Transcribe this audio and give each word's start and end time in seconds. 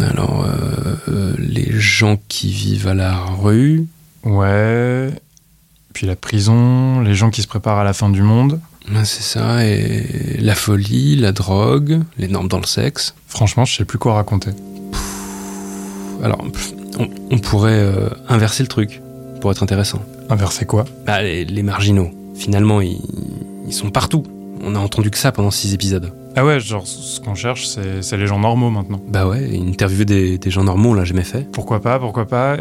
Alors, 0.00 0.44
euh, 0.46 0.96
euh, 1.08 1.34
les 1.38 1.70
gens 1.72 2.18
qui 2.28 2.50
vivent 2.50 2.88
à 2.88 2.94
la 2.94 3.14
rue. 3.14 3.86
Ouais. 4.24 5.10
Puis 5.92 6.06
la 6.06 6.16
prison, 6.16 7.00
les 7.00 7.14
gens 7.14 7.30
qui 7.30 7.42
se 7.42 7.46
préparent 7.46 7.78
à 7.78 7.84
la 7.84 7.92
fin 7.92 8.08
du 8.08 8.22
monde. 8.22 8.58
Ouais, 8.90 9.04
c'est 9.04 9.22
ça, 9.22 9.64
et 9.64 10.38
la 10.40 10.54
folie, 10.54 11.14
la 11.16 11.32
drogue, 11.32 12.00
les 12.18 12.26
normes 12.26 12.48
dans 12.48 12.58
le 12.58 12.66
sexe. 12.66 13.14
Franchement, 13.28 13.64
je 13.64 13.76
sais 13.76 13.84
plus 13.84 13.98
quoi 13.98 14.14
raconter. 14.14 14.50
Alors, 16.22 16.42
pff, 16.50 16.72
on, 16.98 17.08
on 17.30 17.38
pourrait 17.38 17.78
euh, 17.78 18.08
inverser 18.28 18.62
le 18.62 18.68
truc 18.68 19.00
pour 19.40 19.50
être 19.50 19.62
intéressant. 19.62 20.02
Inverser 20.30 20.64
quoi? 20.64 20.84
Bah, 21.06 21.22
les, 21.22 21.44
les 21.44 21.62
marginaux, 21.62 22.10
finalement, 22.34 22.80
ils, 22.80 23.00
ils 23.66 23.74
sont 23.74 23.90
partout. 23.90 24.24
On 24.62 24.74
a 24.74 24.78
entendu 24.78 25.10
que 25.10 25.18
ça 25.18 25.32
pendant 25.32 25.50
six 25.50 25.74
épisodes. 25.74 26.12
Ah 26.34 26.44
ouais, 26.44 26.60
genre 26.60 26.86
ce 26.86 27.20
qu'on 27.20 27.34
cherche, 27.34 27.66
c'est 27.66 28.16
les 28.16 28.26
gens 28.26 28.38
normaux 28.38 28.70
maintenant. 28.70 29.00
Bah 29.08 29.26
ouais, 29.26 29.50
interviewer 29.68 30.04
des, 30.04 30.38
des 30.38 30.50
gens 30.50 30.64
normaux, 30.64 30.90
on 30.90 30.94
l'a 30.94 31.04
jamais 31.04 31.24
fait. 31.24 31.46
Pourquoi 31.52 31.80
pas, 31.80 31.98
pourquoi 31.98 32.26
pas 32.26 32.56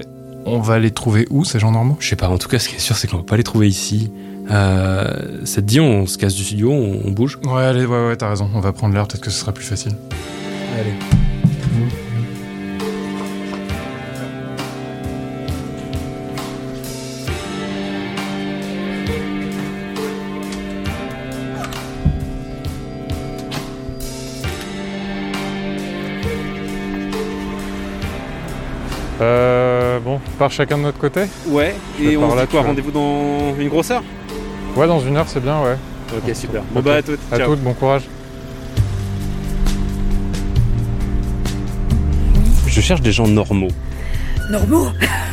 On 0.45 0.59
va 0.59 0.77
les 0.79 0.91
trouver 0.91 1.25
où, 1.29 1.45
ces 1.45 1.59
gens 1.59 1.71
normaux? 1.71 1.95
Je 1.99 2.09
sais 2.09 2.15
pas, 2.17 2.27
en 2.27 2.37
tout 2.37 2.49
cas, 2.49 2.59
ce 2.59 2.67
qui 2.67 2.75
est 2.75 2.79
sûr, 2.79 2.97
c'est 2.97 3.07
qu'on 3.09 3.17
va 3.17 3.23
pas 3.23 3.37
les 3.37 3.43
trouver 3.43 3.69
ici. 3.69 4.11
Euh, 4.49 5.45
ça 5.45 5.61
te 5.61 5.67
dit, 5.67 5.79
on 5.79 6.05
se 6.05 6.17
casse 6.17 6.35
du 6.35 6.43
studio, 6.43 6.71
on, 6.71 7.01
on 7.05 7.11
bouge 7.11 7.39
Ouais, 7.45 7.61
allez, 7.63 7.85
ouais, 7.85 8.07
ouais, 8.07 8.15
t'as 8.17 8.29
raison. 8.29 8.49
On 8.53 8.59
va 8.59 8.73
prendre 8.73 8.93
l'air, 8.93 9.07
peut-être 9.07 9.21
que 9.23 9.31
ce 9.31 9.39
sera 9.39 9.53
plus 9.53 9.63
facile. 9.65 9.93
Allez. 10.77 11.20
Part 30.41 30.51
chacun 30.51 30.79
de 30.79 30.81
notre 30.81 30.97
côté 30.97 31.21
Ouais, 31.49 31.75
Je 31.99 32.03
et 32.03 32.17
on 32.17 32.35
se 32.35 32.41
dit 32.41 32.47
quoi. 32.47 32.63
Rendez-vous 32.63 32.89
dans 32.89 33.53
une 33.59 33.69
grosse 33.69 33.91
heure? 33.91 34.01
Ouais, 34.75 34.87
dans 34.87 34.99
une 34.99 35.15
heure, 35.15 35.27
c'est 35.27 35.39
bien, 35.39 35.61
ouais. 35.61 35.75
Ok, 36.17 36.35
super. 36.35 36.63
Bon 36.73 36.81
bah 36.81 36.95
à 36.95 37.01
toutes. 37.03 37.19
À 37.31 37.37
Ciao. 37.37 37.49
toutes, 37.51 37.63
bon 37.63 37.73
courage. 37.75 38.01
Je 42.65 42.81
cherche 42.81 43.01
des 43.01 43.11
gens 43.11 43.27
normaux. 43.27 43.67
Normaux? 44.49 44.87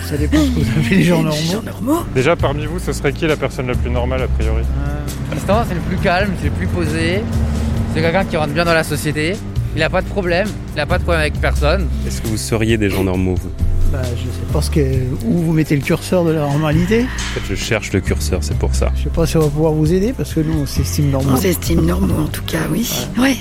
Ça 0.05 0.19
dépend 0.19 0.37
ce 0.37 0.42
que 0.50 0.61
vous 0.61 0.78
appelez 0.78 0.97
les 0.97 1.03
gens 1.05 1.22
Des 1.22 1.31
gens 1.31 1.62
normaux? 1.62 1.93
normaux 1.93 2.06
Déjà, 2.15 2.37
parmi 2.37 2.67
vous, 2.67 2.78
ce 2.78 2.93
serait 2.93 3.15
qui 3.15 3.27
la 3.27 3.37
personne 3.37 3.69
la 3.69 3.75
plus 3.75 3.91
normale, 3.91 4.22
a 4.25 4.28
priori? 4.28 4.62
Tristan, 5.31 5.65
c'est 5.67 5.75
le 5.75 5.81
plus 5.81 5.97
calme, 5.97 6.33
c'est 6.39 6.48
le 6.48 6.53
plus 6.55 6.67
posé. 6.67 7.22
C'est 7.95 8.03
quelqu'un 8.03 8.27
qui 8.27 8.37
rentre 8.37 8.53
bien 8.53 8.67
dans 8.67 8.75
la 8.75 8.84
société. 8.84 9.37
Il 9.75 9.83
a 9.83 9.89
pas 9.89 10.03
de 10.03 10.09
problème, 10.09 10.48
il 10.75 10.81
a 10.81 10.84
pas 10.87 10.98
de 10.98 11.03
problème 11.05 11.22
avec 11.22 11.41
personne. 11.41 11.89
Est-ce 12.06 12.20
que 12.20 12.27
vous 12.27 12.37
seriez 12.37 12.77
des 12.77 12.91
gens 12.91 13.05
normaux, 13.05 13.37
vous? 13.37 13.50
Bah, 13.92 14.03
je 14.17 14.25
sais 14.31 14.53
pas 14.53 14.61
ce 14.61 14.70
que, 14.70 14.81
où 15.25 15.39
vous 15.39 15.53
mettez 15.53 15.75
le 15.75 15.81
curseur 15.81 16.25
de 16.25 16.33
la 16.33 16.41
normalité. 16.41 17.05
En 17.05 17.41
fait, 17.41 17.41
je 17.48 17.55
cherche 17.55 17.91
le 17.92 18.00
curseur, 18.00 18.41
c'est 18.42 18.58
pour 18.58 18.75
ça. 18.75 18.92
Je 18.97 19.05
sais 19.05 19.08
pas 19.11 19.27
si 19.27 19.39
on 19.39 19.41
va 19.41 19.48
pouvoir 19.48 19.72
vous 19.72 19.92
aider 19.92 20.12
parce 20.12 20.34
que 20.34 20.41
nous, 20.41 20.61
on 20.61 20.67
s'estime 20.67 21.11
normaux. 21.11 21.33
On 21.33 21.36
s'estime 21.36 21.86
normaux 21.86 22.25
en 22.25 22.28
tout 22.28 22.42
cas, 22.42 22.59
oui. 22.70 22.86
Ouais. 23.19 23.36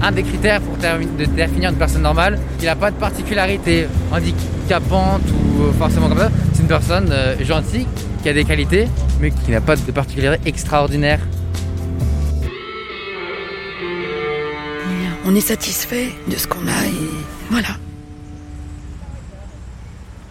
Un 0.00 0.12
des 0.12 0.22
critères 0.22 0.60
pour 0.60 0.76
définir 0.76 1.70
une 1.70 1.76
personne 1.76 2.02
normale, 2.02 2.38
il 2.62 2.68
a 2.68 2.76
pas 2.76 2.90
de 2.90 2.96
particularité 2.96 3.86
handicapante 4.12 5.22
ou 5.28 5.64
euh, 5.64 5.72
forcément 5.72 6.08
comme 6.08 6.18
ça. 6.18 6.30
C'est 6.54 6.62
une 6.62 6.68
personne 6.68 7.08
euh, 7.10 7.34
gentille, 7.44 7.86
qui 8.22 8.28
a 8.28 8.32
des 8.32 8.44
qualités, 8.44 8.86
mais 9.20 9.30
qui 9.30 9.50
n'a 9.50 9.60
pas 9.60 9.76
de 9.76 9.90
particularité 9.90 10.48
extraordinaire. 10.48 11.20
On 15.26 15.34
est 15.34 15.40
satisfait 15.40 16.08
de 16.30 16.36
ce 16.36 16.46
qu'on 16.46 16.66
a 16.66 16.86
et 16.86 17.50
voilà. 17.50 17.76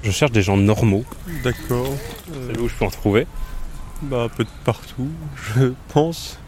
Je 0.03 0.11
cherche 0.11 0.31
des 0.31 0.42
gens 0.42 0.58
normaux. 0.58 1.03
D'accord. 1.44 1.89
Savez 2.47 2.59
où 2.59 2.67
je 2.69 2.73
peux 2.75 2.86
en 2.86 2.89
trouver 2.89 3.28
Bah, 4.02 4.23
un 4.23 4.30
peu 4.30 4.44
de 4.44 4.50
partout, 4.64 5.09
je 5.58 5.73
pense. 5.89 6.39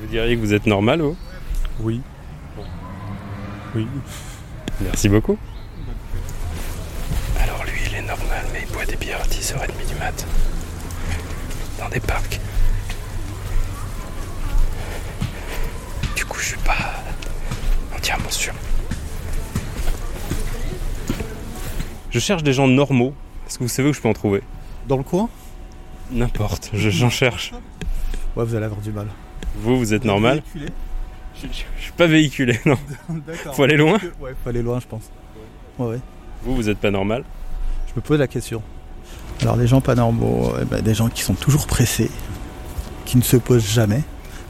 Vous 0.00 0.06
diriez 0.06 0.36
que 0.36 0.40
vous 0.40 0.54
êtes 0.54 0.66
normal, 0.66 1.00
vous? 1.02 1.16
Oui. 1.80 2.00
Oui. 3.74 3.86
Merci 4.80 5.08
beaucoup. 5.08 5.36
Alors 7.40 7.64
lui, 7.64 7.80
il 7.86 7.94
est 7.96 8.02
normal, 8.02 8.44
mais 8.52 8.64
il 8.66 8.72
boit 8.72 8.84
des 8.84 8.96
bières 8.96 9.20
à 9.20 9.26
10h30 9.26 9.88
du 9.88 9.94
mat. 9.96 10.26
Dans 11.78 11.88
des 11.88 12.00
parcs. 12.00 12.40
Du 16.16 16.24
coup, 16.24 16.38
je 16.38 16.46
suis 16.46 16.56
pas 16.58 17.02
entièrement 17.96 18.30
sûr. 18.30 18.52
Je 22.10 22.18
cherche 22.18 22.42
des 22.42 22.52
gens 22.52 22.66
normaux. 22.68 23.14
Est-ce 23.46 23.58
que 23.58 23.64
vous 23.64 23.68
savez 23.68 23.88
où 23.88 23.92
je 23.92 24.00
peux 24.00 24.08
en 24.08 24.12
trouver? 24.12 24.42
Dans 24.88 24.96
le 24.96 25.02
coin? 25.02 25.28
N'importe, 26.10 26.70
je- 26.74 26.90
j'en 26.90 27.10
cherche. 27.10 27.52
Ouais, 28.36 28.44
vous 28.44 28.54
allez 28.54 28.64
avoir 28.66 28.80
du 28.80 28.90
mal. 28.90 29.06
Vous, 29.56 29.78
vous 29.78 29.94
êtes 29.94 30.04
normal? 30.04 30.42
Je, 30.54 30.60
je- 31.42 31.46
je 31.78 31.82
suis 31.82 31.92
pas 31.92 32.06
véhiculé, 32.06 32.58
non. 32.66 32.76
D'accord. 33.26 33.54
Faut 33.54 33.62
aller 33.62 33.76
loin? 33.76 33.98
Ouais, 34.20 34.34
faut 34.42 34.48
aller 34.50 34.62
loin, 34.62 34.80
je 34.80 34.86
pense. 34.86 35.04
Ouais, 35.78 35.86
ouais. 35.88 36.00
Vous, 36.42 36.54
vous 36.56 36.68
êtes 36.68 36.78
pas 36.78 36.90
normal? 36.90 37.24
Je 37.88 37.92
me 37.96 38.00
pose 38.00 38.18
la 38.18 38.26
question. 38.28 38.62
Alors, 39.42 39.56
les 39.56 39.66
gens 39.66 39.80
pas 39.80 39.94
normaux, 39.94 40.52
eh 40.60 40.64
ben, 40.64 40.82
des 40.82 40.94
gens 40.94 41.08
qui 41.08 41.22
sont 41.22 41.34
toujours 41.34 41.66
pressés, 41.66 42.10
qui 43.04 43.16
ne 43.16 43.22
se 43.22 43.36
posent 43.36 43.66
jamais. 43.68 44.02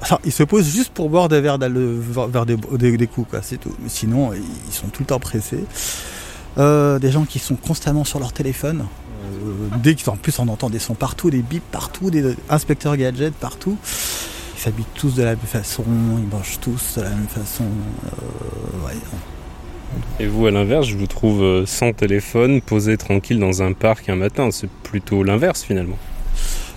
Enfin, 0.03 0.19
ils 0.25 0.33
se 0.33 0.43
posent 0.43 0.69
juste 0.73 0.93
pour 0.93 1.11
boire 1.11 1.29
des 1.29 1.41
verres 1.41 1.59
d'al- 1.59 1.75
vers 1.77 2.47
des, 2.47 2.57
des- 2.57 2.97
des 2.97 3.07
coups, 3.07 3.29
quoi, 3.31 3.43
c'est 3.43 3.59
tout. 3.59 3.75
Mais 3.81 3.89
sinon, 3.91 4.33
ils 4.33 4.73
sont 4.73 4.89
tout 4.89 5.03
le 5.03 5.07
temps 5.07 5.21
pressés. 5.21 5.65
Euh, 6.59 6.99
des 6.99 7.11
gens 7.11 7.25
qui 7.25 7.39
sont 7.39 7.57
constamment 7.57 8.05
sur 8.05 8.19
leur 8.19 8.33
téléphone. 8.33 8.87
Euh, 9.25 9.69
dès 9.83 9.95
qu'ils 9.95 10.11
en 10.11 10.17
plus 10.17 10.39
on 10.39 10.49
entend 10.49 10.71
des 10.71 10.79
sons 10.79 10.95
partout, 10.95 11.31
des 11.31 11.43
bips 11.43 11.63
partout, 11.71 12.11
des 12.11 12.35
inspecteurs 12.49 12.97
gadgets 12.97 13.35
partout. 13.35 13.77
Ils 14.57 14.61
s'habillent 14.61 14.85
tous 14.95 15.15
de 15.15 15.23
la 15.23 15.31
même 15.31 15.39
façon, 15.39 15.85
ils 16.19 16.27
mangent 16.27 16.59
tous 16.61 16.97
de 16.99 17.03
la 17.03 17.11
même 17.11 17.29
façon. 17.29 17.65
Euh, 17.65 18.87
ouais. 18.87 18.95
Et 20.21 20.27
vous, 20.27 20.47
à 20.47 20.51
l'inverse, 20.51 20.87
je 20.87 20.97
vous 20.97 21.07
trouve 21.07 21.65
sans 21.67 21.93
téléphone, 21.93 22.61
posé 22.61 22.97
tranquille 22.97 23.41
dans 23.41 23.63
un 23.63 23.73
parc 23.73 24.09
un 24.09 24.17
matin. 24.17 24.51
C'est 24.53 24.71
plutôt 24.71 25.25
l'inverse 25.25 25.63
finalement. 25.63 25.97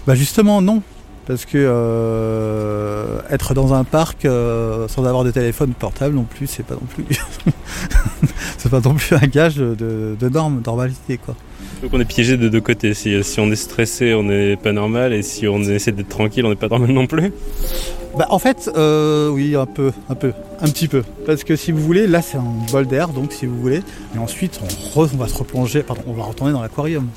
Bah 0.08 0.16
justement 0.16 0.62
non, 0.62 0.82
parce 1.26 1.46
que 1.46 1.58
euh, 1.58 3.20
être 3.30 3.54
dans 3.54 3.74
un 3.74 3.84
parc 3.84 4.26
euh, 4.26 4.88
sans 4.88 5.06
avoir 5.06 5.24
de 5.24 5.32
téléphone 5.32 5.74
portable 5.74 6.16
non 6.16 6.24
plus, 6.24 6.48
c'est 6.48 6.64
pas 6.66 6.76
non 6.76 6.82
plus, 6.94 7.06
c'est 8.58 8.70
pas 8.70 8.82
non 8.82 8.94
plus 8.96 9.16
un 9.16 9.28
gage 9.28 9.56
de, 9.56 10.16
de 10.20 10.30
norme, 10.30 10.62
normalité 10.66 11.18
quoi. 11.18 11.36
Donc 11.82 11.92
on 11.94 12.00
est 12.00 12.06
piégé 12.06 12.38
de 12.38 12.48
deux 12.48 12.62
côtés. 12.62 12.94
Si, 12.94 13.22
si 13.24 13.40
on 13.42 13.52
est 13.52 13.58
stressé, 13.58 14.14
on 14.14 14.24
n'est 14.24 14.56
pas 14.56 14.72
normal. 14.72 15.12
Et 15.12 15.22
si 15.22 15.48
on 15.50 15.60
essaie 15.62 15.92
d'être 15.92 16.08
tranquille, 16.08 16.46
on 16.46 16.50
n'est 16.50 16.56
pas 16.56 16.70
normal 16.70 16.92
non 16.92 17.08
plus. 17.08 17.34
Bah 18.18 18.28
en 18.30 18.40
fait, 18.40 18.70
euh, 18.78 19.28
oui 19.30 19.56
un 19.56 19.66
peu, 19.66 19.92
un 20.10 20.16
peu, 20.16 20.32
un 20.62 20.68
petit 20.68 20.88
peu, 20.88 21.04
parce 21.26 21.44
que 21.44 21.56
si 21.56 21.72
vous 21.72 21.82
voulez, 21.82 22.06
là 22.08 22.22
c'est 22.22 22.38
un 22.38 22.46
bol 22.72 22.86
d'air, 22.86 23.08
donc 23.10 23.34
si 23.34 23.48
vous 23.48 23.60
voulez, 23.60 23.82
et 24.16 24.20
ensuite 24.20 24.60
on, 24.64 25.00
re- 25.02 25.10
on 25.14 25.18
va 25.18 25.28
se 25.28 25.36
replonger, 25.36 25.82
pardon, 25.82 26.04
on 26.08 26.14
va 26.14 26.24
retourner 26.24 26.54
dans 26.54 26.62
l'aquarium. 26.62 27.08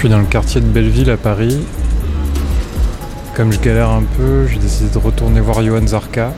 Suis 0.00 0.08
dans 0.08 0.18
le 0.18 0.24
quartier 0.24 0.62
de 0.62 0.66
Belleville 0.66 1.10
à 1.10 1.18
Paris. 1.18 1.60
Comme 3.36 3.52
je 3.52 3.60
galère 3.60 3.90
un 3.90 4.02
peu, 4.16 4.46
j'ai 4.46 4.58
décidé 4.58 4.88
de 4.88 4.96
retourner 4.96 5.40
voir 5.40 5.62
Johan 5.62 5.86
Zarka. 5.86 6.32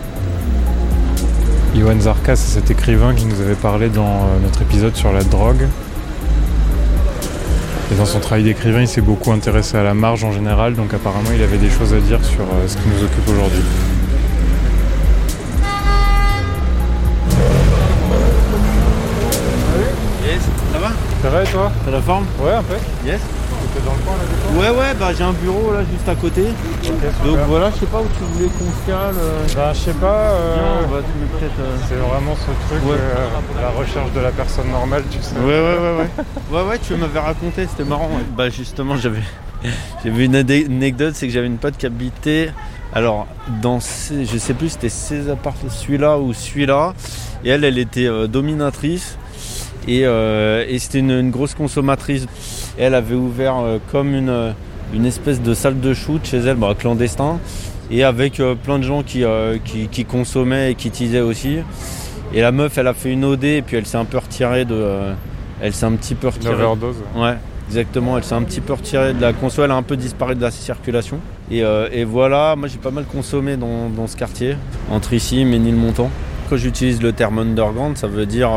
Johan 1.76 2.00
Zarka, 2.00 2.34
c'est 2.34 2.54
cet 2.54 2.72
écrivain 2.72 3.14
qui 3.14 3.24
nous 3.24 3.40
avait 3.40 3.54
parlé 3.54 3.88
dans 3.88 4.04
euh, 4.04 4.40
notre 4.42 4.62
épisode 4.62 4.96
sur 4.96 5.12
la 5.12 5.22
drogue. 5.22 5.68
Et 7.92 7.94
dans 7.94 8.04
son 8.04 8.18
travail 8.18 8.42
d'écrivain, 8.42 8.80
il 8.80 8.88
s'est 8.88 9.00
beaucoup 9.00 9.30
intéressé 9.30 9.76
à 9.76 9.84
la 9.84 9.94
marge 9.94 10.24
en 10.24 10.32
général, 10.32 10.74
donc 10.74 10.92
apparemment 10.92 11.30
il 11.32 11.40
avait 11.40 11.58
des 11.58 11.70
choses 11.70 11.94
à 11.94 12.00
dire 12.00 12.18
sur 12.24 12.40
euh, 12.40 12.66
ce 12.66 12.76
qui 12.76 12.88
nous 12.88 13.04
occupe 13.04 13.28
aujourd'hui. 13.28 13.62
Yes, 20.26 20.42
ça 20.72 20.78
va? 20.80 20.88
Ça 21.22 21.30
va 21.30 21.44
et 21.44 21.46
toi? 21.46 21.70
T'as 21.84 21.92
la 21.92 22.00
forme? 22.00 22.24
Ouais, 22.40 22.54
un 22.54 22.62
peu. 22.64 22.74
Yes. 23.06 23.20
T'es 23.74 23.80
dans 23.86 23.92
le 23.94 23.98
coin 24.04 24.14
là 24.16 24.24
du 24.28 24.34
coup 24.34 24.60
Ouais, 24.60 24.68
ouais, 24.78 24.94
bah 24.98 25.10
j'ai 25.16 25.24
un 25.24 25.32
bureau 25.32 25.72
là 25.72 25.80
juste 25.90 26.08
à 26.08 26.14
côté. 26.14 26.42
Donc 27.24 27.38
voilà, 27.48 27.70
je 27.70 27.80
sais 27.80 27.86
pas 27.86 28.00
où 28.00 28.06
tu 28.18 28.22
voulais 28.34 28.48
qu'on 28.50 28.64
se 28.64 28.86
cale. 28.86 29.14
euh. 29.16 29.46
Bah, 29.56 29.72
je 29.72 29.78
sais 29.78 29.92
pas. 29.94 30.30
euh, 30.32 30.56
euh, 30.92 31.76
C'est 31.88 31.94
vraiment 31.94 32.34
ce 32.36 32.44
truc, 32.68 32.84
Ouais. 32.90 32.96
la 33.60 33.70
recherche 33.70 34.12
de 34.12 34.20
la 34.20 34.30
personne 34.30 34.68
normale, 34.70 35.04
tu 35.10 35.18
sais. 35.22 35.34
Ouais, 35.36 35.44
ouais, 35.46 35.78
ouais, 35.78 35.96
ouais. 35.98 36.24
ouais, 36.62 36.68
ouais, 36.70 36.78
tu 36.86 36.94
m'avais 36.96 37.18
raconté, 37.20 37.66
c'était 37.66 37.88
marrant. 37.88 38.08
ouais. 38.08 38.24
Bah, 38.36 38.50
justement, 38.50 38.96
j'avais 38.96 39.22
j'avais 40.04 40.24
une 40.26 40.36
anecdote, 40.36 41.14
c'est 41.14 41.26
que 41.26 41.32
j'avais 41.32 41.46
une 41.46 41.58
pote 41.58 41.76
qui 41.78 41.86
habitait. 41.86 42.52
Alors, 42.94 43.26
dans 43.62 43.80
ces- 43.80 44.26
je 44.26 44.36
sais 44.36 44.52
plus, 44.52 44.68
c'était 44.70 44.90
ces 44.90 45.30
appartements, 45.30 45.70
celui-là 45.70 46.18
ou 46.18 46.34
celui-là. 46.34 46.92
Et 47.44 47.48
elle, 47.48 47.64
elle 47.64 47.78
était 47.78 48.08
dominatrice. 48.28 49.16
Et, 49.88 50.00
et 50.02 50.78
c'était 50.78 50.98
une, 50.98 51.10
une 51.10 51.30
grosse 51.30 51.54
consommatrice. 51.54 52.26
Et 52.78 52.82
elle 52.84 52.94
avait 52.94 53.14
ouvert 53.14 53.58
euh, 53.58 53.78
comme 53.90 54.14
une, 54.14 54.28
euh, 54.28 54.52
une 54.94 55.06
espèce 55.06 55.40
de 55.42 55.54
salle 55.54 55.80
de 55.80 55.92
shoot 55.94 56.20
chez 56.24 56.38
elle, 56.38 56.56
bah, 56.56 56.74
clandestin, 56.78 57.38
et 57.90 58.04
avec 58.04 58.40
euh, 58.40 58.54
plein 58.54 58.78
de 58.78 58.84
gens 58.84 59.02
qui, 59.02 59.24
euh, 59.24 59.58
qui, 59.64 59.88
qui 59.88 60.04
consommaient 60.04 60.72
et 60.72 60.74
qui 60.74 60.90
teasaient 60.90 61.20
aussi. 61.20 61.58
Et 62.34 62.40
la 62.40 62.50
meuf, 62.52 62.78
elle 62.78 62.86
a 62.86 62.94
fait 62.94 63.12
une 63.12 63.24
OD 63.24 63.44
et 63.44 63.62
puis 63.62 63.76
elle 63.76 63.84
s'est 63.86 63.98
un 63.98 64.06
peu 64.06 64.18
retirée 64.18 64.64
de. 64.64 64.74
euh, 64.74 65.12
elle 65.60 65.72
s'est 65.74 65.84
un 65.86 65.92
petit 65.92 66.14
peu 66.14 66.28
Une 66.28 66.32
retirée. 66.34 66.54
overdose. 66.54 66.96
Ouais, 67.14 67.34
exactement. 67.68 68.16
Elle 68.16 68.24
s'est 68.24 68.34
un 68.34 68.42
petit 68.42 68.60
peu 68.62 68.72
retirée 68.72 69.12
de 69.12 69.20
la 69.20 69.32
conso. 69.34 69.62
Elle 69.62 69.70
a 69.70 69.74
un 69.76 69.82
peu 69.82 69.96
disparu 69.96 70.34
de 70.34 70.40
la 70.40 70.50
circulation. 70.50 71.18
Et, 71.50 71.58
et 71.92 72.04
voilà, 72.04 72.56
moi 72.56 72.66
j'ai 72.68 72.78
pas 72.78 72.90
mal 72.90 73.04
consommé 73.04 73.58
dans, 73.58 73.90
dans 73.90 74.06
ce 74.06 74.16
quartier, 74.16 74.56
entre 74.90 75.12
ici 75.12 75.44
Ménilmontant. 75.44 76.10
Quand 76.48 76.56
j'utilise 76.56 77.02
le 77.02 77.12
terme 77.12 77.38
underground, 77.40 77.98
ça 77.98 78.06
veut 78.06 78.24
dire 78.24 78.50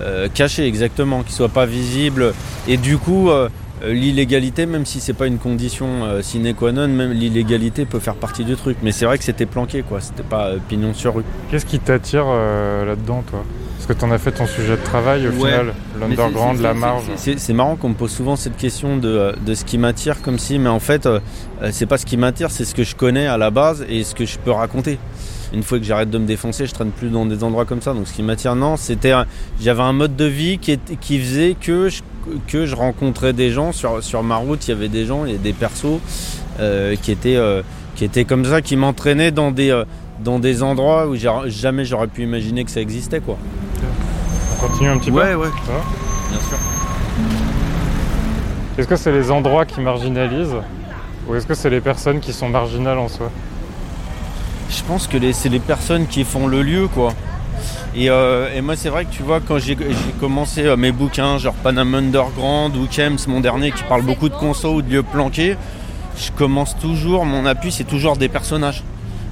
euh, 0.00 0.28
caché, 0.32 0.66
exactement, 0.66 1.22
qu'il 1.22 1.32
soit 1.34 1.48
pas 1.48 1.66
visible. 1.66 2.32
Et 2.66 2.76
du 2.76 2.98
coup, 2.98 3.30
euh, 3.30 3.48
l'illégalité, 3.86 4.66
même 4.66 4.86
si 4.86 5.00
c'est 5.00 5.12
pas 5.12 5.26
une 5.26 5.38
condition 5.38 6.04
euh, 6.04 6.22
sine 6.22 6.52
qua 6.54 6.72
non, 6.72 6.88
même 6.88 7.12
l'illégalité 7.12 7.84
peut 7.84 7.98
faire 8.00 8.14
partie 8.14 8.44
du 8.44 8.56
truc. 8.56 8.76
Mais 8.82 8.92
c'est 8.92 9.04
vrai 9.06 9.18
que 9.18 9.24
c'était 9.24 9.46
planqué, 9.46 9.82
quoi. 9.82 10.00
C'était 10.00 10.22
pas 10.22 10.52
pignon 10.68 10.94
sur 10.94 11.14
rue. 11.16 11.24
Qu'est-ce 11.50 11.66
qui 11.66 11.78
t'attire 11.78 12.26
là-dedans, 12.26 13.22
toi? 13.30 13.44
Parce 13.76 13.86
que 13.86 13.92
t'en 13.92 14.10
as 14.10 14.18
fait 14.18 14.32
ton 14.32 14.46
sujet 14.46 14.76
de 14.76 14.82
travail 14.82 15.28
au 15.28 15.30
Ouais. 15.30 15.50
final, 15.50 15.72
l'underground, 16.00 16.60
la 16.60 16.74
marge. 16.74 17.04
c'est- 17.16 17.52
marrant 17.52 17.76
qu'on 17.76 17.90
me 17.90 17.94
pose 17.94 18.10
souvent 18.10 18.34
cette 18.34 18.56
question 18.56 18.96
de, 18.96 19.32
de 19.46 19.54
ce 19.54 19.64
qui 19.64 19.78
m'attire 19.78 20.20
comme 20.20 20.38
si, 20.38 20.58
mais 20.58 20.68
en 20.68 20.80
fait, 20.80 21.08
c'est 21.70 21.86
pas 21.86 21.96
ce 21.96 22.04
qui 22.04 22.16
m'attire, 22.16 22.50
c'est 22.50 22.64
ce 22.64 22.74
que 22.74 22.82
je 22.82 22.96
connais 22.96 23.28
à 23.28 23.36
la 23.38 23.50
base 23.50 23.86
et 23.88 24.02
ce 24.02 24.16
que 24.16 24.26
je 24.26 24.36
peux 24.38 24.50
raconter. 24.50 24.98
Une 25.52 25.62
fois 25.62 25.78
que 25.78 25.84
j'arrête 25.84 26.10
de 26.10 26.18
me 26.18 26.26
défoncer, 26.26 26.66
je 26.66 26.74
traîne 26.74 26.90
plus 26.90 27.08
dans 27.08 27.24
des 27.24 27.42
endroits 27.42 27.64
comme 27.64 27.80
ça. 27.80 27.94
Donc 27.94 28.06
ce 28.06 28.12
qui 28.12 28.22
m'attire, 28.22 28.54
non, 28.54 28.76
c'était, 28.76 29.14
j'avais 29.60 29.82
un 29.82 29.92
mode 29.92 30.16
de 30.16 30.26
vie 30.26 30.58
qui, 30.58 30.78
faisait 31.18 31.56
que 31.58 31.88
je, 31.88 32.02
que 32.46 32.66
je 32.66 32.74
rencontrais 32.74 33.32
des 33.32 33.50
gens 33.50 33.72
sur, 33.72 34.02
sur 34.02 34.22
ma 34.22 34.36
route. 34.36 34.66
Il 34.68 34.70
y 34.70 34.74
avait 34.74 34.88
des 34.88 35.06
gens, 35.06 35.24
il 35.24 35.32
y 35.32 35.34
a 35.34 35.38
des 35.38 35.52
persos 35.52 36.00
euh, 36.60 36.96
qui 37.00 37.12
étaient 37.12 37.36
euh, 37.36 37.62
qui 37.96 38.04
étaient 38.04 38.24
comme 38.24 38.44
ça, 38.44 38.60
qui 38.60 38.76
m'entraînaient 38.76 39.30
dans 39.30 39.50
des 39.50 39.70
euh, 39.70 39.84
dans 40.20 40.38
des 40.38 40.62
endroits 40.62 41.06
où 41.06 41.16
jamais 41.16 41.84
j'aurais 41.84 42.08
pu 42.08 42.22
imaginer 42.22 42.64
que 42.64 42.70
ça 42.70 42.80
existait, 42.80 43.20
quoi. 43.20 43.38
On 44.52 44.66
continue 44.66 44.88
un 44.88 44.98
petit 44.98 45.10
peu 45.10 45.18
ouais. 45.18 45.48
Ça 45.66 45.72
va 45.72 45.84
Bien 46.30 46.40
sûr. 46.40 46.58
Est-ce 48.76 48.86
que 48.86 48.96
c'est 48.96 49.12
les 49.12 49.30
endroits 49.30 49.64
qui 49.64 49.80
marginalisent 49.80 50.56
ou 51.28 51.34
est-ce 51.34 51.46
que 51.46 51.54
c'est 51.54 51.70
les 51.70 51.80
personnes 51.80 52.20
qui 52.20 52.32
sont 52.32 52.48
marginales 52.48 52.98
en 52.98 53.08
soi? 53.08 53.30
Je 54.70 54.82
pense 54.82 55.06
que 55.06 55.16
c'est 55.32 55.48
les 55.48 55.60
personnes 55.60 56.06
qui 56.06 56.24
font 56.24 56.46
le 56.46 56.62
lieu, 56.62 56.88
quoi. 56.88 57.12
Et, 57.94 58.10
euh, 58.10 58.62
moi, 58.62 58.76
c'est 58.76 58.90
vrai 58.90 59.04
que 59.06 59.12
tu 59.12 59.22
vois, 59.22 59.40
quand 59.40 59.58
j'ai 59.58 59.76
commencé 60.20 60.64
euh, 60.64 60.76
mes 60.76 60.92
bouquins, 60.92 61.38
genre 61.38 61.54
Panam 61.54 61.94
Underground 61.94 62.76
ou 62.76 62.86
Kems, 62.86 63.18
mon 63.26 63.40
dernier, 63.40 63.72
qui 63.72 63.82
parle 63.84 64.02
beaucoup 64.02 64.28
de 64.28 64.34
conso 64.34 64.74
ou 64.74 64.82
de 64.82 64.90
lieux 64.90 65.02
planqués, 65.02 65.56
je 66.16 66.30
commence 66.32 66.76
toujours, 66.78 67.24
mon 67.24 67.46
appui, 67.46 67.72
c'est 67.72 67.84
toujours 67.84 68.16
des 68.16 68.28
personnages. 68.28 68.82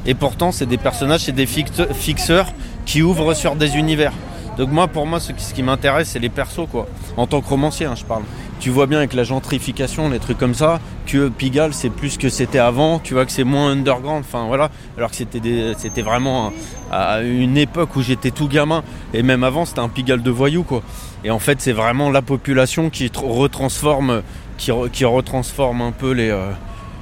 Et 0.06 0.14
pourtant, 0.14 0.52
c'est 0.52 0.66
des 0.66 0.78
personnages, 0.78 1.22
c'est 1.24 1.32
des 1.32 1.46
fixeurs 1.46 2.46
qui 2.86 3.02
ouvrent 3.02 3.34
sur 3.34 3.56
des 3.56 3.76
univers. 3.76 4.12
Donc 4.56 4.70
moi, 4.70 4.88
pour 4.88 5.06
moi, 5.06 5.20
ce 5.20 5.32
qui, 5.32 5.44
ce 5.44 5.52
qui 5.52 5.62
m'intéresse, 5.62 6.10
c'est 6.10 6.18
les 6.18 6.28
persos, 6.28 6.66
quoi. 6.70 6.86
En 7.16 7.26
tant 7.26 7.40
que 7.40 7.48
romancier, 7.48 7.86
hein, 7.86 7.94
je 7.94 8.04
parle. 8.04 8.22
Tu 8.58 8.70
vois 8.70 8.86
bien 8.86 8.98
avec 8.98 9.12
la 9.12 9.22
gentrification, 9.22 10.08
les 10.08 10.18
trucs 10.18 10.38
comme 10.38 10.54
ça, 10.54 10.80
que 11.06 11.28
Pigalle, 11.28 11.74
c'est 11.74 11.90
plus 11.90 12.16
que 12.16 12.28
c'était 12.30 12.58
avant. 12.58 12.98
Tu 12.98 13.14
vois 13.14 13.26
que 13.26 13.30
c'est 13.32 13.44
moins 13.44 13.70
underground. 13.70 14.24
Enfin 14.26 14.46
voilà. 14.46 14.70
Alors 14.96 15.10
que 15.10 15.16
c'était 15.16 16.02
vraiment 16.02 16.52
à 16.90 17.20
une 17.20 17.56
époque 17.58 17.94
où 17.96 18.02
j'étais 18.02 18.30
tout 18.30 18.48
gamin. 18.48 18.82
Et 19.14 19.22
même 19.22 19.44
avant, 19.44 19.66
c'était 19.66 19.80
un 19.80 19.88
Pigalle 19.90 20.22
de 20.22 20.30
voyous, 20.30 20.62
quoi. 20.64 20.82
Et 21.22 21.30
en 21.30 21.38
fait, 21.38 21.60
c'est 21.60 21.72
vraiment 21.72 22.10
la 22.10 22.22
population 22.22 22.88
qui 22.90 23.06
tr- 23.06 23.26
retransforme, 23.26 24.22
qui, 24.58 24.70
re- 24.70 24.90
qui 24.90 25.04
retransforme 25.04 25.82
un 25.82 25.92
peu 25.92 26.12
les, 26.12 26.30
euh, 26.30 26.50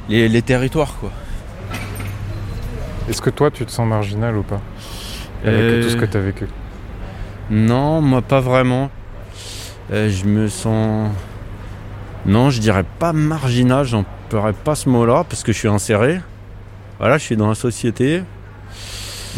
les, 0.09 0.29
les 0.29 0.43
territoires, 0.43 0.97
quoi. 1.01 1.11
Est-ce 3.09 3.21
que 3.21 3.31
toi 3.31 3.51
tu 3.51 3.65
te 3.67 3.71
sens 3.71 3.87
marginal 3.87 4.37
ou 4.37 4.43
pas? 4.43 4.61
Avec 5.45 5.61
Euh, 5.61 5.83
tout 5.83 5.91
ce 5.91 5.97
que 5.97 6.07
tu 6.07 6.17
as 6.17 6.21
vécu? 6.21 6.47
Non, 7.51 8.01
moi 8.01 8.23
pas 8.23 8.41
vraiment. 8.41 8.91
Euh, 9.93 10.09
je 10.09 10.25
me 10.25 10.49
sens. 10.49 11.11
Non, 12.27 12.51
je 12.51 12.61
dirais 12.61 12.85
pas 12.99 13.13
marginal, 13.13 13.85
j'emploierais 13.85 14.55
pas 14.55 14.75
ce 14.75 14.89
mot-là 14.89 15.25
parce 15.29 15.43
que 15.43 15.53
je 15.53 15.59
suis 15.59 15.69
inséré. 15.69 16.21
Voilà, 16.99 17.19
je 17.19 17.25
suis 17.25 17.37
dans 17.37 17.49
la 17.49 17.55
société. 17.55 18.23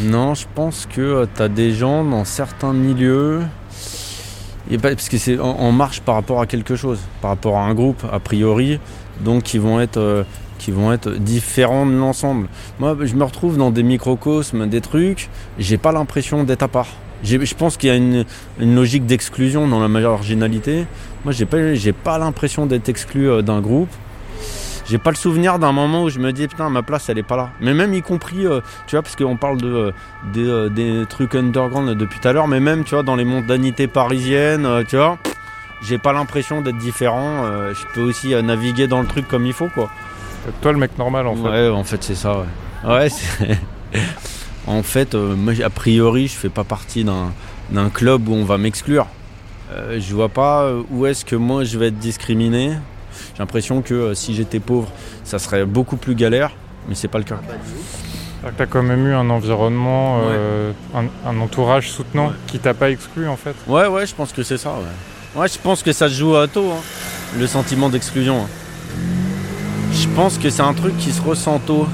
Non, 0.01 0.35
je 0.35 0.47
pense 0.55 0.87
que 0.87 1.27
tu 1.35 1.43
as 1.43 1.49
des 1.49 1.73
gens 1.73 2.05
dans 2.05 2.25
certains 2.25 2.73
milieux. 2.73 3.43
Et 4.71 4.79
pas- 4.79 4.91
parce 4.91 5.09
que 5.09 5.19
c'est 5.19 5.39
en, 5.39 5.73
marche 5.73 6.01
par 6.01 6.15
rapport 6.17 6.41
à 6.41 6.47
quelque 6.47 6.77
chose, 6.77 7.01
par 7.21 7.31
rapport 7.31 7.57
à 7.57 7.63
un 7.65 7.75
groupe, 7.75 8.05
a 8.13 8.21
priori, 8.21 8.79
donc 9.21 9.43
qui 9.45 9.59
vont 9.59 9.81
être, 9.81 9.97
euh, 9.99 10.25
qui 10.59 10.71
vont 10.71 10.93
être 10.93 11.11
différents 11.11 11.87
de 11.87 11.93
l'ensemble. 11.97 12.49
Moi, 12.79 12.97
je 13.03 13.15
me 13.15 13.25
retrouve 13.25 13.57
dans 13.57 13.71
des 13.71 13.83
microcosmes, 13.83 14.69
des 14.69 14.81
trucs, 14.81 15.29
j'ai 15.59 15.79
pas 15.79 15.93
l'impression 15.93 16.45
d'être 16.45 16.63
à 16.63 16.69
part. 16.69 16.89
Je 17.25 17.55
pense 17.55 17.77
qu'il 17.77 17.89
y 17.89 17.93
a 17.93 17.97
une, 17.97 18.25
une 18.61 18.75
logique 18.75 19.07
d'exclusion 19.07 19.67
dans 19.67 19.81
la 19.81 19.89
marginalité. 19.89 20.85
Moi, 21.27 21.33
j'ai 21.33 21.45
pas, 21.45 21.75
j'ai 21.75 21.93
pas 21.93 22.19
l'impression 22.19 22.67
d'être 22.67 22.89
exclu 22.89 23.29
euh, 23.29 23.43
d'un 23.43 23.61
groupe. 23.61 23.89
J'ai 24.89 24.99
pas 24.99 25.11
le 25.11 25.17
souvenir 25.17 25.59
d'un 25.59 25.73
moment 25.73 26.05
où 26.05 26.09
je 26.09 26.21
me 26.21 26.33
dis 26.33 26.47
putain 26.47 26.71
ma 26.71 26.85
place 26.85 27.09
elle 27.09 27.19
est 27.19 27.25
pas 27.25 27.37
là. 27.37 27.51
Mais 27.61 27.75
même 27.75 27.93
y 27.95 28.01
compris, 28.01 28.47
euh, 28.47 28.61
tu 28.87 28.95
vois, 28.95 29.03
parce 29.03 29.17
qu'on 29.17 29.37
parle 29.37 29.61
de 29.61 29.93
euh, 30.37 30.69
des, 30.69 31.05
trucs 31.09 31.35
underground 31.35 31.91
depuis 31.99 32.21
tout 32.21 32.29
à 32.29 32.33
l'heure, 32.33 32.47
mais 32.47 32.61
même 32.61 32.85
tu 32.85 32.95
vois 32.95 33.03
dans 33.03 33.17
les 33.17 33.25
mondanités 33.25 33.89
parisiennes, 33.89 34.67
euh, 34.67 34.85
tu 34.87 34.95
vois, 34.95 35.19
j'ai 35.83 35.99
pas 35.99 36.13
l'impression 36.13 36.61
d'être 36.61 36.79
différent. 36.79 37.45
euh, 37.45 37.75
je 37.75 37.85
peux 37.93 38.03
aussi 38.03 38.33
naviguer 38.45 38.87
dans 38.87 39.01
le 39.01 39.09
truc 39.09 39.27
comme 39.27 39.47
il 39.47 39.53
faut 39.53 39.69
quoi. 39.75 39.91
Toi 40.63 40.71
le 40.71 40.79
mec 40.79 40.97
normal 40.97 41.27
en 41.27 41.35
fait. 41.35 41.49
Ouais, 41.49 41.69
en 41.71 41.83
fait, 41.83 42.05
c'est 42.05 42.15
ça, 42.15 42.39
ouais. 42.39 42.89
Ouais, 42.89 43.09
c'est- 43.09 43.59
en 44.69 44.85
fait, 44.85 45.17
moi, 45.17 45.55
a 45.65 45.71
priori, 45.71 46.29
je 46.29 46.37
fais 46.37 46.51
pas 46.51 46.63
partie 46.63 47.03
d'un, 47.03 47.33
d'un 47.71 47.91
club 47.91 48.29
où 48.29 48.35
on 48.35 48.45
va 48.45 48.59
m'exclure. 48.59 49.09
Euh, 49.73 49.99
je 50.01 50.15
vois 50.15 50.29
pas 50.29 50.63
euh, 50.63 50.83
où 50.91 51.07
est-ce 51.07 51.25
que 51.25 51.37
moi 51.37 51.65
je 51.65 51.79
vais 51.79 51.89
être 51.89 51.99
discriminé. 51.99 52.73
J'ai 53.35 53.39
l'impression 53.41 53.83
que 53.83 53.95
euh, 53.95 54.15
si 54.15 54.35
j'étais 54.35 54.61
pauvre, 54.61 54.89
ça 55.25 55.39
serait 55.39 55.65
beaucoup 55.65 55.97
plus 55.97 56.15
galère, 56.15 56.53
mais 56.89 56.95
c'est 56.95 57.09
pas 57.09 57.19
le 57.19 57.25
cas. 57.25 57.39
Tu 58.57 58.63
as 58.63 58.67
quand 58.67 58.83
même 58.83 59.07
eu 59.09 59.13
un 59.15 59.29
environnement, 59.31 60.21
euh, 60.25 60.71
un, 60.95 61.07
un 61.29 61.41
entourage 61.41 61.91
soutenant 61.91 62.33
qui 62.47 62.59
t'a 62.61 62.75
pas 62.75 62.91
exclu 62.91 63.27
en 63.29 63.37
fait. 63.37 63.55
Ouais, 63.67 63.87
ouais, 63.89 64.07
je 64.07 64.15
pense 64.15 64.33
que 64.33 64.43
c'est 64.45 64.59
ça, 64.59 64.71
ouais. 64.75 65.41
Ouais, 65.41 65.49
je 65.49 65.59
pense 65.59 65.83
que 65.83 65.93
ça 65.93 66.09
se 66.09 66.15
joue 66.15 66.37
à 66.37 66.47
tôt, 66.47 66.71
hein, 66.73 66.81
le 67.39 67.47
sentiment 67.47 67.89
d'exclusion. 67.89 68.43
hein. 68.43 68.49
Je 69.93 70.07
pense 70.15 70.39
que 70.39 70.49
c'est 70.51 70.63
un 70.63 70.75
truc 70.75 70.97
qui 70.99 71.11
se 71.13 71.21
ressent 71.23 71.59
tôt. 71.59 71.89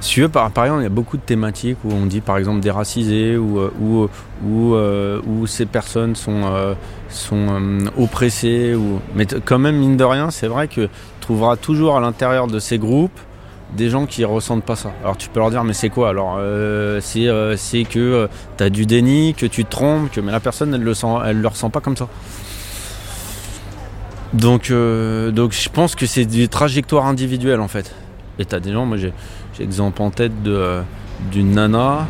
Si 0.00 0.14
tu 0.14 0.22
veux, 0.22 0.28
par, 0.28 0.50
par 0.50 0.64
exemple, 0.64 0.80
il 0.80 0.84
y 0.84 0.86
a 0.86 0.90
beaucoup 0.90 1.18
de 1.18 1.22
thématiques 1.22 1.76
où 1.84 1.92
on 1.92 2.06
dit 2.06 2.22
par 2.22 2.38
exemple 2.38 2.60
déracisés 2.60 3.36
ou 3.36 3.58
euh, 3.58 3.70
où, 3.80 4.08
où, 4.46 4.74
euh, 4.74 5.20
où 5.26 5.46
ces 5.46 5.66
personnes 5.66 6.16
sont, 6.16 6.42
euh, 6.44 6.74
sont 7.10 7.46
euh, 7.50 7.84
oppressées. 7.98 8.74
Ou... 8.74 9.00
Mais 9.14 9.26
quand 9.44 9.58
même, 9.58 9.76
mine 9.76 9.96
de 9.98 10.04
rien, 10.04 10.30
c'est 10.30 10.46
vrai 10.48 10.68
que 10.68 10.86
tu 10.86 10.90
trouveras 11.20 11.56
toujours 11.56 11.96
à 11.96 12.00
l'intérieur 12.00 12.46
de 12.46 12.58
ces 12.58 12.78
groupes 12.78 13.18
des 13.76 13.88
gens 13.88 14.06
qui 14.06 14.24
ressentent 14.24 14.64
pas 14.64 14.74
ça. 14.74 14.90
Alors 15.02 15.16
tu 15.16 15.28
peux 15.28 15.38
leur 15.38 15.50
dire 15.50 15.62
mais 15.62 15.74
c'est 15.74 15.90
quoi? 15.90 16.08
Alors 16.08 16.38
euh, 16.38 16.98
c'est 17.00 17.28
euh, 17.28 17.54
que 17.88 18.28
tu 18.56 18.64
as 18.64 18.70
du 18.70 18.84
déni, 18.84 19.34
que 19.34 19.46
tu 19.46 19.64
te 19.64 19.70
trompes, 19.70 20.10
que 20.10 20.20
mais 20.20 20.32
la 20.32 20.40
personne 20.40 20.74
elle 20.74 20.82
le 20.82 20.92
elle 21.24 21.40
le 21.40 21.46
ressent 21.46 21.70
pas 21.70 21.80
comme 21.80 21.96
ça. 21.96 22.08
Donc 24.32 24.70
euh, 24.70 25.30
donc 25.30 25.52
je 25.52 25.68
pense 25.68 25.94
que 25.94 26.06
c'est 26.06 26.24
des 26.24 26.48
trajectoires 26.48 27.06
individuelles 27.06 27.60
en 27.60 27.68
fait. 27.68 27.94
Et 28.40 28.44
t'as 28.44 28.58
des 28.58 28.72
gens, 28.72 28.86
moi 28.86 28.96
j'ai 28.96 29.12
exemple 29.60 30.02
en 30.02 30.10
tête 30.10 30.32
euh, 30.46 30.82
d'une 31.30 31.52
nana 31.52 32.06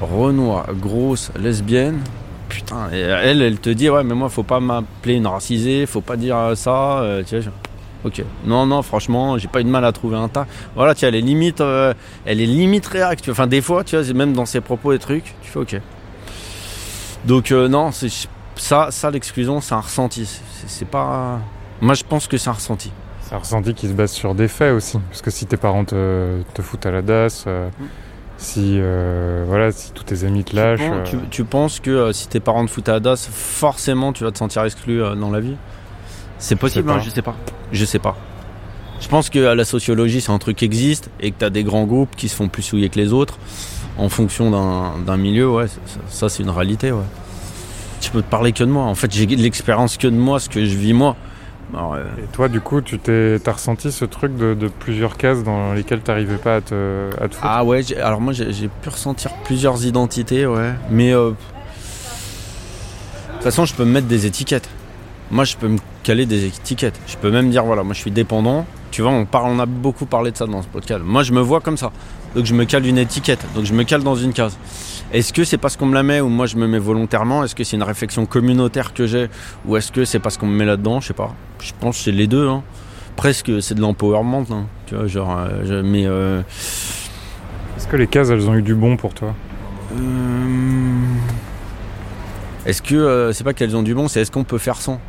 renois, 0.00 0.66
grosse, 0.80 1.30
lesbienne. 1.38 2.00
Putain, 2.48 2.88
et 2.92 3.00
elle, 3.00 3.42
elle 3.42 3.58
te 3.58 3.70
dit 3.70 3.90
ouais 3.90 4.04
mais 4.04 4.14
moi 4.14 4.28
faut 4.28 4.44
pas 4.44 4.60
m'appeler 4.60 5.14
une 5.14 5.26
racisée, 5.26 5.84
faut 5.86 6.00
pas 6.00 6.16
dire 6.16 6.52
ça. 6.54 7.00
euh, 7.00 7.22
tu 7.26 7.38
vois, 7.38 7.52
Ok. 8.04 8.22
Non, 8.44 8.66
non, 8.66 8.82
franchement, 8.82 9.36
j'ai 9.36 9.48
pas 9.48 9.60
eu 9.60 9.64
de 9.64 9.68
mal 9.68 9.84
à 9.84 9.90
trouver 9.90 10.16
un 10.16 10.28
tas. 10.28 10.46
Voilà, 10.76 10.94
tu 10.94 11.00
vois, 11.00 11.08
elle 11.08 11.16
est 11.16 11.20
limite, 11.20 11.60
euh, 11.60 11.92
elle 12.24 12.40
est 12.40 12.46
limite 12.46 12.86
réac. 12.86 13.20
tu 13.20 13.30
vois. 13.30 13.32
Enfin, 13.32 13.48
des 13.48 13.60
fois, 13.60 13.82
tu 13.82 13.96
vois, 13.98 14.14
même 14.14 14.32
dans 14.32 14.46
ses 14.46 14.60
propos 14.60 14.92
et 14.92 14.98
trucs, 15.00 15.34
tu 15.42 15.50
fais 15.50 15.58
ok. 15.58 15.80
Donc 17.24 17.50
euh, 17.50 17.66
non, 17.66 17.90
c'est 17.90 18.08
ça, 18.54 18.88
ça 18.90 19.10
l'exclusion, 19.10 19.60
c'est 19.60 19.74
un 19.74 19.80
ressenti. 19.80 20.28
C'est 20.66 20.86
pas. 20.88 21.40
Moi, 21.80 21.94
je 21.94 22.04
pense 22.04 22.28
que 22.28 22.36
c'est 22.38 22.48
un 22.48 22.52
ressenti. 22.52 22.92
C'est 23.28 23.34
un 23.34 23.38
ressenti 23.38 23.74
qui 23.74 23.88
se 23.88 23.92
base 23.92 24.12
sur 24.12 24.34
des 24.34 24.48
faits 24.48 24.72
aussi. 24.72 24.98
Parce 25.10 25.22
que 25.22 25.30
si 25.30 25.46
tes 25.46 25.56
parents 25.56 25.84
te, 25.84 26.40
te 26.54 26.62
foutent 26.62 26.86
à 26.86 26.90
la 26.92 27.02
DAS, 27.02 27.44
euh, 27.46 27.68
si, 28.38 28.76
euh, 28.78 29.44
voilà, 29.48 29.72
si 29.72 29.90
tous 29.92 30.04
tes 30.04 30.24
amis 30.24 30.44
te 30.44 30.54
lâchent. 30.54 30.78
Tu, 30.80 30.92
euh, 30.92 31.02
tu- 31.22 31.28
tu 31.30 31.44
penses 31.44 31.80
que 31.80 32.12
si 32.12 32.28
tes 32.28 32.38
parents 32.40 32.64
te 32.64 32.70
foutent 32.70 32.88
à 32.88 32.92
la 32.92 33.00
DAS, 33.00 33.28
forcément, 33.32 34.12
tu 34.12 34.22
vas 34.24 34.30
te 34.30 34.38
sentir 34.38 34.62
exclu 34.64 34.98
dans 35.00 35.30
la 35.30 35.40
vie? 35.40 35.56
C'est 36.38 36.54
possible, 36.56 36.84
pas. 36.86 36.94
hein, 36.94 37.00
je 37.04 37.10
sais 37.10 37.22
pas. 37.22 37.34
Je 37.72 37.84
sais 37.84 37.98
pas. 37.98 38.16
Je 39.00 39.08
pense 39.08 39.28
que 39.28 39.38
la 39.38 39.64
sociologie, 39.64 40.20
c'est 40.20 40.32
un 40.32 40.38
truc 40.38 40.56
qui 40.58 40.64
existe 40.64 41.10
et 41.20 41.30
que 41.30 41.36
tu 41.40 41.44
as 41.44 41.50
des 41.50 41.64
grands 41.64 41.84
groupes 41.84 42.14
qui 42.16 42.28
se 42.28 42.36
font 42.36 42.48
plus 42.48 42.62
souiller 42.62 42.88
que 42.90 42.98
les 42.98 43.12
autres 43.12 43.38
en 43.98 44.08
fonction 44.08 44.50
d'un 44.50 45.16
milieu, 45.16 45.50
ouais, 45.50 45.68
ça, 45.68 45.78
ça, 46.08 46.28
c'est 46.28 46.42
une 46.42 46.50
réalité, 46.50 46.92
ouais. 46.92 47.02
je 48.02 48.10
peux 48.10 48.20
te 48.22 48.28
parler 48.30 48.52
que 48.52 48.62
de 48.62 48.68
moi. 48.70 48.84
En 48.84 48.94
fait, 48.94 49.10
j'ai 49.12 49.24
de 49.26 49.34
l'expérience 49.36 49.96
que 49.96 50.06
de 50.06 50.14
moi, 50.16 50.38
ce 50.38 50.48
que 50.50 50.64
je 50.64 50.76
vis 50.76 50.92
moi. 50.92 51.16
Alors, 51.74 51.94
euh, 51.94 52.04
Et 52.22 52.26
toi, 52.32 52.48
du 52.48 52.60
coup, 52.60 52.80
tu 52.80 52.98
t'es, 52.98 53.38
t'as 53.42 53.52
ressenti 53.52 53.90
ce 53.90 54.04
truc 54.04 54.36
de, 54.36 54.54
de 54.54 54.68
plusieurs 54.68 55.16
cases 55.16 55.42
dans 55.42 55.72
lesquelles 55.72 56.00
t'arrivais 56.00 56.36
pas 56.36 56.56
à 56.56 56.60
te, 56.60 57.10
à 57.20 57.28
te 57.28 57.34
foutre 57.34 57.46
Ah 57.48 57.64
ouais, 57.64 57.82
j'ai- 57.82 57.98
alors 58.00 58.20
moi 58.20 58.32
j'ai 58.32 58.52
j'ai 58.52 58.68
pu 58.68 58.88
ressentir 58.88 59.32
plusieurs 59.44 59.84
identités, 59.84 60.46
ouais. 60.46 60.72
Mais 60.90 61.12
euh, 61.12 61.30
de 61.30 61.34
toute 63.34 63.42
façon, 63.42 63.64
je 63.64 63.74
peux 63.74 63.84
me 63.84 63.90
mettre 63.92 64.06
des 64.06 64.26
étiquettes. 64.26 64.68
Moi, 65.30 65.44
je 65.44 65.56
peux 65.56 65.68
me 65.68 65.78
caler 66.04 66.24
des 66.26 66.44
étiquettes. 66.46 66.98
Je 67.08 67.16
peux 67.16 67.30
même 67.30 67.50
dire, 67.50 67.64
voilà, 67.64 67.82
moi 67.82 67.94
je 67.94 68.00
suis 68.00 68.10
dépendant. 68.12 68.64
Tu 68.92 69.02
vois, 69.02 69.10
on, 69.10 69.26
parle, 69.26 69.50
on 69.50 69.58
a 69.58 69.66
beaucoup 69.66 70.06
parlé 70.06 70.30
de 70.30 70.36
ça 70.36 70.46
dans 70.46 70.62
ce 70.62 70.68
podcast. 70.68 71.02
Moi, 71.04 71.22
je 71.24 71.32
me 71.32 71.40
vois 71.40 71.60
comme 71.60 71.76
ça. 71.76 71.90
Donc, 72.36 72.46
je 72.46 72.54
me 72.54 72.64
cale 72.64 72.86
une 72.86 72.96
étiquette. 72.98 73.44
Donc, 73.54 73.64
je 73.64 73.72
me 73.74 73.82
cale 73.82 74.02
dans 74.04 74.14
une 74.14 74.32
case. 74.32 74.56
Est-ce 75.12 75.32
que 75.32 75.44
c'est 75.44 75.56
parce 75.58 75.76
qu'on 75.76 75.86
me 75.86 75.94
la 75.94 76.02
met 76.02 76.20
ou 76.20 76.28
moi 76.28 76.46
je 76.46 76.56
me 76.56 76.66
mets 76.66 76.78
volontairement? 76.78 77.44
Est-ce 77.44 77.54
que 77.54 77.64
c'est 77.64 77.76
une 77.76 77.82
réflexion 77.82 78.26
communautaire 78.26 78.92
que 78.92 79.06
j'ai 79.06 79.28
Ou 79.66 79.76
est-ce 79.76 79.92
que 79.92 80.04
c'est 80.04 80.18
parce 80.18 80.36
qu'on 80.36 80.46
me 80.46 80.56
met 80.56 80.64
là-dedans? 80.64 81.00
Je 81.00 81.08
sais 81.08 81.14
pas. 81.14 81.34
Je 81.60 81.72
pense 81.78 81.96
que 81.98 82.04
c'est 82.04 82.12
les 82.12 82.26
deux. 82.26 82.48
hein. 82.48 82.62
Presque, 83.14 83.50
c'est 83.62 83.74
de 83.74 83.80
l'empowerment. 83.80 84.44
hein. 84.50 84.66
Tu 84.86 84.94
vois, 84.94 85.06
genre, 85.06 85.36
euh, 85.38 85.64
je- 85.64 85.74
mais. 85.82 86.06
euh, 86.06 86.42
Est-ce 87.76 87.86
que 87.86 87.96
les 87.96 88.06
cases, 88.08 88.30
elles 88.30 88.48
ont 88.48 88.54
eu 88.54 88.62
du 88.62 88.74
bon 88.74 88.96
pour 88.96 89.14
toi? 89.14 89.34
Euh, 89.92 89.96
Est-ce 92.66 92.82
que 92.82 92.94
euh, 92.96 93.32
c'est 93.32 93.44
pas 93.44 93.54
qu'elles 93.54 93.76
ont 93.76 93.82
du 93.84 93.94
bon, 93.94 94.08
c'est 94.08 94.20
est-ce 94.20 94.30
qu'on 94.32 94.44
peut 94.44 94.58
faire 94.58 94.76
sans? 94.76 95.00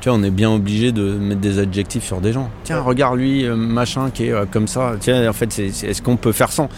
Tu 0.00 0.08
vois, 0.08 0.16
on 0.18 0.22
est 0.22 0.30
bien 0.30 0.50
obligé 0.50 0.92
de 0.92 1.02
mettre 1.14 1.40
des 1.40 1.58
adjectifs 1.58 2.04
sur 2.04 2.20
des 2.20 2.32
gens. 2.32 2.50
Tiens, 2.62 2.80
regarde 2.80 3.18
lui, 3.18 3.44
euh, 3.44 3.56
machin, 3.56 4.10
qui 4.10 4.26
est 4.26 4.32
euh, 4.32 4.44
comme 4.50 4.68
ça. 4.68 4.92
Tiens, 5.00 5.28
en 5.28 5.32
fait, 5.32 5.52
c'est, 5.52 5.70
c'est- 5.70 5.88
est-ce 5.88 6.02
qu'on 6.02 6.16
peut 6.16 6.30
faire 6.32 6.52
sans? 6.52 6.68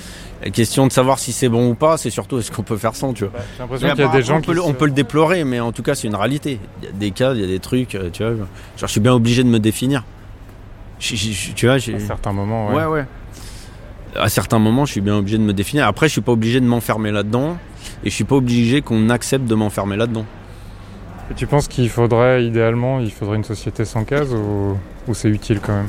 La 0.42 0.48
question 0.48 0.86
de 0.86 0.92
savoir 0.92 1.18
si 1.18 1.32
c'est 1.32 1.50
bon 1.50 1.68
ou 1.70 1.74
pas, 1.74 1.98
c'est 1.98 2.08
surtout 2.08 2.38
est-ce 2.38 2.50
qu'on 2.50 2.62
peut 2.62 2.78
faire 2.78 2.94
sans, 2.94 3.12
tu 3.12 3.24
vois. 3.24 3.32
J'ai 3.36 3.60
l'impression 3.62 3.86
Mais 3.88 3.92
qu'il 3.92 4.00
y 4.00 4.04
a 4.04 4.06
après, 4.06 4.18
des 4.20 4.24
gens 4.24 4.36
on, 4.36 4.40
peut, 4.40 4.52
qui 4.52 4.56
le- 4.56 4.62
on 4.64 4.68
se- 4.68 4.72
peut 4.72 4.86
le 4.86 4.92
déplorer, 4.92 5.44
mais 5.44 5.60
en 5.60 5.70
tout 5.72 5.82
cas, 5.82 5.94
c'est 5.94 6.08
une 6.08 6.14
réalité. 6.14 6.58
Il 6.80 6.86
y 6.86 6.88
a 6.88 6.92
des 6.92 7.10
cas, 7.10 7.34
il 7.34 7.40
y 7.40 7.44
a 7.44 7.46
des 7.46 7.58
trucs, 7.58 7.94
euh, 7.94 8.08
tu 8.10 8.22
vois. 8.22 8.32
Genre, 8.32 8.46
je 8.78 8.86
suis 8.86 9.00
bien 9.00 9.12
obligé 9.12 9.44
de 9.44 9.48
me 9.50 9.58
définir. 9.60 10.02
Je- 10.98 11.14
je- 11.14 11.32
je- 11.32 11.52
tu 11.52 11.66
vois, 11.66 11.76
j'ai. 11.76 11.94
à 11.96 12.00
certains 12.00 12.32
moments. 12.32 12.68
Ouais. 12.70 12.76
Ouais, 12.76 12.84
ouais. 12.86 13.04
À 14.16 14.30
certains 14.30 14.58
moments, 14.58 14.86
je 14.86 14.92
suis 14.92 15.00
bien 15.02 15.16
obligé 15.18 15.36
de 15.36 15.42
me 15.42 15.52
définir. 15.52 15.86
Après, 15.86 16.08
je 16.08 16.12
suis 16.12 16.20
pas 16.22 16.32
obligé 16.32 16.58
de 16.60 16.66
m'enfermer 16.66 17.10
là-dedans. 17.12 17.58
Et 18.02 18.08
je 18.10 18.14
suis 18.14 18.24
pas 18.24 18.36
obligé 18.36 18.80
qu'on 18.80 19.10
accepte 19.10 19.44
de 19.44 19.54
m'enfermer 19.54 19.96
là-dedans. 19.96 20.24
Et 21.30 21.34
tu 21.34 21.46
penses 21.46 21.68
qu'il 21.68 21.88
faudrait, 21.88 22.44
idéalement, 22.44 23.00
il 23.00 23.10
faudrait 23.10 23.36
une 23.36 23.44
société 23.44 23.84
sans 23.84 24.04
cases 24.04 24.30
ou, 24.30 24.76
ou 25.06 25.14
c'est 25.14 25.28
utile 25.28 25.60
quand 25.60 25.74
même? 25.74 25.88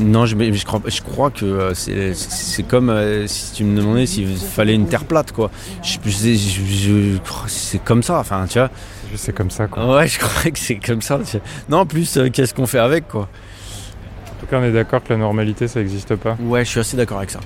Non, 0.00 0.26
je, 0.26 0.64
crois, 0.64 0.80
je 0.86 1.00
crois 1.02 1.30
que 1.30 1.44
euh, 1.44 1.74
c'est 1.74 2.62
comme 2.62 2.88
euh, 2.88 3.26
si 3.26 3.52
tu 3.52 3.64
me 3.64 3.76
demandais 3.76 4.06
s'il 4.06 4.36
fallait 4.36 4.74
une 4.74 4.86
terre 4.86 5.04
plate, 5.04 5.32
quoi. 5.32 5.50
Je, 5.82 5.98
je, 6.04 7.16
c'est 7.48 7.82
comme 7.84 8.02
ça, 8.02 8.18
enfin, 8.20 8.46
tu 8.48 8.58
vois. 8.58 8.70
C'est 9.16 9.32
comme 9.34 9.50
ça, 9.50 9.66
quoi. 9.66 9.96
Ouais, 9.96 10.06
je 10.06 10.18
crois 10.18 10.50
que 10.50 10.58
c'est 10.58 10.76
comme 10.76 11.02
ça. 11.02 11.18
tu 11.24 11.38
vois. 11.38 11.46
Non, 11.68 11.78
en 11.78 11.86
plus, 11.86 12.16
euh, 12.16 12.28
qu'est-ce 12.30 12.54
qu'on 12.54 12.66
fait 12.66 12.78
avec, 12.78 13.08
quoi? 13.08 13.22
En 13.22 14.40
tout 14.40 14.46
cas, 14.46 14.58
on 14.60 14.64
est 14.64 14.72
d'accord 14.72 15.02
que 15.02 15.12
la 15.12 15.18
normalité, 15.18 15.66
ça 15.66 15.80
n'existe 15.80 16.14
pas. 16.14 16.36
Ouais, 16.40 16.64
je 16.64 16.70
suis 16.70 16.80
assez 16.80 16.96
d'accord 16.96 17.18
avec 17.18 17.30
ça. 17.30 17.40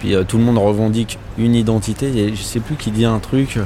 Puis 0.00 0.14
euh, 0.14 0.24
tout 0.24 0.38
le 0.38 0.44
monde 0.44 0.58
revendique 0.58 1.18
une 1.38 1.54
identité. 1.54 2.06
Et 2.06 2.34
je 2.34 2.42
sais 2.42 2.60
plus 2.60 2.74
qui 2.74 2.90
dit 2.90 3.04
un 3.04 3.18
truc. 3.20 3.58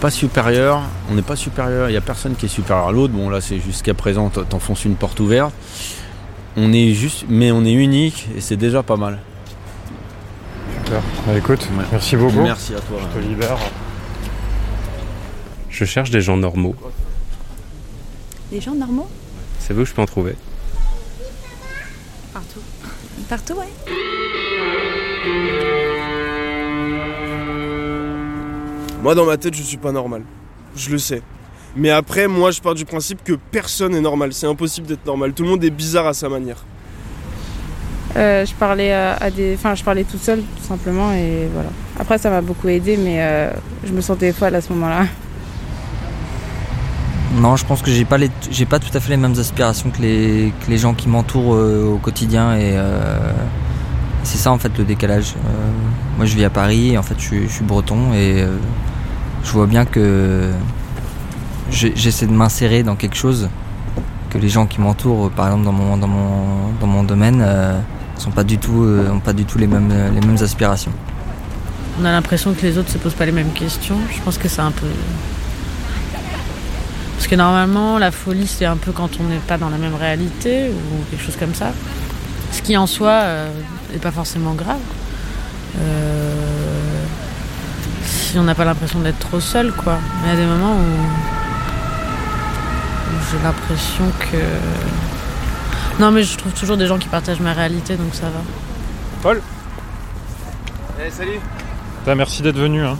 Pas 0.00 0.10
supérieur. 0.10 0.82
On 1.10 1.14
n'est 1.14 1.22
pas 1.22 1.36
supérieur. 1.36 1.90
Il 1.90 1.92
y 1.92 1.96
a 1.96 2.00
personne 2.00 2.34
qui 2.36 2.46
est 2.46 2.48
supérieur 2.48 2.88
à 2.88 2.92
l'autre. 2.92 3.12
Bon, 3.12 3.28
là, 3.28 3.40
c'est 3.40 3.58
jusqu'à 3.60 3.94
présent, 3.94 4.28
t'enfonces 4.30 4.84
une 4.84 4.94
porte 4.96 5.20
ouverte. 5.20 5.52
On 6.56 6.72
est 6.72 6.94
juste, 6.94 7.24
mais 7.28 7.52
on 7.52 7.64
est 7.64 7.72
unique 7.72 8.28
et 8.36 8.40
c'est 8.40 8.56
déjà 8.56 8.82
pas 8.82 8.96
mal. 8.96 9.18
Super. 10.84 11.02
Bah, 11.26 11.36
écoute, 11.36 11.68
Ouais. 11.78 11.84
merci 11.92 12.16
beaucoup. 12.16 12.40
Merci 12.40 12.74
à 12.74 12.80
toi. 12.80 12.98
Je 13.14 13.20
te 13.20 13.24
libère. 13.24 13.58
Je 15.68 15.84
cherche 15.84 16.10
des 16.10 16.20
gens 16.20 16.36
normaux. 16.36 16.74
Des 18.50 18.60
gens 18.60 18.74
normaux? 18.74 19.08
Savez 19.60 19.82
où 19.82 19.84
je 19.84 19.92
peux 19.92 20.02
en 20.02 20.06
trouver 20.06 20.34
Partout. 22.32 22.60
Partout, 23.28 23.54
ouais. 23.54 23.68
Moi, 29.02 29.14
dans 29.14 29.24
ma 29.24 29.36
tête, 29.36 29.54
je 29.54 29.62
suis 29.62 29.76
pas 29.76 29.92
normal. 29.92 30.22
Je 30.76 30.90
le 30.90 30.98
sais. 30.98 31.22
Mais 31.76 31.90
après, 31.90 32.26
moi, 32.28 32.50
je 32.50 32.60
pars 32.60 32.74
du 32.74 32.84
principe 32.84 33.22
que 33.24 33.32
personne 33.50 33.94
est 33.94 34.00
normal. 34.00 34.32
C'est 34.32 34.46
impossible 34.46 34.86
d'être 34.86 35.06
normal. 35.06 35.32
Tout 35.32 35.44
le 35.44 35.48
monde 35.50 35.64
est 35.64 35.70
bizarre 35.70 36.06
à 36.06 36.12
sa 36.14 36.28
manière. 36.28 36.56
Euh, 38.16 38.44
je 38.44 38.52
parlais 38.54 38.92
à, 38.92 39.14
à 39.14 39.30
des, 39.30 39.54
enfin, 39.54 39.76
je 39.76 39.84
parlais 39.84 40.02
toute 40.02 40.20
seule 40.20 40.40
tout 40.40 40.64
simplement 40.66 41.12
et 41.12 41.46
voilà. 41.54 41.68
Après, 41.96 42.18
ça 42.18 42.28
m'a 42.28 42.40
beaucoup 42.40 42.66
aidé, 42.68 42.96
mais 42.96 43.18
euh, 43.22 43.52
je 43.84 43.92
me 43.92 44.00
sentais 44.00 44.32
folle 44.32 44.52
à 44.56 44.60
ce 44.60 44.72
moment-là. 44.72 45.06
Non, 47.36 47.54
je 47.54 47.64
pense 47.64 47.82
que 47.82 47.90
j'ai 47.92 48.04
pas 48.04 48.18
les, 48.18 48.28
j'ai 48.50 48.66
pas 48.66 48.80
tout 48.80 48.90
à 48.94 48.98
fait 48.98 49.10
les 49.10 49.16
mêmes 49.16 49.38
aspirations 49.38 49.90
que 49.90 50.02
les, 50.02 50.52
que 50.66 50.70
les 50.70 50.76
gens 50.78 50.92
qui 50.94 51.08
m'entourent 51.08 51.54
euh, 51.54 51.84
au 51.86 51.98
quotidien 51.98 52.56
et 52.56 52.72
euh, 52.76 53.32
c'est 54.24 54.38
ça 54.38 54.50
en 54.50 54.58
fait 54.58 54.76
le 54.76 54.82
décalage. 54.82 55.34
Euh, 55.36 55.70
moi, 56.16 56.26
je 56.26 56.34
vis 56.34 56.44
à 56.44 56.50
Paris 56.50 56.94
et 56.94 56.98
en 56.98 57.04
fait, 57.04 57.14
je, 57.16 57.24
suis- 57.24 57.42
je 57.48 57.52
suis 57.52 57.64
breton 57.64 58.12
et 58.12 58.42
euh, 58.42 58.56
je 59.44 59.52
vois 59.52 59.66
bien 59.66 59.84
que 59.84 60.50
j'essaie 61.70 62.26
de 62.26 62.32
m'insérer 62.32 62.82
dans 62.82 62.96
quelque 62.96 63.16
chose 63.16 63.48
que 64.30 64.38
les 64.38 64.48
gens 64.48 64.66
qui 64.66 64.80
m'entourent, 64.80 65.26
euh, 65.26 65.30
par 65.30 65.46
exemple 65.46 65.64
dans 65.64 65.72
mon 65.72 65.96
dans 65.96 66.06
mon 66.06 66.72
dans 66.80 66.86
mon 66.86 67.02
domaine, 67.02 67.42
euh, 67.44 67.78
sont 68.16 68.30
pas 68.30 68.44
du 68.44 68.58
tout 68.58 68.84
euh, 68.84 69.10
ont 69.10 69.20
pas 69.20 69.32
du 69.32 69.44
tout 69.44 69.58
les 69.58 69.66
mêmes 69.66 69.92
les 70.14 70.20
mêmes 70.20 70.42
aspirations. 70.42 70.92
On 72.00 72.04
a 72.04 72.12
l'impression 72.12 72.54
que 72.54 72.62
les 72.62 72.78
autres 72.78 72.90
se 72.90 72.98
posent 72.98 73.14
pas 73.14 73.26
les 73.26 73.32
mêmes 73.32 73.52
questions. 73.52 73.98
Je 74.14 74.20
pense 74.22 74.38
que 74.38 74.48
c'est 74.48 74.62
un 74.62 74.70
peu. 74.70 74.86
Parce 77.16 77.28
que 77.28 77.34
normalement, 77.34 77.98
la 77.98 78.10
folie, 78.10 78.46
c'est 78.46 78.64
un 78.64 78.78
peu 78.78 78.92
quand 78.92 79.10
on 79.20 79.24
n'est 79.24 79.36
pas 79.46 79.58
dans 79.58 79.68
la 79.68 79.76
même 79.76 79.94
réalité 79.94 80.70
ou 80.70 81.10
quelque 81.10 81.22
chose 81.22 81.36
comme 81.36 81.54
ça. 81.54 81.72
Ce 82.52 82.62
qui 82.62 82.76
en 82.76 82.86
soi 82.86 83.22
n'est 83.92 83.98
pas 83.98 84.12
forcément 84.12 84.54
grave. 84.54 84.78
Euh, 85.78 86.39
Si 88.30 88.38
on 88.38 88.44
n'a 88.44 88.54
pas 88.54 88.64
l'impression 88.64 89.00
d'être 89.00 89.18
trop 89.18 89.40
seul, 89.40 89.72
quoi. 89.72 89.98
Mais 90.22 90.28
il 90.28 90.30
y 90.30 90.32
a 90.34 90.40
des 90.40 90.46
moments 90.46 90.72
où, 90.76 90.82
où 93.10 93.18
j'ai 93.32 93.42
l'impression 93.42 94.04
que. 94.20 96.00
Non, 96.00 96.12
mais 96.12 96.22
je 96.22 96.38
trouve 96.38 96.52
toujours 96.52 96.76
des 96.76 96.86
gens 96.86 96.96
qui 96.98 97.08
partagent 97.08 97.40
ma 97.40 97.52
réalité, 97.52 97.96
donc 97.96 98.14
ça 98.14 98.26
va. 98.26 98.40
Paul 99.20 99.42
Eh, 101.04 101.10
salut 101.10 101.40
Merci 102.16 102.42
d'être 102.42 102.56
venu. 102.56 102.84
Hein. 102.84 102.96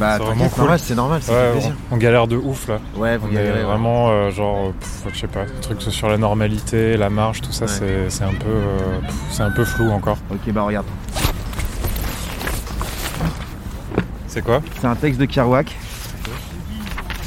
Bah, 0.00 0.14
C'est 0.18 0.24
vraiment 0.24 0.48
cool. 0.48 0.58
normal, 0.62 0.78
c'est 0.82 0.94
normal, 0.96 1.22
ça 1.22 1.32
Ouais, 1.32 1.38
fait 1.38 1.52
plaisir. 1.52 1.72
On, 1.92 1.94
on 1.94 1.98
galère 1.98 2.26
de 2.26 2.36
ouf 2.36 2.66
là. 2.66 2.78
Ouais, 2.96 3.16
vous 3.16 3.28
on 3.30 3.32
galérez, 3.32 3.60
est 3.60 3.62
ouais. 3.62 3.68
vraiment 3.68 4.08
euh, 4.10 4.30
genre, 4.32 4.72
pff, 4.72 5.14
je 5.14 5.20
sais 5.20 5.28
pas, 5.28 5.44
des 5.44 5.52
trucs 5.62 5.80
sur 5.82 6.08
la 6.08 6.18
normalité, 6.18 6.96
la 6.96 7.10
marche, 7.10 7.42
tout 7.42 7.52
ça, 7.52 7.66
Ouais. 7.66 7.70
c'est- 7.70 8.10
c'est 8.10 8.24
un 8.24 8.34
peu, 8.34 8.48
euh, 8.48 8.98
pff, 9.06 9.40
un 9.40 9.52
peu 9.52 9.64
flou 9.64 9.90
encore. 9.92 10.18
Ok, 10.32 10.52
bah 10.52 10.62
regarde. 10.62 10.86
C'est 14.34 14.42
quoi 14.42 14.60
C'est 14.80 14.88
un 14.88 14.96
texte 14.96 15.20
de 15.20 15.26
Kerouac 15.26 15.76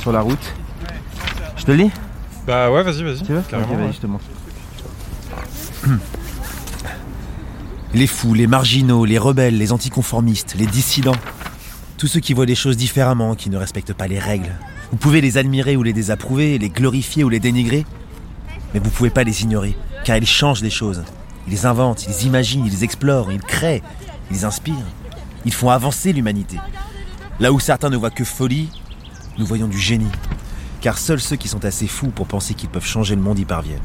sur 0.02 0.12
la 0.12 0.20
route. 0.20 0.54
Je 1.56 1.64
te 1.64 1.72
le 1.72 1.78
lis 1.78 1.92
Bah 2.46 2.70
ouais, 2.70 2.84
vas-y, 2.84 3.02
vas-y. 3.02 3.22
Tu 3.22 3.32
veux 3.32 3.42
carrément, 3.50 3.72
Ok, 3.72 3.78
vas-y, 3.78 3.88
ouais. 3.88 3.94
je 3.94 4.00
te 4.00 4.08
montre. 4.08 4.26
Les 7.94 8.08
fous, 8.08 8.34
les 8.34 8.46
marginaux, 8.46 9.06
les 9.06 9.18
rebelles, 9.18 9.58
les 9.58 9.72
anticonformistes, 9.72 10.56
les 10.60 10.66
dissidents. 10.66 11.16
Tous 11.98 12.08
ceux 12.08 12.20
qui 12.20 12.34
voient 12.34 12.46
les 12.46 12.56
choses 12.56 12.76
différemment, 12.76 13.36
qui 13.36 13.50
ne 13.50 13.56
respectent 13.56 13.94
pas 13.94 14.08
les 14.08 14.20
règles. 14.20 14.52
Vous 14.92 14.98
pouvez 14.98 15.22
les 15.22 15.38
admirer 15.38 15.78
ou 15.78 15.84
les 15.84 15.94
désapprouver, 15.94 16.58
les 16.58 16.70
glorifier 16.70 17.24
ou 17.24 17.30
les 17.30 17.40
dénigrer. 17.40 17.86
Mais 18.74 18.82
vous 18.82 18.90
pouvez 18.90 19.12
pas 19.12 19.24
les 19.24 19.44
ignorer, 19.44 19.78
car 20.04 20.18
ils 20.18 20.28
changent 20.28 20.62
les 20.62 20.70
choses. 20.70 21.06
Ils 21.48 21.52
les 21.52 21.66
inventent, 21.66 22.06
ils 22.06 22.26
imaginent, 22.28 22.66
ils 22.66 22.72
les 22.74 22.84
explorent, 22.84 23.32
ils 23.32 23.40
créent, 23.40 23.82
ils 24.30 24.34
les 24.34 24.44
inspirent. 24.44 24.76
Ils 25.46 25.54
font 25.54 25.70
avancer 25.70 26.12
l'humanité. 26.12 26.58
Là 27.40 27.52
où 27.52 27.60
certains 27.60 27.90
ne 27.90 27.98
voient 27.98 28.10
que 28.10 28.24
folie, 28.24 28.70
nous 29.38 29.46
voyons 29.46 29.68
du 29.68 29.78
génie. 29.78 30.12
Car 30.82 30.98
seuls 30.98 31.20
ceux 31.20 31.36
qui 31.36 31.48
sont 31.48 31.64
assez 31.66 31.88
fous 31.88 32.10
pour 32.10 32.28
penser 32.28 32.54
qu'ils 32.54 32.70
peuvent 32.70 32.86
changer 32.86 33.16
le 33.16 33.22
monde 33.22 33.38
y 33.40 33.46
parviennent. 33.46 33.80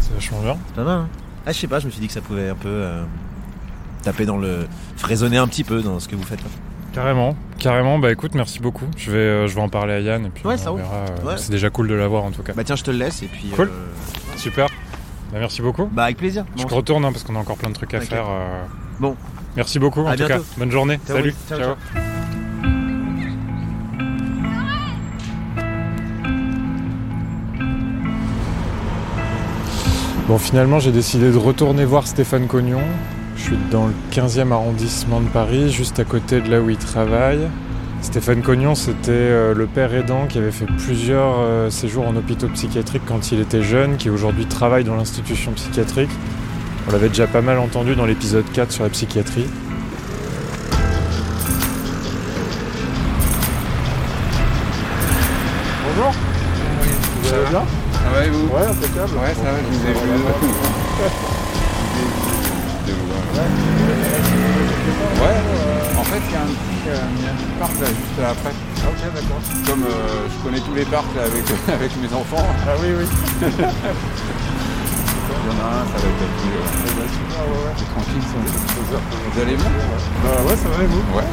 C'est 0.00 0.12
vachement 0.14 0.40
bien. 0.42 0.56
Pas 0.74 0.84
mal, 0.84 0.98
hein 0.98 1.08
Ah, 1.46 1.52
je 1.52 1.58
sais 1.58 1.66
pas, 1.66 1.80
je 1.80 1.86
me 1.86 1.90
suis 1.90 2.00
dit 2.00 2.06
que 2.08 2.12
ça 2.12 2.20
pouvait 2.20 2.48
un 2.48 2.54
peu 2.54 2.68
euh, 2.68 3.02
taper 4.02 4.26
dans 4.26 4.36
le. 4.36 4.66
résonner 5.02 5.36
un 5.38 5.48
petit 5.48 5.64
peu 5.64 5.82
dans 5.82 5.98
ce 6.00 6.08
que 6.08 6.16
vous 6.16 6.22
faites 6.24 6.42
là. 6.42 6.48
Carrément, 6.92 7.36
carrément. 7.58 7.98
Bah 7.98 8.10
écoute, 8.10 8.34
merci 8.34 8.58
beaucoup. 8.60 8.86
Je 8.96 9.10
vais, 9.10 9.18
euh, 9.18 9.46
je 9.48 9.54
vais 9.54 9.60
en 9.60 9.68
parler 9.68 9.92
à 9.94 10.00
Yann 10.00 10.24
et 10.24 10.30
puis 10.30 10.46
Ouais, 10.46 10.54
on 10.54 10.56
ça 10.58 10.72
verra. 10.72 10.94
euh, 10.94 11.26
Ouais. 11.26 11.34
C'est 11.36 11.50
déjà 11.50 11.68
cool 11.70 11.88
de 11.88 11.94
l'avoir 11.94 12.24
en 12.24 12.30
tout 12.30 12.42
cas. 12.42 12.52
Bah 12.54 12.64
tiens, 12.64 12.76
je 12.76 12.84
te 12.84 12.90
le 12.90 12.96
laisse 12.98 13.22
et 13.22 13.26
puis. 13.26 13.48
Cool. 13.54 13.68
euh, 13.68 14.36
Super. 14.36 14.66
Bah 15.32 15.38
merci 15.40 15.60
beaucoup. 15.62 15.86
Bah 15.92 16.04
avec 16.04 16.16
plaisir. 16.16 16.44
Je 16.56 16.62
Bon, 16.64 16.76
retourne 16.76 17.04
hein, 17.04 17.12
parce 17.12 17.22
qu'on 17.24 17.36
a 17.36 17.38
encore 17.38 17.56
plein 17.58 17.68
de 17.70 17.74
trucs 17.74 17.92
à 17.94 18.00
faire. 18.00 18.26
euh. 18.28 18.62
Bon. 18.98 19.14
Merci 19.56 19.78
beaucoup 19.78 20.00
en 20.06 20.14
tout 20.16 20.26
cas. 20.26 20.38
Bonne 20.56 20.70
journée. 20.70 20.98
Ciao, 21.06 21.16
Salut. 21.16 21.34
oui. 21.50 21.56
Ciao, 21.56 21.58
Ciao. 21.60 22.15
Bon, 30.28 30.38
finalement, 30.38 30.80
j'ai 30.80 30.90
décidé 30.90 31.30
de 31.30 31.36
retourner 31.36 31.84
voir 31.84 32.08
Stéphane 32.08 32.48
Cognon. 32.48 32.82
Je 33.36 33.42
suis 33.42 33.56
dans 33.70 33.86
le 33.86 33.92
15e 34.10 34.50
arrondissement 34.50 35.20
de 35.20 35.28
Paris, 35.28 35.70
juste 35.70 36.00
à 36.00 36.04
côté 36.04 36.40
de 36.40 36.50
là 36.50 36.60
où 36.60 36.68
il 36.68 36.76
travaille. 36.78 37.46
Stéphane 38.02 38.42
Cognon, 38.42 38.74
c'était 38.74 39.12
euh, 39.12 39.54
le 39.54 39.68
père 39.68 39.94
aidant 39.94 40.26
qui 40.26 40.38
avait 40.38 40.50
fait 40.50 40.66
plusieurs 40.66 41.38
euh, 41.38 41.70
séjours 41.70 42.08
en 42.08 42.16
hôpitaux 42.16 42.48
psychiatriques 42.48 43.04
quand 43.06 43.30
il 43.30 43.38
était 43.38 43.62
jeune, 43.62 43.98
qui 43.98 44.10
aujourd'hui 44.10 44.46
travaille 44.46 44.82
dans 44.82 44.96
l'institution 44.96 45.52
psychiatrique. 45.52 46.10
On 46.88 46.92
l'avait 46.92 47.08
déjà 47.08 47.28
pas 47.28 47.40
mal 47.40 47.60
entendu 47.60 47.94
dans 47.94 48.04
l'épisode 48.04 48.50
4 48.52 48.72
sur 48.72 48.82
la 48.82 48.90
psychiatrie. 48.90 49.46
Bonjour. 55.86 56.12
Vous 57.22 57.32
allez 57.32 57.50
bien? 57.50 57.85
Ouais, 58.52 58.66
impeccable. 58.66 59.14
Ouais, 59.18 59.34
ça 59.34 59.42
va, 59.42 59.58
je 59.62 59.68
vous 59.76 59.86
ai 59.86 59.92
vu. 59.92 59.96
Ouais, 65.20 65.36
en 65.98 66.04
fait, 66.04 66.22
il 66.28 66.32
y 66.32 66.36
a 66.36 66.42
un 66.42 66.46
petit, 66.46 66.88
euh, 66.88 66.96
petit 67.36 67.58
parc 67.58 67.74
là, 67.80 67.86
juste 67.86 68.18
là 68.20 68.28
après. 68.30 68.54
Ok, 68.86 69.00
d'accord. 69.14 69.40
Comme 69.66 69.84
euh, 69.84 70.28
je 70.30 70.36
connais 70.44 70.60
tous 70.60 70.74
les 70.74 70.84
parcs 70.84 71.14
là, 71.16 71.22
avec, 71.24 71.44
avec 71.80 71.90
mes 72.00 72.12
enfants. 72.14 72.46
Ah 72.66 72.76
oui, 72.80 72.88
oui. 72.98 73.06
Il 75.38 75.52
y 75.52 75.54
en 75.54 75.60
a 75.64 75.68
un, 75.68 75.84
ça 75.86 75.92
va 75.92 76.06
être 76.08 76.16
plus. 76.38 76.54
Euh, 76.56 77.70
c'est 77.76 77.90
tranquille, 77.92 78.22
ça. 78.22 78.38
Vous 79.32 79.40
allez 79.40 79.54
bien 79.56 79.70
Bah 80.24 80.42
ouais, 80.48 80.56
ça 80.56 80.68
va 80.68 80.82
et 80.82 80.86
vous? 80.86 81.04
Ouais. 81.16 81.24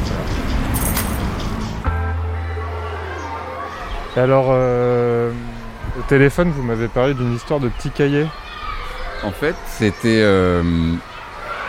Et 4.15 4.19
alors, 4.19 4.47
euh, 4.51 5.31
au 5.97 6.01
téléphone, 6.07 6.51
vous 6.51 6.63
m'avez 6.63 6.87
parlé 6.87 7.13
d'une 7.13 7.33
histoire 7.33 7.59
de 7.59 7.69
petit 7.69 7.89
cahier. 7.89 8.25
En 9.23 9.31
fait, 9.31 9.55
c'était. 9.67 10.21
euh, 10.21 10.63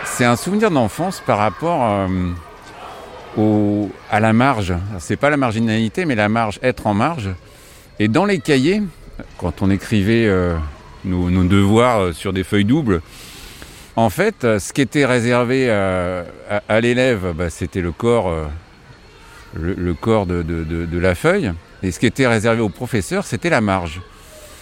c'est 0.03 0.25
un 0.25 0.35
souvenir 0.35 0.71
d'enfance 0.71 1.21
par 1.25 1.37
rapport 1.37 2.07
euh, 3.37 3.85
à 4.11 4.19
la 4.19 4.33
marge. 4.33 4.73
C'est 4.99 5.15
pas 5.15 5.29
la 5.29 5.37
marginalité, 5.37 6.05
mais 6.05 6.15
la 6.15 6.29
marge, 6.29 6.59
être 6.61 6.87
en 6.87 6.93
marge. 6.93 7.29
Et 7.99 8.07
dans 8.07 8.25
les 8.25 8.39
cahiers, 8.39 8.83
quand 9.37 9.61
on 9.61 9.69
écrivait 9.69 10.25
euh, 10.27 10.55
nos, 11.05 11.43
devoirs 11.43 12.13
sur 12.13 12.33
des 12.33 12.43
feuilles 12.43 12.65
doubles, 12.65 13.01
en 13.95 14.09
fait, 14.09 14.41
ce 14.41 14.73
qui 14.73 14.81
était 14.81 15.05
réservé 15.05 15.69
à, 15.69 16.81
l'élève, 16.81 17.33
bah, 17.33 17.49
c'était 17.49 17.79
le 17.79 17.93
corps, 17.93 18.29
de 19.55 20.99
la 20.99 21.15
feuille. 21.15 21.53
Et 21.81 21.91
ce 21.91 21.99
qui 21.99 22.05
était 22.05 22.27
réservé 22.27 22.59
au 22.61 22.69
professeur, 22.69 23.25
c'était 23.25 23.49
la 23.49 23.61
marge. 23.61 24.01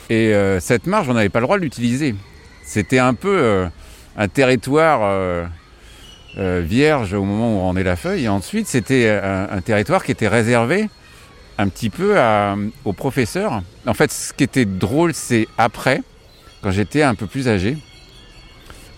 Et 0.09 0.33
euh, 0.33 0.59
cette 0.59 0.85
marge, 0.87 1.09
on 1.09 1.13
n'avait 1.13 1.29
pas 1.29 1.39
le 1.39 1.45
droit 1.45 1.57
de 1.57 1.63
l'utiliser. 1.63 2.15
C'était 2.63 2.99
un 2.99 3.13
peu 3.13 3.35
euh, 3.37 3.67
un 4.17 4.27
territoire 4.27 4.99
euh, 5.03 5.45
vierge 6.63 7.13
au 7.13 7.23
moment 7.23 7.55
où 7.55 7.59
on 7.59 7.61
rendait 7.61 7.83
la 7.83 7.95
feuille. 7.95 8.25
Et 8.25 8.29
ensuite, 8.29 8.67
c'était 8.67 9.09
un, 9.09 9.47
un 9.51 9.61
territoire 9.61 10.03
qui 10.03 10.11
était 10.11 10.27
réservé 10.27 10.89
un 11.57 11.67
petit 11.67 11.89
peu 11.89 12.19
à- 12.19 12.55
aux 12.85 12.93
professeurs. 12.93 13.61
En 13.85 13.93
fait, 13.93 14.11
ce 14.11 14.33
qui 14.33 14.43
était 14.43 14.65
drôle, 14.65 15.13
c'est 15.13 15.47
après, 15.57 16.01
quand 16.61 16.71
j'étais 16.71 17.03
un 17.03 17.15
peu 17.15 17.27
plus 17.27 17.47
âgé, 17.47 17.77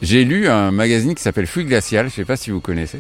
j'ai 0.02 0.24
lu 0.24 0.48
un 0.48 0.72
magazine 0.72 1.14
qui 1.16 1.22
s'appelle 1.24 1.48
Fluide 1.48 1.68
Glacial, 1.68 2.06
je 2.08 2.12
ne 2.12 2.16
sais 2.16 2.26
pas 2.26 2.38
si 2.38 2.52
vous 2.52 2.62
connaissez. 2.62 3.00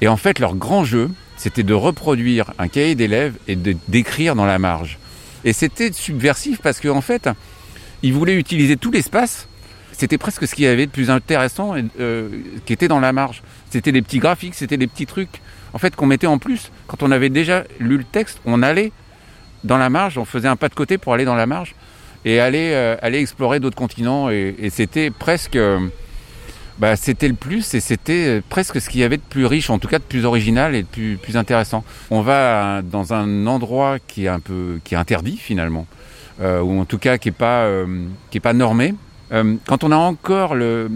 Et 0.00 0.08
en 0.08 0.16
fait, 0.16 0.38
leur 0.38 0.54
grand 0.54 0.84
jeu, 0.84 1.10
c'était 1.36 1.62
de 1.62 1.74
reproduire 1.74 2.52
un 2.58 2.68
cahier 2.68 2.94
d'élèves 2.94 3.34
et 3.48 3.56
de 3.56 3.74
d'écrire 3.88 4.34
dans 4.36 4.46
la 4.46 4.58
marge. 4.58 4.98
Et 5.44 5.52
c'était 5.52 5.92
subversif 5.92 6.60
parce 6.60 6.80
qu'en 6.80 6.96
en 6.96 7.00
fait, 7.00 7.28
ils 8.02 8.12
voulaient 8.12 8.36
utiliser 8.36 8.76
tout 8.76 8.90
l'espace. 8.90 9.48
C'était 9.92 10.18
presque 10.18 10.46
ce 10.46 10.54
qu'il 10.54 10.64
y 10.64 10.68
avait 10.68 10.86
de 10.86 10.90
plus 10.90 11.10
intéressant 11.10 11.74
euh, 11.98 12.28
qui 12.64 12.72
était 12.72 12.88
dans 12.88 13.00
la 13.00 13.12
marge. 13.12 13.42
C'était 13.70 13.92
des 13.92 14.02
petits 14.02 14.18
graphiques, 14.18 14.54
c'était 14.54 14.76
des 14.76 14.86
petits 14.86 15.06
trucs 15.06 15.40
en 15.72 15.78
fait 15.78 15.94
qu'on 15.94 16.06
mettait 16.06 16.26
en 16.26 16.38
plus. 16.38 16.70
Quand 16.86 17.02
on 17.02 17.10
avait 17.10 17.28
déjà 17.28 17.64
lu 17.78 17.98
le 17.98 18.04
texte, 18.04 18.40
on 18.44 18.62
allait 18.62 18.92
dans 19.64 19.76
la 19.76 19.90
marge, 19.90 20.16
on 20.16 20.24
faisait 20.24 20.48
un 20.48 20.56
pas 20.56 20.68
de 20.68 20.74
côté 20.74 20.96
pour 20.96 21.12
aller 21.12 21.24
dans 21.24 21.34
la 21.34 21.46
marge 21.46 21.74
et 22.24 22.40
aller, 22.40 22.70
euh, 22.72 22.96
explorer 23.02 23.60
d'autres 23.60 23.76
continents. 23.76 24.30
Et, 24.30 24.54
et 24.58 24.70
c'était 24.70 25.10
presque, 25.10 25.56
euh, 25.56 25.78
bah, 26.80 26.96
c'était 26.96 27.28
le 27.28 27.34
plus 27.34 27.74
et 27.74 27.80
c'était 27.80 28.38
euh, 28.38 28.42
presque 28.48 28.80
ce 28.80 28.88
qu'il 28.88 29.00
y 29.00 29.04
avait 29.04 29.18
de 29.18 29.22
plus 29.22 29.44
riche, 29.44 29.68
en 29.68 29.78
tout 29.78 29.86
cas 29.86 29.98
de 29.98 30.04
plus 30.04 30.24
original 30.24 30.74
et 30.74 30.82
de 30.82 30.86
plus, 30.86 31.18
plus 31.18 31.36
intéressant. 31.36 31.84
On 32.10 32.22
va 32.22 32.78
euh, 32.78 32.82
dans 32.82 33.12
un 33.12 33.46
endroit 33.46 33.98
qui 33.98 34.24
est 34.24 34.28
un 34.28 34.40
peu, 34.40 34.80
qui 34.82 34.94
est 34.94 34.96
interdit 34.96 35.36
finalement, 35.36 35.86
euh, 36.40 36.62
ou 36.62 36.80
en 36.80 36.86
tout 36.86 36.96
cas 36.96 37.18
qui 37.18 37.28
est 37.28 37.32
pas, 37.32 37.68
pas 38.42 38.52
normé. 38.54 38.94
Quand 39.66 39.84
on 39.84 39.92
a 39.92 39.96
encore 39.96 40.56
le, 40.56 40.90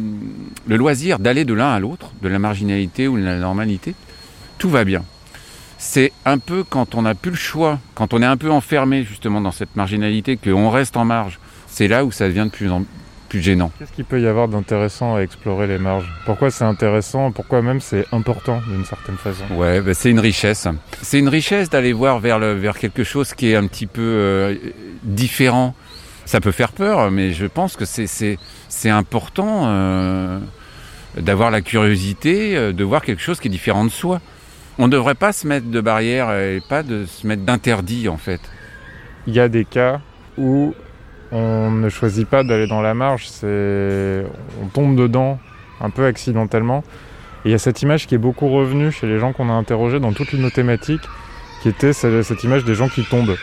loisir 0.66 1.20
d'aller 1.20 1.44
de 1.44 1.54
l'un 1.54 1.70
à 1.70 1.78
l'autre, 1.78 2.10
de 2.20 2.28
la 2.28 2.40
marginalité 2.40 3.06
ou 3.06 3.16
de 3.16 3.22
la 3.22 3.36
normalité, 3.38 3.94
tout 4.58 4.70
va 4.70 4.84
bien. 4.84 5.04
C'est 5.78 6.10
un 6.24 6.38
peu 6.38 6.64
quand 6.68 6.96
on 6.96 7.02
n'a 7.02 7.14
plus 7.14 7.30
le 7.30 7.36
choix, 7.36 7.78
quand 7.94 8.12
on 8.12 8.22
est 8.22 8.26
un 8.26 8.36
peu 8.36 8.50
enfermé 8.50 9.04
justement 9.04 9.40
dans 9.40 9.52
cette 9.52 9.76
marginalité, 9.76 10.36
qu'on 10.36 10.70
reste 10.70 10.96
en 10.96 11.04
marge. 11.04 11.38
C'est 11.68 11.86
là 11.86 12.04
où 12.04 12.10
ça 12.10 12.26
devient 12.26 12.46
de 12.46 12.56
plus 12.56 12.72
en 12.72 12.84
plus 13.34 13.42
gênant. 13.42 13.72
Qu'est-ce 13.80 13.90
qu'il 13.90 14.04
peut 14.04 14.20
y 14.20 14.28
avoir 14.28 14.46
d'intéressant 14.46 15.16
à 15.16 15.20
explorer 15.20 15.66
les 15.66 15.78
marges? 15.78 16.08
Pourquoi 16.24 16.52
c'est 16.52 16.62
intéressant? 16.62 17.32
Pourquoi 17.32 17.62
même 17.62 17.80
c'est 17.80 18.04
important 18.12 18.60
d'une 18.68 18.84
certaine 18.84 19.16
façon? 19.16 19.42
Ouais, 19.56 19.80
bah, 19.80 19.92
c'est 19.92 20.10
une 20.10 20.20
richesse. 20.20 20.68
C'est 21.02 21.18
une 21.18 21.28
richesse 21.28 21.68
d'aller 21.68 21.92
voir 21.92 22.20
vers, 22.20 22.38
le, 22.38 22.52
vers 22.52 22.78
quelque 22.78 23.02
chose 23.02 23.34
qui 23.34 23.50
est 23.50 23.56
un 23.56 23.66
petit 23.66 23.88
peu 23.88 24.02
euh, 24.02 24.54
différent. 25.02 25.74
Ça 26.26 26.40
peut 26.40 26.52
faire 26.52 26.70
peur, 26.70 27.10
mais 27.10 27.32
je 27.32 27.46
pense 27.46 27.76
que 27.76 27.84
c'est, 27.84 28.06
c'est, 28.06 28.38
c'est 28.68 28.88
important 28.88 29.62
euh, 29.64 30.38
d'avoir 31.18 31.50
la 31.50 31.60
curiosité, 31.60 32.56
euh, 32.56 32.72
de 32.72 32.84
voir 32.84 33.02
quelque 33.02 33.20
chose 33.20 33.40
qui 33.40 33.48
est 33.48 33.50
différent 33.50 33.84
de 33.84 33.90
soi. 33.90 34.20
On 34.78 34.86
ne 34.86 34.92
devrait 34.92 35.16
pas 35.16 35.32
se 35.32 35.48
mettre 35.48 35.66
de 35.66 35.80
barrières 35.80 36.32
et 36.32 36.60
pas 36.68 36.84
de 36.84 37.04
se 37.04 37.26
mettre 37.26 37.42
d'interdits 37.42 38.08
en 38.08 38.16
fait. 38.16 38.40
Il 39.26 39.34
y 39.34 39.40
a 39.40 39.48
des 39.48 39.64
cas 39.64 40.00
où 40.38 40.72
on 41.34 41.70
ne 41.70 41.88
choisit 41.88 42.26
pas 42.28 42.44
d'aller 42.44 42.66
dans 42.66 42.80
la 42.80 42.94
marge, 42.94 43.26
c'est 43.28 44.24
on 44.62 44.66
tombe 44.68 44.96
dedans 44.96 45.38
un 45.80 45.90
peu 45.90 46.06
accidentellement. 46.06 46.84
Et 47.44 47.48
il 47.48 47.50
y 47.50 47.54
a 47.54 47.58
cette 47.58 47.82
image 47.82 48.06
qui 48.06 48.14
est 48.14 48.18
beaucoup 48.18 48.48
revenue 48.48 48.90
chez 48.92 49.06
les 49.06 49.18
gens 49.18 49.32
qu'on 49.32 49.50
a 49.50 49.52
interrogés 49.52 50.00
dans 50.00 50.12
toutes 50.12 50.32
nos 50.34 50.48
thématiques, 50.50 51.02
qui 51.62 51.68
était 51.68 51.92
ce- 51.92 52.22
cette 52.22 52.42
image 52.44 52.64
des 52.64 52.74
gens 52.74 52.88
qui 52.88 53.04
tombent. 53.04 53.36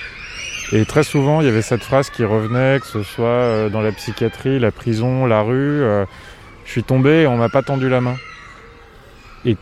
Et 0.71 0.85
très 0.85 1.03
souvent, 1.03 1.41
il 1.41 1.45
y 1.47 1.49
avait 1.49 1.61
cette 1.61 1.83
phrase 1.83 2.09
qui 2.09 2.23
revenait, 2.23 2.79
que 2.79 2.87
ce 2.87 3.03
soit 3.03 3.25
euh, 3.27 3.69
dans 3.69 3.81
la 3.81 3.91
psychiatrie, 3.91 4.57
la 4.57 4.71
prison, 4.71 5.25
la 5.25 5.41
rue. 5.41 5.81
euh, 5.83 6.05
je 6.65 6.71
suis 6.71 6.83
tombé 6.83 7.23
et 7.23 7.27
on 7.27 7.35
m'a 7.35 7.49
pas 7.49 7.61
tendu 7.61 7.89
la 7.89 7.99
main. 7.99 8.15
Et 9.43 9.57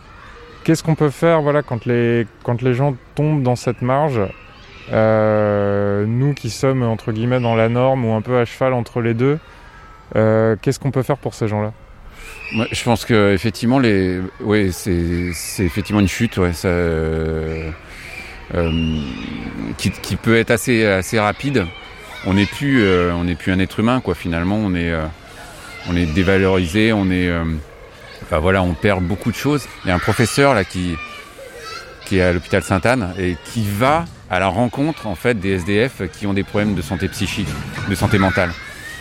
qu'est-ce 0.63 0.83
qu'on 0.83 0.95
peut 0.95 1.09
faire, 1.09 1.41
voilà, 1.41 1.63
quand 1.63 1.85
les 1.85 2.27
quand 2.43 2.61
les 2.61 2.73
gens 2.75 2.95
tombent 3.15 3.41
dans 3.41 3.55
cette 3.55 3.81
marge 3.81 4.21
euh, 4.91 6.06
Nous 6.06 6.34
qui 6.34 6.49
sommes 6.49 6.84
entre 6.84 7.12
guillemets 7.12 7.39
dans 7.39 7.56
la 7.56 7.69
norme 7.69 8.06
ou 8.06 8.13
un 8.13 8.21
peu 8.21 8.38
à 8.39 8.45
cheval 8.45 8.73
entre 8.73 9.02
les 9.02 9.13
deux, 9.13 9.39
euh, 10.15 10.56
qu'est-ce 10.62 10.80
qu'on 10.80 10.91
peut 10.91 11.04
faire 11.04 11.17
pour 11.17 11.34
ces 11.34 11.47
gens-là? 11.47 11.73
Je 12.71 12.84
pense 12.84 13.06
que 13.06 13.34
effectivement 13.34 13.78
les, 13.78 14.21
c'est, 14.71 15.32
c'est 15.34 15.63
effectivement 15.63 16.02
une 16.02 16.08
chute, 16.08 16.38
ouais, 16.38 16.54
ça, 16.54 16.67
euh, 16.67 17.69
euh, 18.56 18.71
qui, 19.78 19.91
qui 19.91 20.15
peut 20.15 20.36
être 20.36 20.49
assez, 20.49 20.84
assez 20.86 21.19
rapide. 21.19 21.65
On 22.25 22.34
n'est 22.34 22.47
plus, 22.47 22.82
euh, 22.82 23.13
on 23.13 23.25
n'est 23.25 23.36
plus 23.36 23.52
un 23.52 23.60
être 23.60 23.80
humain, 23.80 24.02
quoi. 24.02 24.15
Finalement, 24.15 24.58
on 24.58 24.73
est, 24.73 24.91
on 25.89 25.95
est 25.95 26.08
dévalorisé, 26.08 26.91
on 26.91 27.12
est, 27.12 27.32
enfin 28.23 28.39
voilà, 28.39 28.63
on 28.63 28.73
perd 28.73 29.04
beaucoup 29.04 29.32
de 29.32 29.38
choses. 29.38 29.67
Il 29.86 29.89
y 29.89 29.91
a 29.91 29.95
un 29.95 29.99
professeur 29.99 30.56
là 30.56 30.63
qui, 30.63 30.95
qui 32.06 32.17
est 32.17 32.23
à 32.23 32.34
l'hôpital 32.34 32.63
Sainte-Anne 32.63 33.13
et 33.19 33.38
qui 33.45 33.63
va 33.69 34.06
à 34.29 34.39
la 34.39 34.47
rencontre 34.47 35.07
en 35.07 35.15
fait 35.15 35.39
des 35.39 35.51
SDF 35.53 36.03
qui 36.11 36.27
ont 36.27 36.33
des 36.33 36.43
problèmes 36.43 36.75
de 36.75 36.81
santé 36.81 37.07
psychique, 37.07 37.47
de 37.89 37.95
santé 37.95 38.19
mentale. 38.19 38.51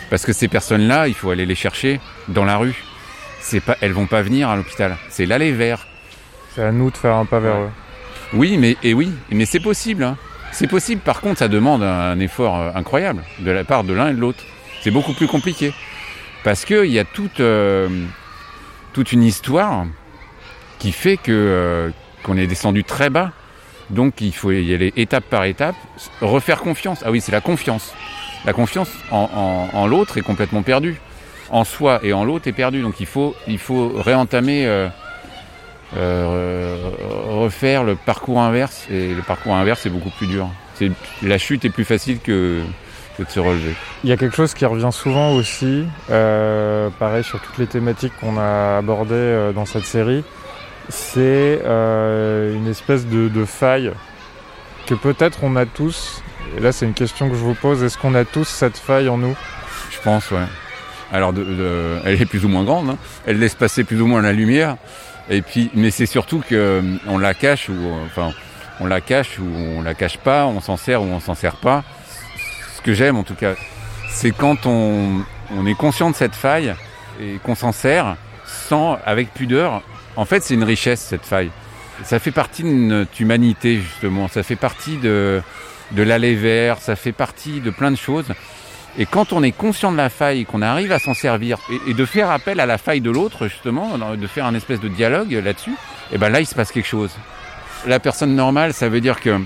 Parce 0.09 0.25
que 0.25 0.33
ces 0.33 0.47
personnes-là, 0.47 1.07
il 1.07 1.13
faut 1.13 1.29
aller 1.29 1.45
les 1.45 1.55
chercher 1.55 1.99
dans 2.27 2.45
la 2.45 2.57
rue. 2.57 2.83
C'est 3.41 3.59
pas, 3.59 3.77
elles 3.81 3.93
vont 3.93 4.07
pas 4.07 4.21
venir 4.21 4.49
à 4.49 4.55
l'hôpital. 4.55 4.97
C'est 5.09 5.25
l'aller 5.25 5.51
vers. 5.51 5.87
C'est 6.55 6.63
à 6.63 6.71
nous 6.71 6.89
de 6.89 6.97
faire 6.97 7.13
un 7.15 7.25
pas 7.25 7.39
vers 7.39 7.55
eux. 7.57 7.69
Oui, 8.33 8.57
mais 8.57 8.75
et 8.83 8.93
oui, 8.93 9.11
mais 9.29 9.45
c'est 9.45 9.59
possible. 9.59 10.03
hein. 10.03 10.17
C'est 10.51 10.67
possible. 10.67 11.01
Par 11.01 11.21
contre, 11.21 11.39
ça 11.39 11.47
demande 11.47 11.83
un, 11.83 12.19
effort 12.19 12.59
euh, 12.59 12.71
incroyable 12.73 13.23
de 13.39 13.51
la 13.51 13.63
part 13.63 13.83
de 13.83 13.93
l'un 13.93 14.09
et 14.09 14.13
de 14.13 14.19
l'autre. 14.19 14.43
C'est 14.81 14.91
beaucoup 14.91 15.13
plus 15.13 15.27
compliqué 15.27 15.73
parce 16.43 16.65
que 16.65 16.85
il 16.85 16.91
y 16.91 16.99
a 16.99 17.05
toute 17.05 17.39
euh, 17.39 17.87
toute 18.93 19.11
une 19.11 19.23
histoire 19.23 19.85
qui 20.79 20.91
fait 20.91 21.17
que 21.17 21.31
euh, 21.31 21.89
qu'on 22.23 22.37
est 22.37 22.47
descendu 22.47 22.83
très 22.83 23.09
bas. 23.09 23.31
Donc 23.89 24.21
il 24.21 24.33
faut 24.33 24.51
y 24.51 24.73
aller 24.73 24.93
étape 24.97 25.25
par 25.25 25.45
étape, 25.45 25.75
refaire 26.21 26.59
confiance. 26.61 27.01
Ah 27.05 27.11
oui, 27.11 27.21
c'est 27.21 27.31
la 27.31 27.41
confiance. 27.41 27.93
La 28.45 28.53
confiance 28.53 28.89
en, 29.11 29.87
l'autre 29.87 30.17
est 30.17 30.21
complètement 30.21 30.61
perdue. 30.61 30.99
En 31.49 31.63
soi 31.63 31.99
et 32.03 32.13
en 32.13 32.23
l'autre 32.23 32.47
est 32.47 32.53
perdue. 32.53 32.81
Donc 32.81 32.99
il 32.99 33.05
faut, 33.05 33.35
il 33.47 33.57
faut 33.57 33.91
réentamer, 33.95 34.67
euh, 34.67 34.87
euh, 35.97 36.77
refaire 37.27 37.83
le 37.83 37.95
parcours 37.95 38.39
inverse. 38.39 38.87
Et 38.91 39.13
le 39.13 39.21
parcours 39.23 39.55
inverse 39.55 39.85
est 39.85 39.89
beaucoup 39.89 40.11
plus 40.11 40.27
dur. 40.27 40.49
La 41.23 41.37
chute 41.37 41.65
est 41.65 41.69
plus 41.69 41.83
facile 41.83 42.19
que, 42.19 42.61
de 43.17 43.25
se 43.27 43.39
relever. 43.39 43.73
Il 44.05 44.09
y 44.09 44.13
a 44.13 44.17
quelque 44.17 44.35
chose 44.35 44.53
qui 44.53 44.63
revient 44.65 44.91
souvent 44.93 45.33
aussi, 45.33 45.83
euh, 46.09 46.89
pareil 46.99 47.23
sur 47.23 47.41
toutes 47.41 47.57
les 47.57 47.67
thématiques 47.67 48.13
qu'on 48.21 48.37
a 48.37 48.77
abordées 48.77 49.51
dans 49.53 49.65
cette 49.65 49.83
série, 49.83 50.23
c'est 50.89 51.61
euh, 51.63 52.55
une 52.55 52.67
espèce 52.67 53.05
de, 53.05 53.45
faille 53.45 53.91
que 54.87 54.95
peut-être 54.95 55.43
on 55.43 55.55
a 55.55 55.65
tous, 55.65 56.21
et 56.57 56.59
là 56.59 56.71
c'est 56.71 56.85
une 56.85 56.93
question 56.93 57.29
que 57.29 57.35
je 57.35 57.41
vous 57.41 57.53
pose, 57.53 57.83
est-ce 57.83 57.97
qu'on 57.97 58.15
a 58.15 58.25
tous 58.25 58.47
cette 58.47 58.77
faille 58.77 59.07
en 59.07 59.17
nous? 59.17 59.35
Je 59.91 59.99
pense, 60.01 60.31
ouais. 60.31 60.45
Alors, 61.11 61.33
elle 62.05 62.21
est 62.21 62.25
plus 62.25 62.45
ou 62.45 62.49
moins 62.49 62.63
grande, 62.63 62.91
hein. 62.91 62.97
elle 63.25 63.39
laisse 63.39 63.55
passer 63.55 63.83
plus 63.83 64.01
ou 64.01 64.07
moins 64.07 64.21
la 64.21 64.33
lumière, 64.33 64.77
et 65.29 65.41
puis, 65.41 65.69
mais 65.73 65.91
c'est 65.91 66.05
surtout 66.05 66.39
que 66.47 66.55
euh, 66.55 66.81
on 67.07 67.17
la 67.17 67.33
cache 67.33 67.69
ou, 67.69 67.73
euh, 67.73 68.05
enfin, 68.05 68.31
on 68.79 68.87
la 68.87 69.01
cache 69.01 69.39
ou 69.39 69.45
on 69.45 69.81
la 69.81 69.93
cache 69.93 70.17
pas, 70.17 70.45
on 70.45 70.59
s'en 70.59 70.77
sert 70.77 71.01
ou 71.01 71.05
on 71.05 71.19
s'en 71.19 71.35
sert 71.35 71.57
pas. 71.57 71.83
Ce 72.75 72.81
que 72.81 72.93
j'aime 72.93 73.17
en 73.17 73.23
tout 73.23 73.35
cas, 73.35 73.53
c'est 74.09 74.31
quand 74.31 74.65
on 74.65 75.23
est 75.65 75.75
conscient 75.75 76.09
de 76.09 76.15
cette 76.15 76.35
faille 76.35 76.73
et 77.21 77.37
qu'on 77.43 77.55
s'en 77.55 77.71
sert 77.71 78.15
sans, 78.45 78.97
avec 79.05 79.33
pudeur. 79.33 79.81
En 80.19 80.25
fait, 80.25 80.43
c'est 80.43 80.53
une 80.53 80.65
richesse 80.65 80.99
cette 80.99 81.25
faille. 81.25 81.49
Ça 82.03 82.19
fait 82.19 82.31
partie 82.31 82.63
de 82.63 82.67
notre 82.67 83.21
humanité 83.21 83.79
justement. 83.79 84.27
Ça 84.27 84.43
fait 84.43 84.57
partie 84.57 84.97
de, 84.97 85.41
de 85.91 86.03
l'aller 86.03 86.35
vers. 86.35 86.79
Ça 86.79 86.97
fait 86.97 87.13
partie 87.13 87.61
de 87.61 87.69
plein 87.69 87.89
de 87.89 87.95
choses. 87.95 88.25
Et 88.97 89.05
quand 89.05 89.31
on 89.31 89.43
est 89.43 89.53
conscient 89.53 89.93
de 89.93 89.97
la 89.97 90.09
faille, 90.09 90.43
qu'on 90.43 90.61
arrive 90.61 90.91
à 90.91 90.99
s'en 90.99 91.13
servir 91.13 91.57
et, 91.87 91.93
de 91.93 92.05
faire 92.05 92.31
appel 92.31 92.59
à 92.59 92.65
la 92.65 92.77
faille 92.77 92.99
de 92.99 93.09
l'autre 93.09 93.47
justement, 93.47 93.97
de 93.97 94.27
faire 94.27 94.45
un 94.45 94.55
espèce 94.55 94.81
de 94.81 94.89
dialogue 94.89 95.31
là-dessus, 95.31 95.75
et 96.11 96.17
ben 96.17 96.27
là 96.27 96.41
il 96.41 96.45
se 96.45 96.53
passe 96.53 96.73
quelque 96.73 96.89
chose. 96.89 97.11
La 97.87 98.01
personne 98.01 98.35
normale, 98.35 98.73
ça 98.73 98.89
veut 98.89 98.99
dire 98.99 99.21
que 99.21 99.39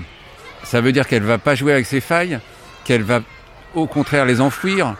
ça 0.64 0.82
qu'elle 1.08 1.22
va 1.22 1.38
pas 1.38 1.54
jouer 1.54 1.72
avec 1.72 1.86
ses 1.86 2.00
failles, 2.00 2.40
qu'elle 2.82 3.04
va 3.04 3.20
au 3.76 3.86
contraire 3.86 4.24
les 4.24 4.40
enfouir. 4.40 4.96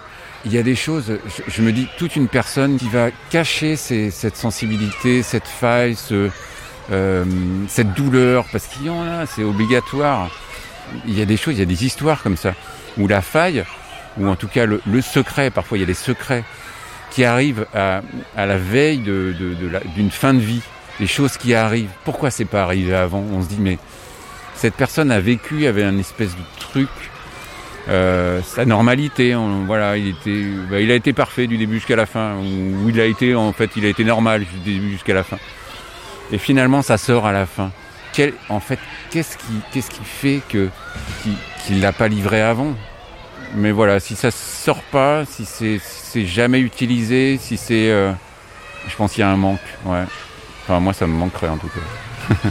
Il 0.47 0.53
y 0.53 0.59
a 0.59 0.63
des 0.63 0.75
choses, 0.77 1.19
je, 1.27 1.43
je 1.51 1.63
me 1.63 1.73
dis, 1.73 1.89
toute 1.97 2.17
une 2.17 2.29
personne 2.29 2.77
qui 2.77 2.89
va 2.89 3.09
cacher 3.31 3.77
cette 3.77 4.37
sensibilité, 4.37 5.23
cette 5.23 5.47
faille, 5.49 5.97
ce, 5.97 6.29
euh, 6.93 7.25
cette 7.69 7.95
douleur, 7.95 8.45
parce 8.53 8.67
qu'il 8.67 8.87
y 8.87 8.91
en 8.91 9.03
a, 9.03 9.25
c'est 9.27 9.43
obligatoire. 9.43 10.31
Il 11.07 11.19
y 11.19 11.23
a 11.23 11.25
des 11.25 11.39
choses, 11.39 11.55
il 11.55 11.61
y 11.61 11.63
a 11.63 11.67
des 11.67 11.87
histoires 11.87 12.23
comme 12.23 12.37
ça, 12.37 12.55
où 12.99 13.09
la 13.09 13.23
faille, 13.23 13.65
ou 14.19 14.29
en 14.29 14.37
tout 14.37 14.49
cas 14.49 14.67
le, 14.67 14.83
le 14.87 15.01
secret, 15.01 15.51
parfois 15.51 15.79
il 15.79 15.81
y 15.81 15.85
a 15.85 15.87
des 15.87 15.95
secrets 15.95 16.45
qui 17.11 17.25
arrivent 17.25 17.67
à, 17.75 18.03
à 18.37 18.45
la 18.45 18.59
veille 18.59 18.99
de, 18.99 19.35
de- 19.39 19.55
de 19.55 19.81
d'une 19.97 20.11
fin 20.11 20.35
de 20.35 20.41
vie, 20.41 20.61
des 21.01 21.07
choses 21.07 21.37
qui 21.39 21.55
arrivent. 21.55 21.91
Pourquoi 22.05 22.31
c'est 22.31 22.45
pas 22.45 22.63
arrivé 22.65 22.95
avant? 22.95 23.25
On 23.33 23.43
se 23.43 23.49
dit, 23.49 23.59
mais 23.59 23.79
cette 24.55 24.75
personne 24.75 25.11
a 25.11 25.21
vécu, 25.21 25.67
avait 25.67 25.85
un 25.85 25.97
espèce 25.99 26.33
de 26.33 26.43
truc, 26.61 26.89
euh, 27.89 28.41
sa 28.43 28.65
normalité, 28.65 29.35
on- 29.35 29.65
voilà, 29.65 29.97
il 29.97 30.09
était, 30.09 30.45
bah, 30.71 30.81
il 30.81 30.91
a 30.91 30.95
été 30.95 31.13
parfait 31.13 31.47
du 31.47 31.57
début 31.59 31.77
jusqu'à 31.77 31.97
la 31.97 32.07
fin, 32.07 32.37
ou 32.37 32.89
il 32.89 33.01
a 33.01 33.05
été, 33.05 33.35
en 33.35 33.53
fait, 33.53 33.71
il 33.77 33.85
a 33.85 33.89
été 33.89 34.05
normal 34.05 34.45
du 34.45 34.59
début 34.73 34.91
jusqu'à 34.93 35.15
la 35.15 35.23
fin. 35.25 35.39
Et 36.33 36.39
finalement, 36.39 36.83
ça 36.83 36.97
sort 36.99 37.27
à 37.27 37.33
la 37.33 37.45
fin. 37.47 37.71
Quel, 38.13 38.33
en 38.49 38.61
fait, 38.61 38.79
qu'est-ce 39.11 39.37
qui, 39.37 39.45
qu'est-ce 39.73 39.91
qui 39.91 40.05
fait 40.05 40.41
que 40.49 40.69
qu'il 41.23 41.35
qu'il 41.67 41.81
l'a 41.81 41.93
pas 41.93 42.09
livré 42.09 42.41
avant? 42.41 42.75
Mais 43.57 43.71
voilà, 43.73 44.01
si 44.01 44.17
ça 44.17 44.31
sort 44.31 44.83
pas, 44.85 45.25
si 45.27 45.45
c'est, 45.45 45.79
si 45.79 46.01
c'est 46.11 46.27
jamais 46.27 46.61
utilisé, 46.61 47.39
si 47.41 47.57
c'est, 47.57 47.91
euh, 47.91 48.13
je 48.89 48.97
pense 48.97 49.13
qu'il 49.13 49.21
y 49.21 49.25
a 49.25 49.29
un 49.31 49.37
manque. 49.37 49.59
Ouais. 49.85 50.05
Enfin, 50.63 50.81
moi, 50.81 50.93
ça 50.93 51.07
me 51.07 51.13
manquerait 51.15 51.49
en 51.49 51.59
tout 51.59 51.69
cas. 51.69 52.35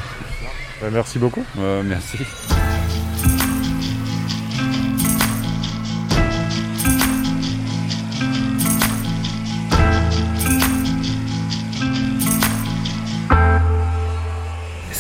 Bah, 0.82 0.90
merci 0.92 1.18
beaucoup. 1.18 1.46
Ouais, 1.56 1.82
merci. 1.86 2.18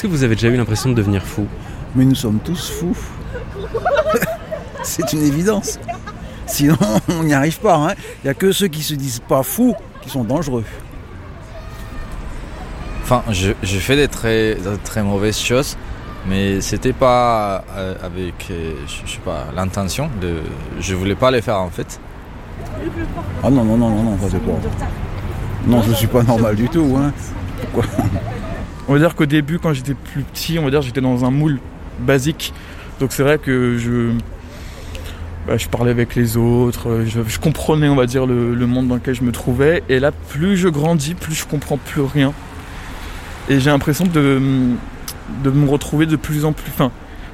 Que 0.03 0.07
vous 0.07 0.23
avez 0.23 0.35
déjà 0.35 0.49
eu 0.49 0.57
l'impression 0.57 0.89
de 0.89 0.95
devenir 0.95 1.23
fou 1.23 1.47
Mais 1.95 2.03
nous 2.05 2.15
sommes 2.15 2.39
tous 2.43 2.69
fous. 2.69 2.97
C'est 4.83 5.13
une 5.13 5.23
évidence. 5.23 5.79
Sinon, 6.45 6.75
on 7.09 7.23
n'y 7.23 7.33
arrive 7.33 7.59
pas. 7.59 7.75
hein. 7.75 7.93
Il 8.23 8.25
n'y 8.25 8.29
a 8.29 8.33
que 8.33 8.51
ceux 8.51 8.67
qui 8.67 8.83
se 8.83 8.93
disent 8.95 9.21
pas 9.25 9.43
fous 9.43 9.75
qui 10.01 10.09
sont 10.09 10.25
dangereux. 10.25 10.65
Enfin, 13.03 13.23
je, 13.31 13.51
je 13.63 13.77
fais 13.79 13.95
des 13.95 14.07
très, 14.09 14.57
très 14.83 15.03
mauvaises 15.03 15.37
choses, 15.39 15.77
mais 16.27 16.59
c'était 16.61 16.93
pas 16.93 17.63
euh, 17.75 17.95
avec, 18.03 18.47
euh, 18.51 18.73
je, 18.87 19.09
sais 19.11 19.19
pas, 19.23 19.45
l'intention 19.55 20.09
de. 20.21 20.37
Je 20.79 20.95
voulais 20.95 21.15
pas 21.15 21.31
les 21.31 21.41
faire 21.41 21.59
en 21.59 21.69
fait. 21.69 21.99
Ah 23.43 23.49
non, 23.49 23.63
non, 23.63 23.77
non, 23.77 23.89
non, 23.89 24.03
non, 24.03 24.17
ça 24.21 24.27
c'est 24.31 24.39
pas. 24.39 24.85
Non, 25.65 25.81
je 25.81 25.93
suis 25.93 26.07
pas 26.07 26.23
normal 26.23 26.55
du 26.57 26.67
tout. 26.67 26.97
Hein. 26.97 27.11
Pourquoi? 27.61 27.85
On 28.87 28.93
va 28.93 28.99
dire 28.99 29.15
qu'au 29.15 29.25
début, 29.25 29.59
quand 29.59 29.73
j'étais 29.73 29.93
plus 29.93 30.23
petit, 30.23 30.59
on 30.59 30.65
va 30.65 30.71
dire 30.71 30.81
j'étais 30.81 31.01
dans 31.01 31.25
un 31.25 31.31
moule 31.31 31.59
basique. 31.99 32.53
Donc 32.99 33.11
c'est 33.13 33.23
vrai 33.23 33.37
que 33.37 33.77
je, 33.77 34.11
bah, 35.47 35.55
parlais 35.71 35.91
avec 35.91 36.15
les 36.15 36.37
autres, 36.37 36.89
euh, 36.89 37.05
je, 37.05 37.39
comprenais, 37.39 37.89
on 37.89 37.95
va 37.95 38.05
dire, 38.05 38.25
le, 38.25 38.55
monde 38.65 38.87
dans 38.87 38.95
lequel 38.95 39.15
je 39.15 39.23
me 39.23 39.31
trouvais. 39.31 39.83
Et 39.89 39.99
là, 39.99 40.11
plus 40.11 40.57
je 40.57 40.69
grandis, 40.69 41.15
plus 41.15 41.33
je 41.33 41.45
comprends 41.45 41.77
plus 41.77 42.01
rien. 42.01 42.33
Et 43.49 43.59
j'ai 43.59 43.69
l'impression 43.69 44.05
de, 44.05 44.41
de 45.43 45.49
me 45.49 45.69
retrouver 45.69 46.05
de 46.05 46.15
plus 46.15 46.45
en 46.45 46.53
plus, 46.53 46.71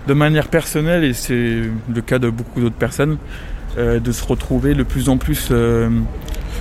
de 0.07 0.13
manière 0.13 0.47
personnelle, 0.47 1.03
et 1.03 1.13
c'est 1.13 1.61
le 1.93 2.01
cas 2.01 2.17
de 2.17 2.29
beaucoup 2.29 2.61
d'autres 2.61 2.75
personnes, 2.75 3.17
euh, 3.77 3.99
de 3.99 4.11
se 4.11 4.23
retrouver 4.25 4.73
de 4.73 4.81
plus 4.81 5.09
en 5.09 5.17
plus 5.17 5.49
euh, 5.51 5.89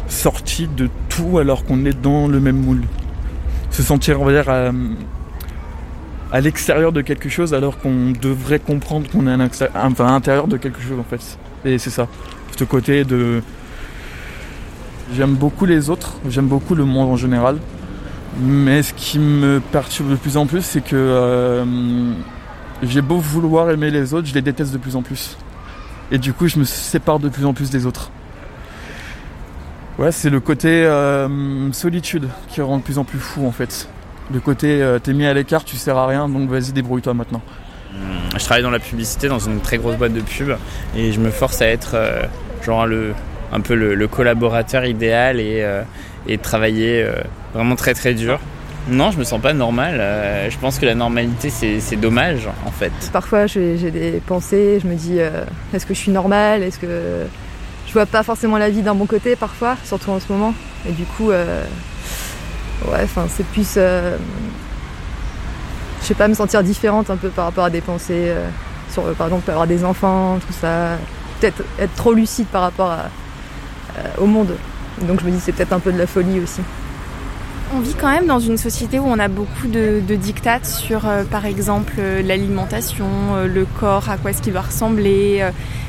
sorti 0.08 0.68
de 0.68 0.90
tout 1.08 1.38
alors 1.38 1.64
qu'on 1.64 1.86
est 1.86 1.98
dans 1.98 2.28
le 2.28 2.40
même 2.40 2.58
moule 2.58 2.82
se 3.70 3.82
sentir, 3.82 4.20
on 4.20 4.24
va 4.24 4.32
dire, 4.32 4.48
à, 4.48 4.70
à 6.32 6.40
l'extérieur 6.40 6.92
de 6.92 7.00
quelque 7.00 7.28
chose 7.28 7.54
alors 7.54 7.78
qu'on 7.78 8.12
devrait 8.20 8.58
comprendre 8.58 9.08
qu'on 9.10 9.26
est 9.26 9.32
à 9.32 10.06
l'intérieur 10.06 10.46
de 10.46 10.56
quelque 10.56 10.80
chose 10.80 10.98
en 10.98 11.04
fait. 11.04 11.38
Et 11.64 11.78
c'est 11.78 11.90
ça. 11.90 12.08
Ce 12.56 12.64
côté 12.64 13.04
de. 13.04 13.42
J'aime 15.14 15.34
beaucoup 15.34 15.64
les 15.64 15.88
autres, 15.88 16.16
j'aime 16.28 16.48
beaucoup 16.48 16.74
le 16.74 16.84
monde 16.84 17.10
en 17.10 17.16
général. 17.16 17.58
Mais 18.40 18.82
ce 18.82 18.92
qui 18.92 19.18
me 19.18 19.60
perturbe 19.60 20.10
de 20.10 20.16
plus 20.16 20.36
en 20.36 20.46
plus, 20.46 20.62
c'est 20.62 20.82
que 20.82 20.94
euh, 20.94 21.64
j'ai 22.82 23.00
beau 23.00 23.18
vouloir 23.18 23.70
aimer 23.70 23.90
les 23.90 24.12
autres, 24.14 24.28
je 24.28 24.34
les 24.34 24.42
déteste 24.42 24.72
de 24.72 24.78
plus 24.78 24.96
en 24.96 25.02
plus. 25.02 25.36
Et 26.12 26.18
du 26.18 26.32
coup, 26.32 26.46
je 26.46 26.58
me 26.58 26.64
sépare 26.64 27.18
de 27.18 27.28
plus 27.28 27.44
en 27.46 27.54
plus 27.54 27.70
des 27.70 27.86
autres. 27.86 28.10
Ouais, 29.98 30.12
c'est 30.12 30.30
le 30.30 30.38
côté 30.40 30.84
euh, 30.84 31.72
solitude 31.72 32.28
qui 32.48 32.60
rend 32.60 32.78
de 32.78 32.82
plus 32.82 32.98
en 32.98 33.04
plus 33.04 33.18
fou 33.18 33.46
en 33.46 33.52
fait. 33.52 33.88
Le 34.32 34.38
côté 34.40 34.80
euh, 34.82 34.98
t'es 34.98 35.12
mis 35.12 35.26
à 35.26 35.34
l'écart, 35.34 35.64
tu 35.64 35.76
sers 35.76 35.96
à 35.96 36.06
rien, 36.06 36.28
donc 36.28 36.48
vas-y 36.48 36.72
débrouille-toi 36.72 37.14
maintenant. 37.14 37.42
Je 38.36 38.44
travaille 38.44 38.62
dans 38.62 38.70
la 38.70 38.78
publicité 38.78 39.26
dans 39.26 39.40
une 39.40 39.60
très 39.60 39.78
grosse 39.78 39.96
boîte 39.96 40.12
de 40.12 40.20
pub 40.20 40.50
et 40.96 41.10
je 41.10 41.18
me 41.18 41.30
force 41.30 41.60
à 41.62 41.66
être 41.66 41.92
euh, 41.94 42.22
genre 42.64 42.86
le, 42.86 43.12
un 43.52 43.60
peu 43.60 43.74
le, 43.74 43.94
le 43.96 44.06
collaborateur 44.06 44.84
idéal 44.84 45.40
et, 45.40 45.62
euh, 45.62 45.82
et 46.28 46.38
travailler 46.38 47.02
euh, 47.02 47.14
vraiment 47.54 47.74
très 47.74 47.94
très 47.94 48.14
dur. 48.14 48.38
Non, 48.88 49.10
je 49.10 49.18
me 49.18 49.24
sens 49.24 49.40
pas 49.40 49.52
normal. 49.52 49.96
euh, 49.98 50.48
je 50.48 50.58
pense 50.58 50.78
que 50.78 50.86
la 50.86 50.94
normalité 50.94 51.50
c'est 51.50 51.80
c'est 51.80 51.96
dommage 51.96 52.48
en 52.64 52.70
fait. 52.70 52.92
Parfois, 53.12 53.46
j'ai 53.46 53.90
des 53.90 54.22
pensées, 54.24 54.78
je 54.80 54.86
me 54.86 54.94
dis 54.94 55.16
euh, 55.18 55.42
est-ce 55.74 55.84
que 55.84 55.94
je 55.94 55.98
suis 55.98 56.12
normale 56.12 56.62
Est-ce 56.62 56.78
que 56.78 57.24
je 57.88 57.92
vois 57.94 58.06
pas 58.06 58.22
forcément 58.22 58.58
la 58.58 58.68
vie 58.68 58.82
d'un 58.82 58.94
bon 58.94 59.06
côté 59.06 59.34
parfois, 59.34 59.76
surtout 59.82 60.10
en 60.10 60.20
ce 60.20 60.30
moment. 60.30 60.54
Et 60.86 60.92
du 60.92 61.04
coup, 61.04 61.30
euh, 61.30 61.64
ouais, 62.86 63.00
enfin, 63.02 63.26
c'est 63.34 63.46
plus, 63.46 63.74
euh, 63.78 64.16
je 66.02 66.06
sais 66.06 66.14
pas, 66.14 66.28
me 66.28 66.34
sentir 66.34 66.62
différente 66.62 67.08
un 67.08 67.16
peu 67.16 67.30
par 67.30 67.46
rapport 67.46 67.64
à 67.64 67.70
des 67.70 67.80
pensées 67.80 68.26
euh, 68.28 68.46
sur, 68.92 69.02
par 69.14 69.28
exemple, 69.28 69.50
avoir 69.50 69.66
des 69.66 69.84
enfants, 69.84 70.38
tout 70.46 70.52
ça. 70.52 70.98
Peut-être 71.40 71.62
être 71.78 71.94
trop 71.94 72.12
lucide 72.12 72.46
par 72.48 72.62
rapport 72.62 72.92
au 74.18 74.26
monde. 74.26 74.54
Donc 75.02 75.20
je 75.20 75.26
me 75.26 75.30
dis 75.30 75.38
c'est 75.40 75.52
peut-être 75.52 75.72
un 75.72 75.78
peu 75.78 75.92
de 75.92 75.98
la 75.98 76.06
folie 76.06 76.40
aussi. 76.40 76.60
On 77.74 77.80
vit 77.80 77.94
quand 77.94 78.10
même 78.10 78.26
dans 78.26 78.40
une 78.40 78.56
société 78.56 78.98
où 78.98 79.04
on 79.04 79.18
a 79.18 79.28
beaucoup 79.28 79.66
de, 79.66 80.00
de 80.06 80.14
dictates 80.14 80.64
sur, 80.64 81.06
euh, 81.06 81.24
par 81.24 81.44
exemple, 81.44 81.92
euh, 81.98 82.22
l'alimentation, 82.22 83.06
euh, 83.34 83.46
le 83.46 83.66
corps, 83.66 84.08
à 84.08 84.16
quoi 84.16 84.30
est-ce 84.30 84.40
qu'il 84.40 84.54
doit 84.54 84.62
ressembler, 84.62 85.46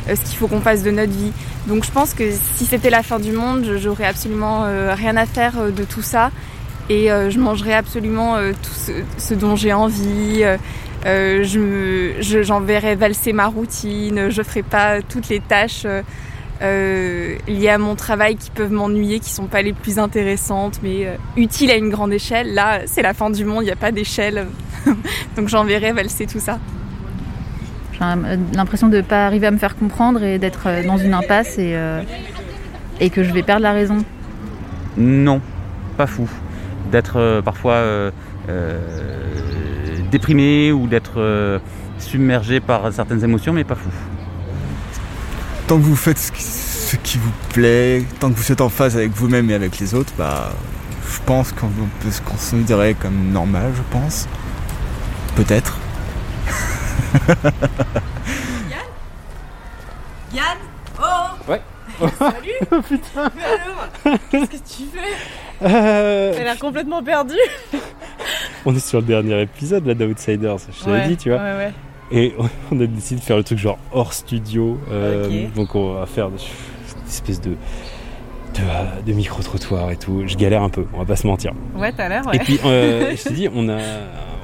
ce 0.08 0.20
qu'il 0.20 0.38
faut 0.38 0.48
qu'on 0.48 0.60
fasse 0.60 0.84
de 0.84 0.92
notre 0.92 1.14
vie. 1.14 1.32
Donc 1.68 1.86
je 1.86 1.92
pense 1.92 2.14
que 2.14 2.32
si 2.32 2.66
c'était 2.66 2.90
la 2.90 3.02
fin 3.02 3.18
du 3.18 3.32
monde, 3.32 3.78
j'aurais 3.78 4.06
absolument 4.06 4.66
rien 4.94 5.16
à 5.18 5.26
faire 5.26 5.72
de 5.72 5.84
tout 5.84 6.02
ça. 6.02 6.32
Et 6.90 7.10
je 7.10 7.40
mangerais 7.40 7.74
absolument 7.74 8.38
tout 8.38 8.94
ce, 9.20 9.34
dont 9.36 9.56
j'ai 9.56 9.72
envie. 9.72 10.44
je 11.06 12.42
j'enverrais 12.42 12.96
valser 12.96 13.34
ma 13.34 13.46
routine. 13.46 14.30
Je 14.32 14.42
ferais 14.42 14.64
pas 14.64 15.04
toutes 15.04 15.30
les 15.30 15.42
tâches. 15.42 15.86
Euh, 16.62 16.70
euh, 16.70 17.36
liées 17.48 17.70
à 17.70 17.78
mon 17.78 17.96
travail 17.96 18.36
qui 18.36 18.50
peuvent 18.52 18.72
m'ennuyer, 18.72 19.20
qui 19.20 19.30
sont 19.30 19.46
pas 19.46 19.62
les 19.62 19.74
plus 19.74 20.00
intéressantes, 20.00 20.80
mais 20.84 21.06
euh, 21.06 21.16
utiles 21.38 21.72
à 21.72 21.76
une 21.76 21.90
grande 21.90 22.14
échelle. 22.14 22.54
Là, 22.54 22.82
c'est 22.86 23.02
la 23.02 23.14
fin 23.14 23.30
du 23.30 23.46
monde, 23.46 23.64
il 23.64 23.66
n'y 23.66 23.72
a 23.72 23.76
pas 23.76 23.92
d'échelle. 23.92 24.48
Donc 25.36 25.50
j'enverrai 25.50 25.92
valser 25.92 26.26
tout 26.26 26.40
ça. 26.40 26.60
J'ai 27.94 28.06
l'impression 28.56 28.88
de 28.88 28.98
ne 28.98 29.02
pas 29.02 29.26
arriver 29.26 29.48
à 29.48 29.52
me 29.52 29.58
faire 29.58 29.76
comprendre 29.76 30.24
et 30.24 30.40
d'être 30.40 30.68
euh, 30.68 30.84
dans 30.86 30.98
une 30.98 31.14
impasse 31.14 31.58
et, 31.58 31.76
euh, 31.76 32.02
et 33.00 33.10
que 33.10 33.24
je 33.24 33.34
vais 33.34 33.44
perdre 33.44 33.64
la 33.64 33.74
raison. 33.74 33.98
Non, 34.98 35.42
pas 35.98 36.08
fou. 36.08 36.30
D'être 36.92 37.18
euh, 37.18 37.42
parfois 37.42 37.74
euh, 37.74 38.12
euh, 38.48 38.80
déprimé 40.12 40.72
ou 40.72 40.88
d'être 40.88 41.16
euh, 41.18 41.60
submergé 41.98 42.62
par 42.62 42.92
certaines 42.94 43.24
émotions, 43.24 43.52
mais 43.54 43.66
pas 43.66 43.76
fou. 43.76 43.90
Tant 45.70 45.78
que 45.78 45.84
vous 45.84 45.96
faites 45.96 46.18
ce 46.18 46.32
qui, 46.32 46.42
ce 46.42 46.96
qui 46.96 47.20
vous 47.20 47.32
plaît, 47.54 48.04
tant 48.20 48.32
que 48.32 48.36
vous 48.36 48.52
êtes 48.52 48.60
en 48.62 48.70
phase 48.70 48.96
avec 48.98 49.12
vous-même 49.12 49.52
et 49.52 49.54
avec 49.54 49.78
les 49.78 49.94
autres, 49.94 50.12
bah, 50.18 50.50
je 51.08 51.20
pense 51.28 51.52
qu'on 51.52 51.70
peut 52.02 52.10
se 52.10 52.22
considérer 52.22 52.96
comme 52.96 53.32
normal, 53.32 53.72
je 53.76 53.82
pense. 53.92 54.28
Peut-être. 55.36 55.78
Yann 60.34 60.58
Oh 61.00 61.52
Ouais. 61.52 61.62
Salut 62.20 62.82
Putain 62.88 63.32
Mais 63.36 63.44
alors 63.44 64.20
Qu'est-ce 64.30 64.46
que 64.46 64.58
tu 64.58 64.84
fais? 64.94 65.66
Euh, 65.66 66.32
Elle 66.36 66.42
a 66.42 66.44
l'air 66.46 66.60
complètement 66.60 67.04
perdue 67.04 67.34
On 68.66 68.76
est 68.76 68.80
sur 68.80 69.02
le 69.02 69.06
dernier 69.06 69.42
épisode 69.42 69.86
là 69.86 69.94
d'Outsiders, 69.94 70.58
je 70.72 70.84
t'avais 70.84 70.98
Ouais, 71.02 71.08
dit, 71.08 71.18
tu 71.18 71.30
vois. 71.30 71.40
ouais, 71.40 71.56
ouais. 71.56 71.74
Et 72.12 72.34
on 72.72 72.80
a 72.80 72.86
décidé 72.86 73.20
de 73.20 73.26
faire 73.26 73.38
le 73.38 73.44
truc 73.44 73.58
genre 73.60 73.78
hors 73.92 74.14
studio. 74.14 74.80
euh. 74.92 75.48
Donc 75.56 75.76
on 75.76 75.94
va 75.94 76.06
faire 76.06 76.30
des- 76.30 76.38
une 76.38 77.08
espèce 77.08 77.42
de, 77.42 77.52
de, 77.52 77.56
euh, 78.62 79.02
de 79.06 79.14
micro-trottoir 79.14 79.92
et 79.92 79.96
tout. 79.98 80.24
Je 80.26 80.36
galère 80.36 80.64
un 80.64 80.70
peu, 80.70 80.86
on 80.94 81.00
va 81.00 81.06
pas 81.06 81.16
se 81.16 81.28
mentir. 81.28 81.54
Ouais, 81.76 81.92
t'as 81.96 82.10
l'air, 82.10 82.26
ouais. 82.28 82.36
Et 82.38 82.40
puis, 82.40 82.60
euh, 82.66 83.12
je 83.16 83.24
t'ai 83.24 83.34
dit, 83.34 83.48
on 83.54 83.70
a, 83.70 83.78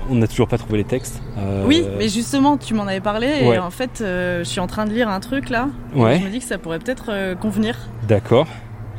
on 0.10 0.22
a 0.22 0.28
toujours 0.28 0.48
pas 0.48 0.58
trouvé 0.60 0.78
les 0.80 0.84
textes. 0.84 1.22
Euh, 1.40 1.64
Oui, 1.66 1.84
mais 1.98 2.08
justement, 2.10 2.58
tu 2.58 2.74
m'en 2.76 2.84
avais 2.84 3.00
parlé 3.02 3.28
et 3.42 3.58
en 3.60 3.72
fait, 3.72 4.02
euh, 4.02 4.40
je 4.44 4.50
suis 4.50 4.60
en 4.60 4.68
train 4.68 4.86
de 4.86 4.92
lire 4.92 5.10
un 5.10 5.20
truc 5.20 5.50
là. 5.50 5.70
et 5.96 6.00
Ouais. 6.00 6.20
je 6.20 6.26
me 6.26 6.30
dis 6.30 6.40
que 6.40 6.46
ça 6.46 6.58
pourrait 6.60 6.80
peut-être 6.80 7.06
euh, 7.10 7.34
convenir. 7.36 7.78
D'accord. 8.08 8.48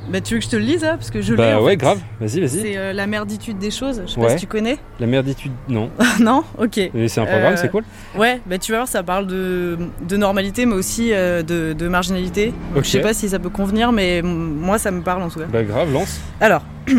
Bah, 0.09 0.21
tu 0.21 0.35
veux 0.35 0.39
que 0.41 0.45
je 0.47 0.51
te 0.51 0.57
le 0.57 0.63
lise 0.63 0.85
hein, 0.85 0.97
Parce 0.97 1.11
que 1.11 1.21
je 1.21 1.33
l'ai. 1.35 1.37
Bah 1.39 1.59
en 1.61 1.65
ouais, 1.65 1.73
fait. 1.73 1.77
grave. 1.79 1.99
Vas-y, 2.21 2.41
vas-y. 2.41 2.49
C'est 2.61 2.77
euh, 2.77 2.93
La 2.93 3.07
merditude 3.07 3.59
des 3.59 3.71
choses. 3.71 4.03
Je 4.07 4.13
sais 4.13 4.21
pas 4.21 4.31
si 4.31 4.37
tu 4.37 4.47
connais. 4.47 4.79
La 5.01 5.07
merditude, 5.07 5.53
non. 5.69 5.91
non? 6.21 6.45
Ok. 6.59 6.79
Mais 6.95 7.09
c'est 7.09 7.21
un 7.21 7.27
programme, 7.27 7.55
Euh, 7.55 7.57
c'est 7.57 7.71
cool. 7.71 7.83
Ouais, 8.17 8.41
bah 8.47 8.59
tu 8.59 8.73
vas 8.73 8.79
voir, 8.79 8.89
ça 8.89 9.03
parle 9.03 9.27
de, 9.27 9.77
de 10.07 10.17
normalité, 10.17 10.65
mais 10.67 10.75
aussi 10.75 11.13
euh, 11.13 11.43
de, 11.43 11.73
de 11.73 11.89
marginalité. 11.89 12.47
Donc, 12.47 12.79
Ok. 12.79 12.85
Je 12.85 12.91
sais 12.91 13.01
pas 13.01 13.15
si 13.15 13.29
ça 13.29 13.39
peut 13.39 13.51
convenir, 13.51 13.91
mais 13.93 14.23
moi 14.23 14.79
ça 14.79 14.91
me 14.91 15.03
parle 15.03 15.23
en 15.23 15.29
tout 15.29 15.41
cas. 15.41 15.47
Bah 15.47 15.63
grave, 15.65 15.93
lance. 15.93 16.21
Alors. 16.41 16.63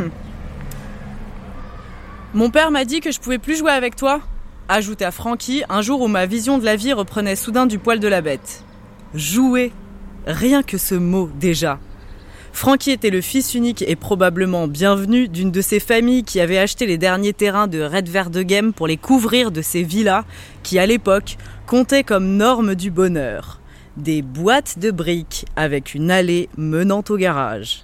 Mon 2.34 2.50
père 2.50 2.72
m'a 2.72 2.86
dit 2.86 3.00
que 3.00 3.12
je 3.12 3.20
pouvais 3.20 3.38
plus 3.40 3.58
jouer 3.58 3.72
avec 3.72 3.96
toi, 3.96 4.20
ajouta 4.68 5.12
Frankie 5.12 5.64
un 5.70 5.82
jour 5.82 6.02
où 6.02 6.08
ma 6.08 6.26
vision 6.26 6.58
de 6.58 6.66
la 6.66 6.76
vie 6.76 6.94
reprenait 6.94 7.36
soudain 7.36 7.66
du 7.66 7.80
poil 7.80 8.00
de 8.00 8.08
la 8.08 8.22
bête. 8.22 8.64
Jouer. 9.16 9.72
Rien 10.28 10.62
que 10.62 10.78
ce 10.78 10.94
mot 10.94 11.30
déjà. 11.40 11.80
Frankie 12.58 12.90
était 12.90 13.12
le 13.12 13.22
fils 13.22 13.54
unique 13.54 13.84
et 13.88 13.96
probablement 13.96 14.68
bienvenu 14.68 15.28
d'une 15.28 15.52
de 15.52 15.62
ces 15.62 15.80
familles 15.80 16.24
qui 16.24 16.40
avaient 16.40 16.58
acheté 16.58 16.88
les 16.88 16.98
derniers 16.98 17.32
terrains 17.32 17.68
de 17.68 17.84
Red 17.84 18.10
Verde 18.10 18.40
Game 18.40 18.74
pour 18.74 18.88
les 18.88 18.98
couvrir 18.98 19.52
de 19.52 19.62
ces 19.62 19.84
villas 19.84 20.26
qui, 20.64 20.80
à 20.80 20.88
l'époque, 20.88 21.38
comptaient 21.68 22.04
comme 22.04 22.36
norme 22.36 22.74
du 22.74 22.90
bonheur. 22.90 23.62
Des 23.96 24.24
boîtes 24.24 24.80
de 24.80 24.90
briques 24.90 25.46
avec 25.56 25.94
une 25.94 26.10
allée 26.10 26.50
menant 26.58 27.04
au 27.08 27.16
garage. 27.16 27.84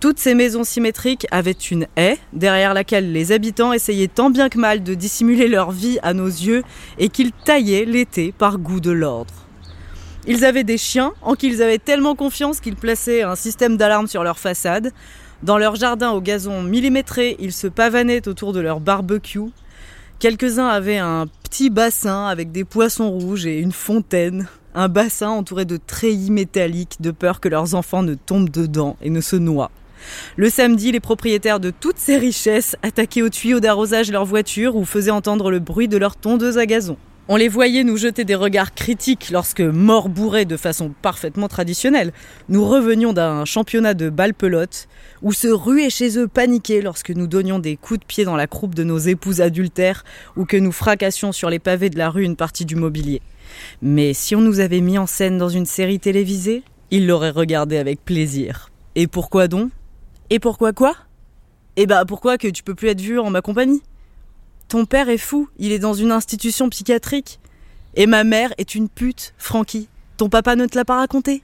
Toutes 0.00 0.18
ces 0.18 0.34
maisons 0.34 0.64
symétriques 0.64 1.28
avaient 1.30 1.52
une 1.52 1.86
haie 1.96 2.18
derrière 2.32 2.74
laquelle 2.74 3.12
les 3.12 3.30
habitants 3.30 3.72
essayaient 3.72 4.08
tant 4.08 4.30
bien 4.30 4.48
que 4.48 4.58
mal 4.58 4.82
de 4.82 4.94
dissimuler 4.94 5.46
leur 5.46 5.70
vie 5.70 6.00
à 6.02 6.12
nos 6.12 6.26
yeux 6.26 6.64
et 6.98 7.08
qu'ils 7.08 7.30
taillaient 7.30 7.84
l'été 7.84 8.34
par 8.36 8.58
goût 8.58 8.80
de 8.80 8.90
l'ordre. 8.90 9.47
Ils 10.30 10.44
avaient 10.44 10.62
des 10.62 10.76
chiens 10.76 11.14
en 11.22 11.36
qui 11.36 11.48
ils 11.48 11.62
avaient 11.62 11.78
tellement 11.78 12.14
confiance 12.14 12.60
qu'ils 12.60 12.76
plaçaient 12.76 13.22
un 13.22 13.34
système 13.34 13.78
d'alarme 13.78 14.06
sur 14.06 14.22
leur 14.22 14.38
façade. 14.38 14.92
Dans 15.42 15.56
leur 15.56 15.74
jardin 15.74 16.10
au 16.10 16.20
gazon 16.20 16.62
millimétré, 16.62 17.38
ils 17.40 17.54
se 17.54 17.66
pavanaient 17.66 18.28
autour 18.28 18.52
de 18.52 18.60
leur 18.60 18.80
barbecue. 18.80 19.40
Quelques-uns 20.18 20.68
avaient 20.68 20.98
un 20.98 21.28
petit 21.44 21.70
bassin 21.70 22.26
avec 22.26 22.52
des 22.52 22.64
poissons 22.64 23.10
rouges 23.10 23.46
et 23.46 23.58
une 23.58 23.72
fontaine. 23.72 24.48
Un 24.74 24.88
bassin 24.88 25.30
entouré 25.30 25.64
de 25.64 25.78
treillis 25.78 26.30
métalliques 26.30 27.00
de 27.00 27.10
peur 27.10 27.40
que 27.40 27.48
leurs 27.48 27.74
enfants 27.74 28.02
ne 28.02 28.12
tombent 28.12 28.50
dedans 28.50 28.98
et 29.00 29.08
ne 29.08 29.22
se 29.22 29.36
noient. 29.36 29.70
Le 30.36 30.50
samedi, 30.50 30.92
les 30.92 31.00
propriétaires 31.00 31.58
de 31.58 31.70
toutes 31.70 31.98
ces 31.98 32.18
richesses 32.18 32.76
attaquaient 32.82 33.22
aux 33.22 33.30
tuyaux 33.30 33.60
d'arrosage 33.60 34.12
leurs 34.12 34.26
voitures 34.26 34.76
ou 34.76 34.84
faisaient 34.84 35.10
entendre 35.10 35.50
le 35.50 35.58
bruit 35.58 35.88
de 35.88 35.96
leur 35.96 36.16
tondeuse 36.16 36.58
à 36.58 36.66
gazon. 36.66 36.98
On 37.30 37.36
les 37.36 37.48
voyait 37.48 37.84
nous 37.84 37.98
jeter 37.98 38.24
des 38.24 38.34
regards 38.34 38.72
critiques 38.74 39.28
lorsque, 39.30 39.60
morts 39.60 40.08
bourrés 40.08 40.46
de 40.46 40.56
façon 40.56 40.94
parfaitement 41.02 41.46
traditionnelle, 41.46 42.14
nous 42.48 42.66
revenions 42.66 43.12
d'un 43.12 43.44
championnat 43.44 43.92
de 43.92 44.08
balle 44.08 44.32
pelote, 44.32 44.88
ou 45.20 45.34
se 45.34 45.48
ruer 45.48 45.90
chez 45.90 46.18
eux 46.18 46.26
paniqués 46.26 46.80
lorsque 46.80 47.10
nous 47.10 47.26
donnions 47.26 47.58
des 47.58 47.76
coups 47.76 48.00
de 48.00 48.06
pied 48.06 48.24
dans 48.24 48.34
la 48.34 48.46
croupe 48.46 48.74
de 48.74 48.82
nos 48.82 48.96
épouses 48.96 49.42
adultères, 49.42 50.06
ou 50.36 50.46
que 50.46 50.56
nous 50.56 50.72
fracassions 50.72 51.32
sur 51.32 51.50
les 51.50 51.58
pavés 51.58 51.90
de 51.90 51.98
la 51.98 52.08
rue 52.08 52.24
une 52.24 52.34
partie 52.34 52.64
du 52.64 52.76
mobilier. 52.76 53.20
Mais 53.82 54.14
si 54.14 54.34
on 54.34 54.40
nous 54.40 54.60
avait 54.60 54.80
mis 54.80 54.96
en 54.96 55.06
scène 55.06 55.36
dans 55.36 55.50
une 55.50 55.66
série 55.66 56.00
télévisée, 56.00 56.62
ils 56.90 57.06
l'auraient 57.06 57.28
regardé 57.28 57.76
avec 57.76 58.02
plaisir. 58.02 58.70
Et 58.94 59.06
pourquoi 59.06 59.48
donc? 59.48 59.70
Et 60.30 60.38
pourquoi 60.38 60.72
quoi? 60.72 60.96
Eh 61.76 61.84
bah 61.84 62.06
pourquoi 62.06 62.38
que 62.38 62.48
tu 62.48 62.62
peux 62.62 62.74
plus 62.74 62.88
être 62.88 63.02
vu 63.02 63.18
en 63.18 63.28
ma 63.28 63.42
compagnie? 63.42 63.82
Ton 64.68 64.84
père 64.84 65.08
est 65.08 65.16
fou, 65.16 65.48
il 65.58 65.72
est 65.72 65.78
dans 65.78 65.94
une 65.94 66.12
institution 66.12 66.68
psychiatrique. 66.68 67.40
Et 67.94 68.06
ma 68.06 68.22
mère 68.22 68.52
est 68.58 68.74
une 68.74 68.90
pute, 68.90 69.32
Francky. 69.38 69.88
Ton 70.18 70.28
papa 70.28 70.56
ne 70.56 70.66
te 70.66 70.76
l'a 70.76 70.84
pas 70.84 70.98
raconté? 70.98 71.42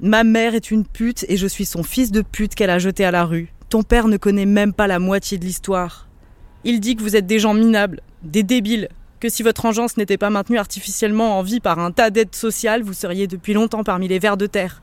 Ma 0.00 0.24
mère 0.24 0.56
est 0.56 0.72
une 0.72 0.84
pute 0.84 1.24
et 1.28 1.36
je 1.36 1.46
suis 1.46 1.64
son 1.64 1.84
fils 1.84 2.10
de 2.10 2.22
pute 2.22 2.56
qu'elle 2.56 2.70
a 2.70 2.80
jeté 2.80 3.04
à 3.04 3.12
la 3.12 3.24
rue. 3.24 3.52
Ton 3.68 3.84
père 3.84 4.08
ne 4.08 4.16
connaît 4.16 4.46
même 4.46 4.72
pas 4.72 4.88
la 4.88 4.98
moitié 4.98 5.38
de 5.38 5.44
l'histoire. 5.44 6.08
Il 6.64 6.80
dit 6.80 6.96
que 6.96 7.02
vous 7.02 7.14
êtes 7.14 7.26
des 7.26 7.38
gens 7.38 7.54
minables, 7.54 8.00
des 8.24 8.42
débiles, 8.42 8.88
que 9.20 9.28
si 9.28 9.44
votre 9.44 9.64
engeance 9.64 9.96
n'était 9.96 10.18
pas 10.18 10.30
maintenue 10.30 10.58
artificiellement 10.58 11.38
en 11.38 11.42
vie 11.42 11.60
par 11.60 11.78
un 11.78 11.92
tas 11.92 12.10
d'aides 12.10 12.34
sociales, 12.34 12.82
vous 12.82 12.94
seriez 12.94 13.28
depuis 13.28 13.54
longtemps 13.54 13.84
parmi 13.84 14.08
les 14.08 14.18
vers 14.18 14.36
de 14.36 14.46
terre. 14.46 14.82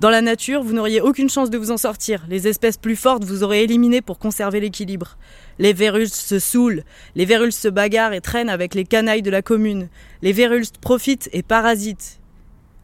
Dans 0.00 0.10
la 0.10 0.22
nature, 0.22 0.64
vous 0.64 0.72
n'auriez 0.72 1.00
aucune 1.00 1.30
chance 1.30 1.50
de 1.50 1.58
vous 1.58 1.70
en 1.70 1.76
sortir. 1.76 2.24
Les 2.28 2.48
espèces 2.48 2.78
plus 2.78 2.96
fortes 2.96 3.22
vous 3.22 3.44
auraient 3.44 3.62
éliminé 3.62 4.02
pour 4.02 4.18
conserver 4.18 4.58
l'équilibre. 4.58 5.16
Les 5.58 5.72
vérules 5.72 6.08
se 6.08 6.38
saoulent, 6.38 6.82
les 7.14 7.24
vérules 7.24 7.52
se 7.52 7.68
bagarrent 7.68 8.12
et 8.14 8.20
traînent 8.20 8.48
avec 8.50 8.74
les 8.74 8.84
canailles 8.84 9.22
de 9.22 9.30
la 9.30 9.42
commune. 9.42 9.88
Les 10.22 10.32
vérules 10.32 10.64
profitent 10.80 11.28
et 11.32 11.42
parasitent. 11.42 12.20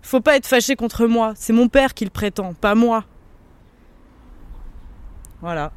Faut 0.02 0.20
pas 0.20 0.36
être 0.36 0.46
fâché 0.46 0.76
contre 0.76 1.06
moi, 1.06 1.32
c'est 1.36 1.52
mon 1.52 1.68
père 1.68 1.94
qui 1.94 2.04
le 2.04 2.10
prétend, 2.10 2.54
pas 2.54 2.74
moi. 2.74 3.04
Voilà. 5.40 5.72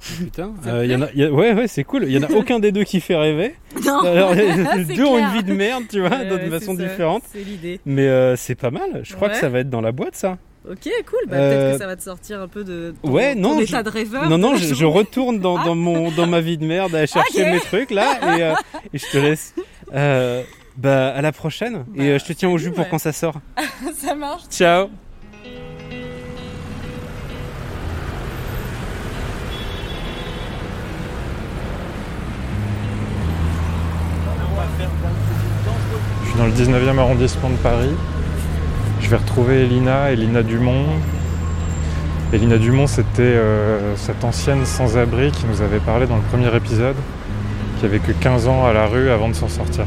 Putain, 0.00 0.54
euh, 0.66 0.82
te 0.82 0.86
y 0.86 0.94
en 0.94 1.02
a, 1.02 1.12
y 1.12 1.24
a- 1.24 1.32
ouais, 1.32 1.52
ouais, 1.54 1.66
c'est 1.66 1.82
cool. 1.82 2.04
Il 2.04 2.12
y 2.12 2.18
en 2.18 2.22
a 2.22 2.30
aucun 2.36 2.60
des 2.60 2.70
deux 2.70 2.84
qui 2.84 3.00
fait 3.00 3.16
rêver. 3.16 3.56
Non, 3.84 3.98
Alors, 4.00 4.32
les 4.32 4.84
deux 4.84 5.04
ont 5.04 5.18
une 5.18 5.32
vie 5.36 5.42
de 5.42 5.52
merde, 5.52 5.84
tu 5.90 5.98
vois, 6.00 6.24
d'une 6.24 6.50
façon 6.50 6.76
ça, 6.76 6.82
différente. 6.84 7.24
c'est 7.32 7.42
l'idée. 7.42 7.80
Mais 7.84 8.06
euh, 8.06 8.36
c'est 8.36 8.54
pas 8.54 8.70
mal. 8.70 9.00
Je 9.02 9.14
crois 9.16 9.28
Ouais. 9.28 9.34
que 9.34 9.40
ça 9.40 9.48
va 9.48 9.58
être 9.58 9.70
dans 9.70 9.80
la 9.80 9.90
boîte, 9.90 10.14
ça. 10.14 10.38
Ok, 10.70 10.88
cool. 11.08 11.18
Bah, 11.28 11.36
Euh, 11.36 11.50
Peut-être 11.50 11.72
que 11.74 11.78
ça 11.82 11.86
va 11.86 11.96
te 11.96 12.02
sortir 12.02 12.40
un 12.40 12.48
peu 12.48 12.62
de 12.64 12.94
ton, 13.02 13.10
Ouais, 13.10 13.34
ton 13.34 13.40
non. 13.40 13.60
état 13.60 13.78
je- 13.78 13.84
de 13.84 13.88
rêveur. 13.90 14.28
Non, 14.28 14.36
non, 14.38 14.56
je, 14.56 14.84
retourne 14.84 15.38
dans, 15.38 15.62
dans 15.64 15.74
mon, 15.74 16.10
dans 16.10 16.26
ma 16.26 16.40
vie 16.40 16.58
de 16.58 16.64
merde 16.66 16.94
à 16.94 17.06
chercher 17.06 17.50
mes 17.50 17.60
trucs 17.60 17.90
là 17.90 18.36
et, 18.36 18.42
euh, 18.42 18.54
et 18.92 18.98
je 18.98 19.06
te 19.10 19.16
laisse. 19.18 19.54
Euh, 19.94 20.42
bah, 20.76 21.08
à 21.08 21.22
la 21.22 21.32
prochaine. 21.32 21.84
et 21.96 22.02
euh, 22.10 22.18
je 22.18 22.24
te 22.24 22.32
tiens 22.32 22.50
au 22.50 22.58
jus 22.58 22.70
pour 22.70 22.88
quand 22.88 22.98
ça 22.98 23.12
sort. 23.12 23.34
ça 23.96 24.14
marche. 24.14 24.44
Ciao. 24.50 24.88
Je 36.24 36.28
suis 36.30 36.38
dans 36.38 36.46
le 36.46 36.52
19e 36.52 36.98
arrondissement 36.98 37.50
de 37.50 37.56
Paris. 37.56 37.90
Je 39.00 39.08
vais 39.08 39.16
retrouver 39.16 39.62
Elina, 39.64 40.10
Elina 40.12 40.42
Dumont. 40.42 40.84
Elina 42.32 42.58
Dumont, 42.58 42.86
c'était 42.86 43.22
euh, 43.22 43.96
cette 43.96 44.22
ancienne 44.24 44.64
sans-abri 44.66 45.30
qui 45.32 45.46
nous 45.46 45.62
avait 45.62 45.78
parlé 45.80 46.06
dans 46.06 46.16
le 46.16 46.22
premier 46.22 46.54
épisode, 46.54 46.96
qui 47.78 47.86
avait 47.86 48.00
que 48.00 48.12
15 48.12 48.48
ans 48.48 48.66
à 48.66 48.72
la 48.72 48.86
rue 48.86 49.10
avant 49.10 49.28
de 49.28 49.34
s'en 49.34 49.48
sortir. 49.48 49.84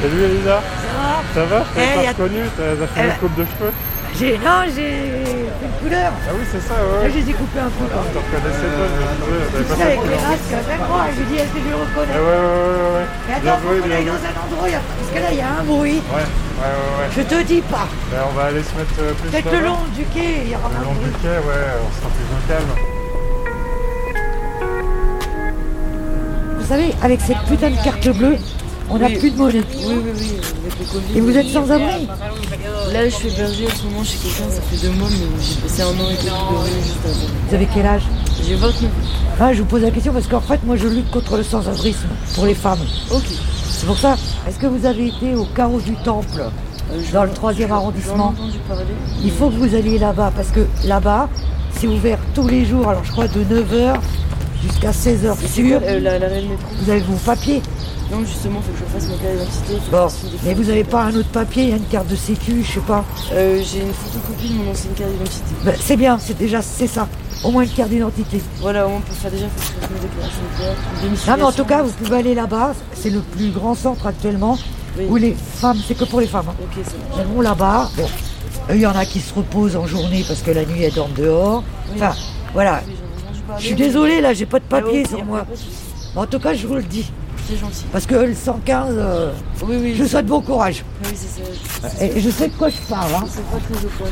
Salut 0.00 0.22
Elisa 0.22 0.62
Ça 1.34 1.44
va? 1.44 1.64
Je 1.76 1.80
Eh, 1.80 1.84
t'avais 1.84 2.00
y 2.00 2.04
pas 2.04 2.08
a- 2.08 2.12
reconnu, 2.12 2.40
t'as 2.56 2.62
t'as 2.76 2.86
fait 2.86 3.00
Eh 3.00 3.02
une 3.02 3.08
ben- 3.08 3.14
coupe 3.20 3.34
de 3.36 3.44
cheveux? 3.44 3.72
J'ai 4.18 4.36
non, 4.38 4.66
j'ai 4.66 4.72
fait 4.74 5.62
une 5.62 5.78
couleur. 5.80 6.10
Ah 6.26 6.32
oui, 6.34 6.44
c'est 6.50 6.60
ça, 6.66 6.74
ouais. 6.74 7.06
Là, 7.06 7.08
je 7.08 7.18
les 7.22 7.30
ai 7.30 7.34
coupés 7.34 7.60
un 7.60 7.70
peu. 7.70 7.86
Ah, 7.86 8.02
je 8.02 8.10
te 8.10 8.18
reconnaissais 8.18 8.66
pas, 8.74 8.86
t'avais 8.90 9.46
Tu 9.46 9.78
sais, 9.78 9.82
avec 9.82 10.02
de 10.02 10.08
les 10.10 10.18
masques, 10.18 10.58
moi, 10.88 11.06
je 11.14 11.22
dis, 11.22 11.36
est-ce 11.38 11.52
que 11.54 11.60
je 11.62 11.68
le 11.70 11.76
reconnais 11.78 12.14
Ah 12.14 12.18
ouais, 12.18 12.26
ouais, 12.26 12.58
ouais, 12.58 12.98
ouais. 12.98 13.06
Mais 13.28 13.34
attends, 13.38 13.58
faut 13.62 13.78
qu'on 13.78 13.90
aille 13.94 14.10
dans 14.10 14.18
un 14.18 14.34
endroit, 14.42 14.74
parce 14.74 15.10
que 15.14 15.20
là, 15.22 15.28
il 15.30 15.38
y 15.38 15.40
a 15.40 15.50
un 15.54 15.62
bruit. 15.62 16.02
Ouais, 16.10 16.18
ouais, 16.18 16.26
ouais, 16.66 16.94
ouais. 16.98 17.08
Je 17.14 17.22
te 17.22 17.38
dis 17.46 17.62
pas. 17.62 17.86
Ben, 18.10 18.18
on 18.26 18.34
va 18.34 18.44
aller 18.50 18.64
se 18.66 18.74
mettre 18.74 18.98
euh, 18.98 19.14
plus 19.14 19.30
Peut-être 19.30 19.52
le 19.54 19.60
long 19.62 19.78
du 19.94 20.02
quai, 20.10 20.42
il 20.46 20.50
y 20.50 20.56
aura 20.58 20.66
Le 20.66 20.82
long 20.82 20.94
de 20.98 21.04
du 21.06 21.14
quai, 21.22 21.38
ouais, 21.38 21.62
on 21.78 21.90
sera 21.94 22.10
plus 22.10 22.26
au 22.26 22.42
calme. 22.50 22.74
Vous 26.58 26.66
savez, 26.66 26.90
avec 27.02 27.20
cette 27.20 27.38
putain 27.46 27.70
de 27.70 27.78
carte 27.84 28.08
bleue, 28.18 28.36
On 28.90 28.98
n'a 28.98 29.06
Oui. 29.06 29.16
plus 29.18 29.30
de 29.30 29.36
monnaie. 29.36 29.62
Oui, 29.76 29.84
oui, 29.86 30.10
oui, 30.18 30.32
avec 30.62 30.78
le 30.80 30.84
Covid. 30.86 31.18
Et 31.18 31.20
vous 31.20 31.36
êtes 31.36 31.48
sans 31.48 31.70
abri 31.70 32.06
Là, 32.92 33.04
je 33.08 33.14
suis 33.14 33.28
hébergée 33.28 33.66
en 33.66 33.76
ce 33.76 33.84
moment 33.84 34.02
chez 34.04 34.16
quelqu'un, 34.16 34.50
ça 34.50 34.62
fait 34.62 34.86
deux 34.86 34.92
mois, 34.94 35.08
mais 35.10 35.26
j'ai 35.42 35.60
passé 35.60 35.82
un 35.82 35.86
an 35.86 36.10
et 36.10 36.14
quelques 36.16 36.24
juste 36.24 36.96
avant. 37.04 37.14
Vous 37.48 37.54
avez 37.54 37.68
quel 37.74 37.86
âge 37.86 38.02
J'ai 38.46 38.54
29 38.54 38.90
Ah, 39.40 39.52
je 39.52 39.58
vous 39.60 39.66
pose 39.68 39.82
la 39.82 39.90
question 39.90 40.12
parce 40.12 40.26
qu'en 40.26 40.40
fait, 40.40 40.60
moi, 40.64 40.76
je 40.76 40.88
lutte 40.88 41.10
contre 41.10 41.36
le 41.36 41.42
sans-abrisme 41.42 42.08
pour 42.34 42.46
les 42.46 42.54
femmes. 42.54 42.78
Ok. 43.10 43.24
C'est 43.70 43.86
pour 43.86 43.98
ça. 43.98 44.16
Est-ce 44.48 44.58
que 44.58 44.66
vous 44.66 44.86
avez 44.86 45.08
été 45.08 45.34
au 45.34 45.44
carreau 45.44 45.80
du 45.80 45.94
Temple, 45.96 46.44
dans 47.12 47.24
le 47.24 47.30
3e 47.30 47.70
arrondissement. 47.70 48.34
Il 49.22 49.30
faut 49.30 49.50
que 49.50 49.56
vous 49.56 49.74
alliez 49.74 49.98
là-bas 49.98 50.32
parce 50.34 50.48
que 50.48 50.66
là-bas, 50.86 51.28
c'est 51.78 51.86
ouvert 51.86 52.18
tous 52.34 52.48
les 52.48 52.64
jours. 52.64 52.88
Alors, 52.88 53.04
je 53.04 53.12
crois 53.12 53.28
de 53.28 53.40
9h 53.44 53.96
jusqu'à 54.64 54.90
16h 54.92 55.34
C'est 55.38 55.48
sûr. 55.48 55.78
quoi, 55.78 55.88
euh, 55.88 56.00
la- 56.00 56.18
Vous 56.82 56.90
avez 56.90 57.00
vos 57.00 57.16
papiers 57.24 57.60
Non, 58.10 58.20
justement, 58.24 58.60
faut 58.62 58.72
que 58.72 58.78
je 58.78 58.84
fasse 58.84 59.08
ma 59.10 59.16
carte 59.22 59.32
d'identité. 59.36 59.90
Bon, 59.90 60.08
mais 60.44 60.54
vous 60.54 60.64
n'avez 60.64 60.84
pas 60.84 61.02
un 61.04 61.14
autre 61.14 61.28
papier, 61.28 61.64
il 61.64 61.68
y 61.68 61.72
a 61.72 61.76
une 61.76 61.84
carte 61.86 62.08
de 62.08 62.16
sécu, 62.16 62.64
je 62.64 62.72
sais 62.74 62.80
pas. 62.80 63.04
Euh, 63.32 63.62
j'ai 63.62 63.80
une 63.80 63.92
photocopie 63.92 64.48
de 64.48 64.54
mon 64.54 64.70
ancienne 64.70 64.94
carte 64.94 65.10
d'identité. 65.12 65.44
Ben, 65.64 65.74
c'est 65.78 65.96
bien, 65.96 66.18
c'est 66.18 66.36
déjà, 66.38 66.62
c'est 66.62 66.86
ça. 66.86 67.06
Au 67.44 67.50
moins 67.50 67.62
une 67.64 67.68
carte 67.70 67.90
d'identité. 67.90 68.40
Voilà, 68.60 68.86
au 68.86 68.90
moins 68.90 69.00
pour 69.00 69.14
faire 69.14 69.30
déjà, 69.30 69.46
faut 69.48 69.60
que 69.60 69.66
je 69.66 69.80
fasse 69.80 69.90
ma 69.90 69.98
déclaration 69.98 70.40
de 71.02 71.06
une 71.06 71.12
Non, 71.12 71.36
mais 71.36 71.42
en 71.42 71.52
tout 71.52 71.64
cas, 71.64 71.82
vous 71.82 71.90
pouvez 71.92 72.16
aller 72.16 72.34
là-bas. 72.34 72.74
C'est 72.94 73.10
le 73.10 73.20
plus 73.20 73.50
grand 73.50 73.74
centre 73.74 74.06
actuellement 74.06 74.58
où 75.08 75.16
les 75.16 75.36
femmes, 75.56 75.78
c'est 75.86 75.94
que 75.94 76.04
pour 76.04 76.20
les 76.20 76.26
femmes. 76.26 76.46
hein. 76.48 76.54
Ok. 76.62 76.82
Elles 77.18 77.26
vont 77.26 77.40
là-bas. 77.42 77.90
Bon, 77.96 78.06
il 78.70 78.80
y 78.80 78.86
en 78.86 78.96
a 78.96 79.04
qui 79.04 79.20
se 79.20 79.32
reposent 79.34 79.76
en 79.76 79.86
journée 79.86 80.24
parce 80.26 80.40
que 80.40 80.50
la 80.50 80.64
nuit, 80.64 80.82
elles 80.82 80.94
dorment 80.94 81.12
dehors. 81.14 81.62
Enfin, 81.94 82.14
voilà. 82.54 82.82
Je 83.58 83.66
suis 83.66 83.74
désolée, 83.74 84.20
là, 84.20 84.32
j'ai 84.34 84.46
pas 84.46 84.58
de 84.58 84.64
papier 84.64 85.02
Ah, 85.04 85.08
ok, 85.12 85.16
sur 85.18 85.24
moi. 85.24 85.46
en 86.16 86.26
tout 86.26 86.38
cas, 86.38 86.54
je 86.54 86.66
vous 86.66 86.74
le 86.74 86.82
dis. 86.82 87.10
C'est 87.48 87.56
gentil. 87.56 87.84
Parce 87.90 88.04
que 88.06 88.14
le 88.14 88.34
115, 88.34 88.94
euh, 88.98 89.32
je 89.60 90.02
vous 90.02 90.08
souhaite 90.08 90.26
bon 90.26 90.40
courage. 90.42 90.84
Oui, 91.04 91.10
c'est 91.14 91.88
ça. 91.98 92.04
Et 92.04 92.20
je 92.20 92.28
sais 92.30 92.48
de 92.48 92.52
quoi 92.54 92.68
je 92.68 92.76
parle. 92.88 93.10
Hein. 93.14 93.24
C'est 93.28 93.44
pas 93.46 93.56
très 93.58 93.84
au 93.84 93.88
point. 93.88 94.08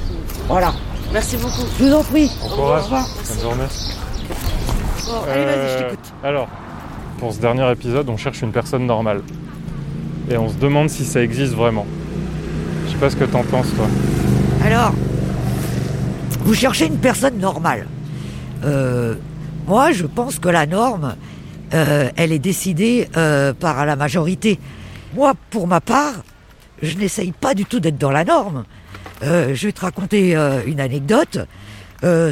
Voilà. 0.48 0.72
Merci 1.12 1.36
beaucoup. 1.36 1.62
Je 1.78 1.84
vous 1.84 1.92
en 1.94 2.02
prie. 2.02 2.30
Bon 2.40 2.48
courage. 2.48 2.80
Au 2.80 2.84
revoir. 2.84 3.06
Bonne 3.28 3.40
journée. 3.42 3.64
Bon, 5.06 5.12
allez, 5.30 5.44
vas-y, 5.44 5.54
je 5.54 5.60
Euh, 5.60 5.82
t'écoute. 5.90 6.12
Alors, 6.24 6.48
pour 7.18 7.32
ce 7.34 7.38
dernier 7.40 7.70
épisode, 7.70 8.08
on 8.08 8.16
cherche 8.16 8.40
une 8.42 8.52
personne 8.52 8.86
normale. 8.86 9.20
Et 10.30 10.36
on 10.38 10.48
se 10.48 10.54
demande 10.54 10.88
si 10.88 11.04
ça 11.04 11.20
existe 11.22 11.52
vraiment. 11.52 11.86
Je 12.86 12.92
sais 12.92 12.96
pas 12.98 13.10
ce 13.10 13.16
que 13.16 13.24
t'en 13.24 13.42
penses, 13.42 13.68
toi. 13.76 13.86
Alors, 14.64 14.92
vous 16.40 16.54
cherchez 16.54 16.86
une 16.86 16.96
personne 16.98 17.38
normale. 17.38 17.86
Euh, 18.64 19.14
moi, 19.68 19.92
je 19.92 20.06
pense 20.06 20.38
que 20.38 20.48
la 20.48 20.66
norme, 20.66 21.14
euh, 21.74 22.10
elle 22.16 22.32
est 22.32 22.38
décidée 22.38 23.08
euh, 23.16 23.52
par 23.52 23.84
la 23.86 23.96
majorité. 23.96 24.58
Moi, 25.14 25.34
pour 25.50 25.66
ma 25.66 25.80
part, 25.80 26.14
je 26.82 26.96
n'essaye 26.96 27.32
pas 27.32 27.54
du 27.54 27.64
tout 27.64 27.80
d'être 27.80 27.98
dans 27.98 28.10
la 28.10 28.24
norme. 28.24 28.64
Euh, 29.22 29.54
je 29.54 29.66
vais 29.66 29.72
te 29.72 29.80
raconter 29.80 30.36
une 30.66 30.80
anecdote. 30.80 31.38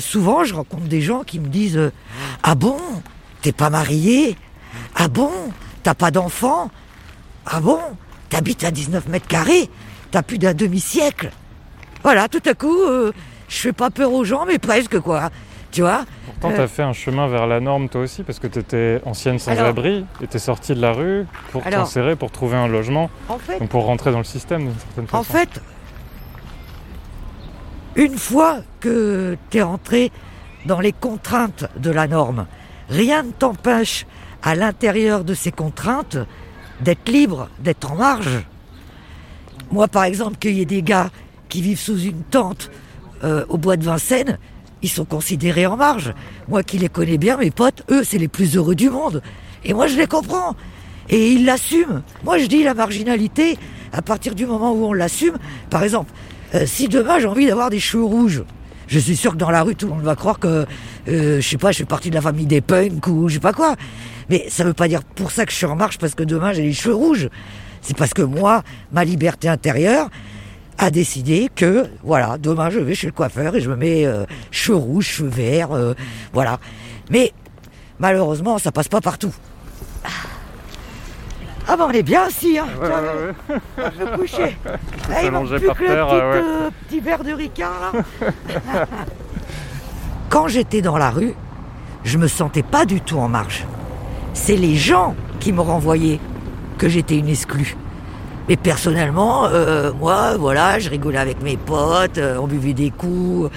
Souvent, 0.01 0.45
je 0.45 0.55
rencontre 0.55 0.85
des 0.85 1.01
gens 1.01 1.25
qui 1.25 1.41
me 1.41 1.49
disent 1.49 1.91
Ah 2.43 2.55
bon? 2.55 2.79
T'es 3.43 3.53
pas 3.53 3.71
marié? 3.71 4.37
Ah 4.95 5.09
bon? 5.09 5.31
T'as 5.83 5.95
pas 5.95 6.11
d'enfant? 6.11 6.71
Ah 7.47 7.61
bon? 7.61 7.81
T'habites 8.29 8.65
à 8.65 8.71
19 8.71 9.09
mètres 9.09 9.27
carrés? 9.27 9.69
T'as 10.11 10.23
plus 10.23 10.39
d'un 10.39 10.55
demi-siècle? 10.55 11.31
Voilà, 12.03 12.29
tout 12.29 12.43
à 12.47 12.55
coup, 12.55 12.79
je 13.49 13.57
fais 13.57 13.73
pas 13.73 13.91
peur 13.91 14.13
aux 14.13 14.25
gens, 14.25 14.45
mais 14.47 14.59
presque 14.59 15.01
quoi. 15.01 15.31
Tu 15.73 15.81
vois? 15.81 16.05
Pourtant, 16.45 16.55
Euh, 16.61 16.67
t'as 16.67 16.69
fait 16.69 16.83
un 16.83 16.93
chemin 16.93 17.27
vers 17.27 17.47
la 17.47 17.61
norme, 17.61 17.89
toi 17.89 18.03
aussi, 18.03 18.23
parce 18.23 18.39
que 18.39 18.47
t'étais 18.47 19.01
ancienne 19.07 19.39
sans-abri, 19.39 20.05
et 20.23 20.27
t'es 20.27 20.39
sortie 20.39 20.75
de 20.75 20.81
la 20.81 20.93
rue 20.93 21.25
pour 21.53 21.63
t'insérer, 21.79 22.17
pour 22.17 22.31
trouver 22.31 22.57
un 22.57 22.69
logement, 22.69 23.11
En 23.29 23.39
fait- 23.39 23.59
donc 23.59 23.69
pour 23.71 23.85
rentrer 23.85 24.13
dans 24.13 24.19
le 24.19 24.25
système 24.25 24.65
d'une 24.67 24.79
certaine 24.79 25.07
façon. 25.07 25.17
En 25.17 25.23
fait, 25.25 25.61
une 27.97 28.17
fois 28.19 28.59
que 28.81 29.37
tu 29.51 29.59
es 29.59 29.63
rentré 29.63 30.11
dans 30.67 30.81
les 30.81 30.93
contraintes 30.93 31.67
de 31.77 31.91
la 31.91 32.07
norme, 32.09 32.47
rien 32.89 33.23
ne 33.23 33.31
t'empêche 33.31 34.07
à 34.43 34.55
l'intérieur 34.55 35.25
de 35.25 35.35
ces 35.35 35.53
contraintes 35.53 36.19
d'être 36.81 37.09
libre, 37.09 37.49
d'être 37.61 37.91
en 37.93 37.95
marge. 37.97 38.41
Moi, 39.71 39.89
par 39.89 40.05
exemple, 40.05 40.37
qu'il 40.37 40.53
y 40.55 40.61
ait 40.61 40.65
des 40.67 40.83
gars 40.83 41.11
qui 41.49 41.63
vivent 41.63 41.79
sous 41.81 41.99
une 42.01 42.23
tente 42.25 42.71
euh, 43.23 43.45
au 43.49 43.57
bois 43.59 43.77
de 43.77 43.85
Vincennes, 43.85 44.39
ils 44.85 44.89
sont 44.89 45.07
considérés 45.07 45.67
en 45.67 45.77
marge. 45.79 46.13
Moi 46.47 46.63
qui 46.63 46.77
les 46.77 46.91
connais 46.91 47.17
bien, 47.17 47.39
mes 47.39 47.51
potes, 47.51 47.83
eux, 47.91 48.05
c'est 48.05 48.19
les 48.19 48.29
plus 48.29 48.55
heureux 48.55 48.75
du 48.75 48.91
monde. 48.91 49.23
Et 49.65 49.73
moi, 49.73 49.87
je 49.87 49.97
les 49.97 50.07
comprends. 50.07 50.55
Et 51.09 51.33
ils 51.33 51.47
l'assument. 51.47 52.03
Moi, 52.23 52.37
je 52.37 52.45
dis 52.45 52.63
la 52.63 52.75
marginalité, 52.75 53.57
à 53.93 54.03
partir 54.03 54.35
du 54.35 54.45
moment 54.45 54.73
où 54.73 54.85
on 54.85 54.93
l'assume, 54.93 55.39
par 55.71 55.83
exemple, 55.83 56.13
euh, 56.55 56.67
si 56.67 56.89
demain 56.89 57.19
j'ai 57.19 57.27
envie 57.27 57.47
d'avoir 57.47 57.71
des 57.71 57.81
cheveux 57.81 58.05
rouges, 58.05 58.45
je 58.87 58.99
suis 58.99 59.17
sûr 59.17 59.33
que 59.33 59.37
dans 59.39 59.51
la 59.51 59.63
rue, 59.63 59.75
tout 59.75 59.87
le 59.87 59.95
monde 59.95 60.05
va 60.05 60.17
croire 60.17 60.39
que, 60.39 60.67
euh, 61.09 61.41
je 61.41 61.49
sais 61.49 61.57
pas, 61.57 61.73
je 61.73 61.79
fais 61.79 61.85
partie 61.87 62.11
de 62.11 62.15
la 62.15 62.21
famille 62.21 62.47
des 62.47 62.61
punks 62.61 63.07
ou 63.07 63.31
je 63.31 63.35
sais 63.35 63.41
pas 63.41 63.55
quoi. 63.55 63.77
Mais 64.29 64.45
ça 64.51 64.65
veut 64.65 64.75
pas 64.75 64.87
dire 64.87 65.03
pour 65.03 65.31
ça 65.31 65.47
que 65.47 65.53
je 65.53 65.57
suis 65.57 65.67
en 65.67 65.77
marche 65.77 65.97
parce 65.97 66.15
que 66.15 66.23
demain 66.23 66.53
j'ai 66.53 66.63
les 66.63 66.75
cheveux 66.75 66.95
rouges. 66.95 67.31
C'est 67.81 67.97
parce 67.97 68.13
que 68.13 68.23
moi, 68.23 68.63
ma 68.93 69.05
liberté 69.05 69.49
intérieure 69.49 70.11
a 70.79 70.91
décidé 70.91 71.49
que, 71.55 71.87
voilà, 72.03 72.37
demain 72.39 72.71
je 72.71 72.81
vais 72.81 72.95
chez 72.95 73.07
le 73.07 73.13
coiffeur 73.13 73.55
et 73.57 73.61
je 73.61 73.71
me 73.71 73.77
mets 73.77 74.07
euh, 74.07 74.25
cheveux 74.51 74.79
rouges, 74.79 75.07
cheveux 75.07 75.29
verts, 75.29 75.73
euh, 75.73 75.95
voilà. 76.33 76.59
Mais 77.11 77.33
malheureusement, 77.99 78.59
ça 78.59 78.73
passe 78.73 78.89
pas 78.89 79.01
partout. 79.01 79.33
Ah 81.67 81.77
ben 81.79 81.87
on 81.89 81.93
est 81.93 82.03
bien 82.03 82.25
assis, 82.25 82.59
hein. 82.59 82.67
Ouais, 82.79 82.89
Tiens, 82.89 83.03
ouais, 83.03 83.55
ouais. 83.79 83.91
Je 83.99 84.05
vais 84.05 84.17
coucher. 84.19 84.57
Ah, 85.11 85.23
il 85.23 85.31
manque 85.31 85.49
plus 85.49 85.67
par 85.67 85.77
que 85.77 85.83
le 85.83 85.89
terre, 85.89 86.07
petit, 86.07 86.15
ouais. 86.15 86.21
euh, 86.23 86.71
petit 86.89 87.01
verre 87.01 87.25
de 87.25 87.33
Ricard, 87.33 87.93
là. 87.93 88.27
Quand 90.31 90.49
j'étais 90.49 90.83
dans 90.83 90.97
la 90.99 91.11
rue, 91.11 91.35
je 92.05 92.19
me 92.19 92.27
sentais 92.27 92.63
pas 92.63 92.85
du 92.85 93.01
tout 93.01 93.19
en 93.19 93.29
marge. 93.29 93.67
C'est 94.33 94.57
les 94.57 94.75
gens 94.77 95.15
qui 95.41 95.53
me 95.53 95.61
renvoyaient 95.61 96.21
que 96.79 96.89
j'étais 96.89 97.17
une 97.17 97.29
exclue. 97.29 97.77
Mais 98.49 98.57
personnellement, 98.57 99.47
euh, 99.47 99.93
moi, 99.99 100.37
voilà, 100.37 100.79
je 100.79 100.91
rigolais 100.91 101.19
avec 101.19 101.43
mes 101.43 101.57
potes, 101.57 102.19
euh, 102.19 102.37
on 102.39 102.47
buvait 102.47 102.75
des 102.75 102.91
coups. 102.91 103.51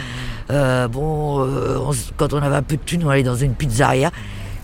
euh, 0.49 0.87
bon, 0.87 1.41
euh, 1.45 1.77
on 1.79 1.91
quand 2.15 2.33
on 2.33 2.41
avait 2.41 2.55
un 2.55 2.61
peu 2.61 2.77
de 2.77 2.81
thunes, 2.81 3.03
on 3.05 3.09
allait 3.09 3.23
dans 3.23 3.35
une 3.35 3.53
pizzeria. 3.53 4.11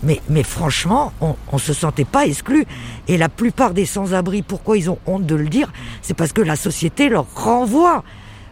Mais, 0.02 0.20
mais 0.28 0.42
franchement, 0.42 1.12
on, 1.20 1.34
on 1.52 1.58
se 1.58 1.72
sentait 1.74 2.04
pas 2.06 2.26
exclus. 2.26 2.66
Et 3.06 3.18
la 3.18 3.28
plupart 3.28 3.74
des 3.74 3.84
sans-abri, 3.86 4.42
pourquoi 4.42 4.78
ils 4.78 4.88
ont 4.90 4.98
honte 5.06 5.26
de 5.26 5.34
le 5.34 5.48
dire 5.48 5.70
C'est 6.02 6.14
parce 6.14 6.32
que 6.32 6.42
la 6.42 6.56
société 6.56 7.08
leur 7.08 7.26
renvoie 7.34 8.02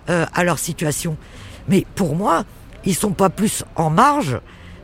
à 0.09 0.45
leur 0.45 0.59
situation. 0.59 1.17
Mais 1.69 1.87
pour 1.95 2.17
moi, 2.17 2.45
ils 2.85 2.95
sont 2.95 3.13
pas 3.13 3.31
plus 3.31 3.65
en 3.77 3.89
marge 3.89 4.41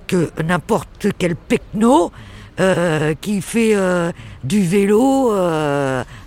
que 0.06 0.30
n'importe 0.44 1.08
quel 1.18 1.36
pecno 1.36 2.12
qui 3.20 3.40
fait 3.40 3.74
du 4.44 4.62
vélo 4.62 5.32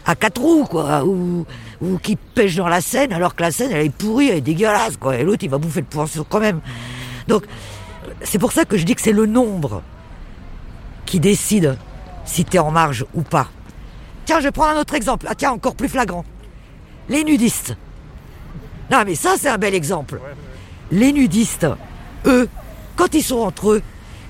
à 0.05 0.15
quatre 0.15 0.41
roues, 0.41 0.65
quoi, 0.65 1.03
ou, 1.05 1.45
ou 1.81 1.97
qui 1.97 2.15
pêche 2.15 2.55
dans 2.55 2.67
la 2.67 2.81
Seine 2.81 3.13
alors 3.13 3.35
que 3.35 3.41
la 3.41 3.51
Seine 3.51 3.71
elle 3.71 3.85
est 3.85 3.89
pourrie, 3.89 4.29
elle 4.29 4.37
est 4.37 4.41
dégueulasse, 4.41 4.97
quoi, 4.97 5.17
et 5.17 5.23
l'autre 5.23 5.43
il 5.43 5.49
va 5.49 5.57
bouffer 5.57 5.81
le 5.81 5.85
poisson 5.85 6.25
quand 6.27 6.39
même. 6.39 6.61
Donc 7.27 7.45
c'est 8.23 8.39
pour 8.39 8.51
ça 8.51 8.65
que 8.65 8.77
je 8.77 8.83
dis 8.85 8.95
que 8.95 9.01
c'est 9.01 9.11
le 9.11 9.25
nombre 9.25 9.81
qui 11.05 11.19
décide 11.19 11.77
si 12.25 12.45
t'es 12.45 12.59
en 12.59 12.71
marge 12.71 13.05
ou 13.13 13.21
pas. 13.21 13.47
Tiens, 14.25 14.39
je 14.39 14.45
vais 14.45 14.51
prendre 14.51 14.77
un 14.77 14.79
autre 14.79 14.93
exemple. 14.93 15.25
Ah 15.29 15.35
tiens, 15.35 15.51
encore 15.51 15.75
plus 15.75 15.89
flagrant. 15.89 16.23
Les 17.09 17.23
nudistes. 17.23 17.75
Non 18.89 19.03
mais 19.05 19.15
ça 19.15 19.35
c'est 19.37 19.49
un 19.49 19.57
bel 19.57 19.73
exemple. 19.73 20.19
Les 20.91 21.11
nudistes, 21.13 21.67
eux, 22.25 22.49
quand 22.95 23.13
ils 23.13 23.23
sont 23.23 23.39
entre 23.39 23.71
eux, 23.71 23.81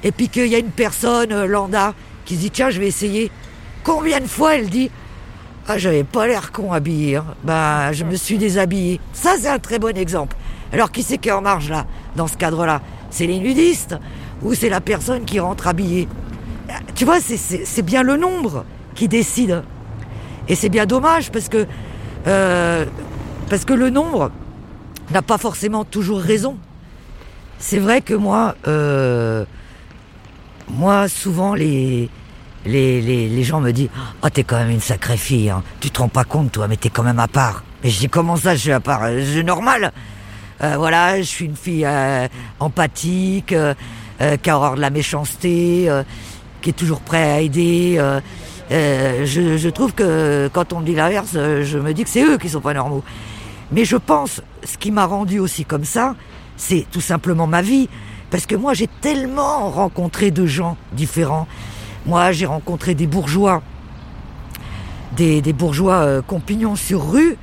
et 0.04 0.12
puis 0.12 0.30
qu'il 0.30 0.48
y 0.48 0.56
a 0.56 0.60
une 0.60 0.72
personne 0.72 1.32
euh, 1.32 1.46
lambda 1.46 1.94
qui 2.26 2.36
se 2.36 2.42
dit 2.42 2.52
tiens 2.52 2.70
je 2.70 2.80
vais 2.80 2.88
essayer, 2.88 3.32
combien 3.84 4.20
de 4.20 4.28
fois 4.28 4.56
elle 4.56 4.70
dit 4.70 4.92
ah 5.68 5.78
j'avais 5.78 6.04
pas 6.04 6.28
l'air 6.28 6.52
con 6.52 6.74
habillé, 6.74 7.18
hein. 7.18 7.26
bah 7.44 7.94
je 7.94 8.04
me 8.04 8.16
suis 8.16 8.38
déshabillé. 8.38 9.00
Ça 9.14 9.36
c'est 9.40 9.48
un 9.48 9.60
très 9.60 9.80
bon 9.80 9.96
exemple. 9.98 10.36
Alors 10.74 10.92
qui 10.92 11.04
c'est 11.04 11.18
qui 11.18 11.30
est 11.30 11.34
en 11.34 11.42
marge 11.42 11.70
là, 11.70 11.86
dans 12.16 12.28
ce 12.28 12.38
cadre-là? 12.38 12.82
C'est 13.10 13.28
les 13.28 13.40
nudistes 13.40 13.96
ou 14.42 14.54
c'est 14.54 14.70
la 14.70 14.82
personne 14.82 15.26
qui 15.26 15.40
rentre 15.40 15.68
habillée? 15.68 16.08
Euh, 16.70 16.74
Tu 16.96 17.06
vois, 17.06 17.20
c'est 17.20 17.82
bien 17.82 18.04
le 18.04 18.18
nombre 18.18 18.66
qui 18.96 19.08
décide. 19.08 19.64
Et 20.48 20.56
c'est 20.56 20.70
bien 20.70 20.86
dommage 20.86 21.32
parce 21.32 21.50
que 21.50 21.68
euh, 22.28 22.86
parce 23.50 23.66
que 23.66 23.74
le 23.74 23.90
nombre 23.90 24.32
n'a 25.12 25.22
pas 25.22 25.38
forcément 25.38 25.84
toujours 25.84 26.20
raison. 26.20 26.58
C'est 27.60 27.80
vrai 27.80 28.02
que 28.02 28.14
moi, 28.14 28.56
euh, 28.68 29.46
moi 30.70 31.08
souvent 31.08 31.54
les, 31.54 32.10
les, 32.66 33.02
les, 33.02 33.28
les 33.30 33.44
gens 33.44 33.60
me 33.62 33.72
disent 33.72 33.90
Oh, 34.24 34.30
t'es 34.30 34.44
quand 34.44 34.58
même 34.58 34.70
une 34.70 34.80
sacrée 34.82 35.18
fille, 35.18 35.50
hein. 35.50 35.64
tu 35.80 35.90
te 35.90 36.00
rends 36.00 36.08
pas 36.10 36.24
compte, 36.24 36.52
toi, 36.52 36.68
mais 36.68 36.78
t'es 36.78 36.90
quand 36.90 37.04
même 37.04 37.20
à 37.20 37.28
part. 37.28 37.64
Mais 37.84 37.90
je 37.90 38.00
dis 38.00 38.10
Comment 38.10 38.36
ça, 38.36 38.56
je 38.56 38.62
suis 38.62 38.72
à 38.72 38.80
part? 38.80 39.04
Euh, 39.04 39.24
C'est 39.34 39.44
normal. 39.44 39.92
Euh, 40.64 40.76
voilà, 40.78 41.18
je 41.18 41.24
suis 41.28 41.46
une 41.46 41.56
fille 41.56 41.86
euh, 41.86 42.28
empathique, 42.60 43.52
euh, 43.52 43.74
euh, 44.22 44.38
qui 44.38 44.50
a 44.50 44.58
horreur 44.58 44.76
de 44.76 44.82
la 44.82 44.92
méchanceté, 44.92 45.90
euh, 45.90 46.04
qui 46.62 46.70
est 46.70 46.74
toujours 46.74 47.02
prêt 47.02 47.32
à 47.32 47.42
aider. 47.42 48.00
je, 48.70 49.58
je 49.58 49.70
trouve 49.70 49.94
que 49.94 50.50
quand 50.54 50.72
on 50.74 50.82
me 50.82 50.86
dit 50.86 50.94
l'inverse, 50.94 51.32
je 51.34 51.78
me 51.80 51.94
dis 51.94 52.04
que 52.04 52.10
c'est 52.10 52.24
eux 52.24 52.38
qui 52.38 52.48
sont 52.50 52.62
pas 52.62 52.74
normaux. 52.76 53.04
Mais 53.72 53.86
je 53.86 53.98
pense, 53.98 54.42
ce 54.64 54.78
qui 54.78 54.92
m'a 54.92 55.06
rendu 55.06 55.40
aussi 55.40 55.66
comme 55.66 55.86
ça, 55.86 56.16
c'est 56.58 56.86
tout 56.92 57.02
simplement 57.02 57.48
ma 57.48 57.62
vie. 57.64 57.90
Parce 58.30 58.46
que 58.46 58.56
moi, 58.56 58.74
j'ai 58.74 58.88
tellement 58.88 59.70
rencontré 59.70 60.30
de 60.30 60.46
gens 60.46 60.78
différents. 60.94 61.48
Moi, 62.06 62.32
j'ai 62.32 62.46
rencontré 62.46 62.96
des 62.96 63.08
bourgeois, 63.08 63.62
des, 65.16 65.42
bourgeois 65.54 65.96
euh, 65.96 66.22
compagnons 66.22 66.76
sur 66.76 67.12
rue. 67.12 67.38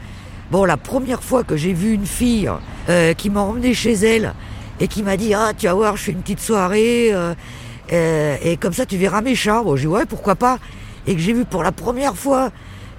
Bon, 0.51 0.65
la 0.65 0.77
première 0.77 1.23
fois 1.23 1.45
que 1.45 1.57
j'ai 1.57 1.73
vu 1.73 1.93
une 1.93 2.07
fille 2.07 2.51
euh, 2.89 3.13
qui 3.13 3.31
m'a 3.31 3.41
emmené 3.41 3.75
chez 3.75 3.93
elle 3.93 4.35
et 4.81 4.89
qui 4.89 5.03
m'a 5.03 5.17
dit 5.17 5.35
Ah, 5.35 5.53
tu 5.57 5.67
vas 5.67 5.75
voir, 5.75 5.97
je 5.97 6.05
fais 6.05 6.13
une 6.13 6.23
petite 6.23 6.41
soirée, 6.41 7.09
euh, 7.13 7.35
euh, 7.93 8.37
et 8.43 8.57
comme 8.57 8.73
ça, 8.73 8.87
tu 8.87 8.97
verras 8.97 9.21
mes 9.21 9.35
chats. 9.35 9.63
Bon, 9.63 9.77
j'ai 9.77 9.83
dit 9.83 9.89
Ouais, 9.89 10.07
pourquoi 10.07 10.35
pas 10.35 10.59
Et 11.07 11.15
que 11.15 11.21
j'ai 11.21 11.33
vu 11.33 11.45
pour 11.45 11.63
la 11.63 11.73
première 11.73 12.17
fois 12.17 12.51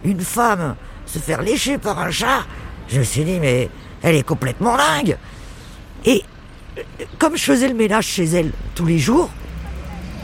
une 0.03 0.21
femme 0.21 0.75
se 1.05 1.19
faire 1.19 1.41
lécher 1.41 1.77
par 1.77 1.99
un 1.99 2.11
chat, 2.11 2.45
je 2.87 2.99
me 2.99 3.03
suis 3.03 3.23
dit 3.23 3.39
Mais 3.39 3.69
elle 4.01 4.15
est 4.15 4.23
complètement 4.23 4.77
dingue 4.77 5.17
Et 6.05 6.23
comme 7.17 7.35
je 7.35 7.43
faisais 7.43 7.67
le 7.67 7.73
ménage 7.73 8.05
chez 8.05 8.25
elle 8.25 8.51
tous 8.75 8.85
les 8.85 8.99
jours, 8.99 9.29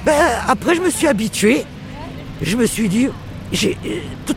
ben, 0.05 0.13
après, 0.47 0.75
je 0.75 0.81
me 0.81 0.89
suis 0.89 1.07
habitué. 1.07 1.65
Je 2.41 2.57
me 2.57 2.65
suis 2.65 2.89
dit, 2.89 3.07
j'ai, 3.51 3.77
euh, 3.85 4.33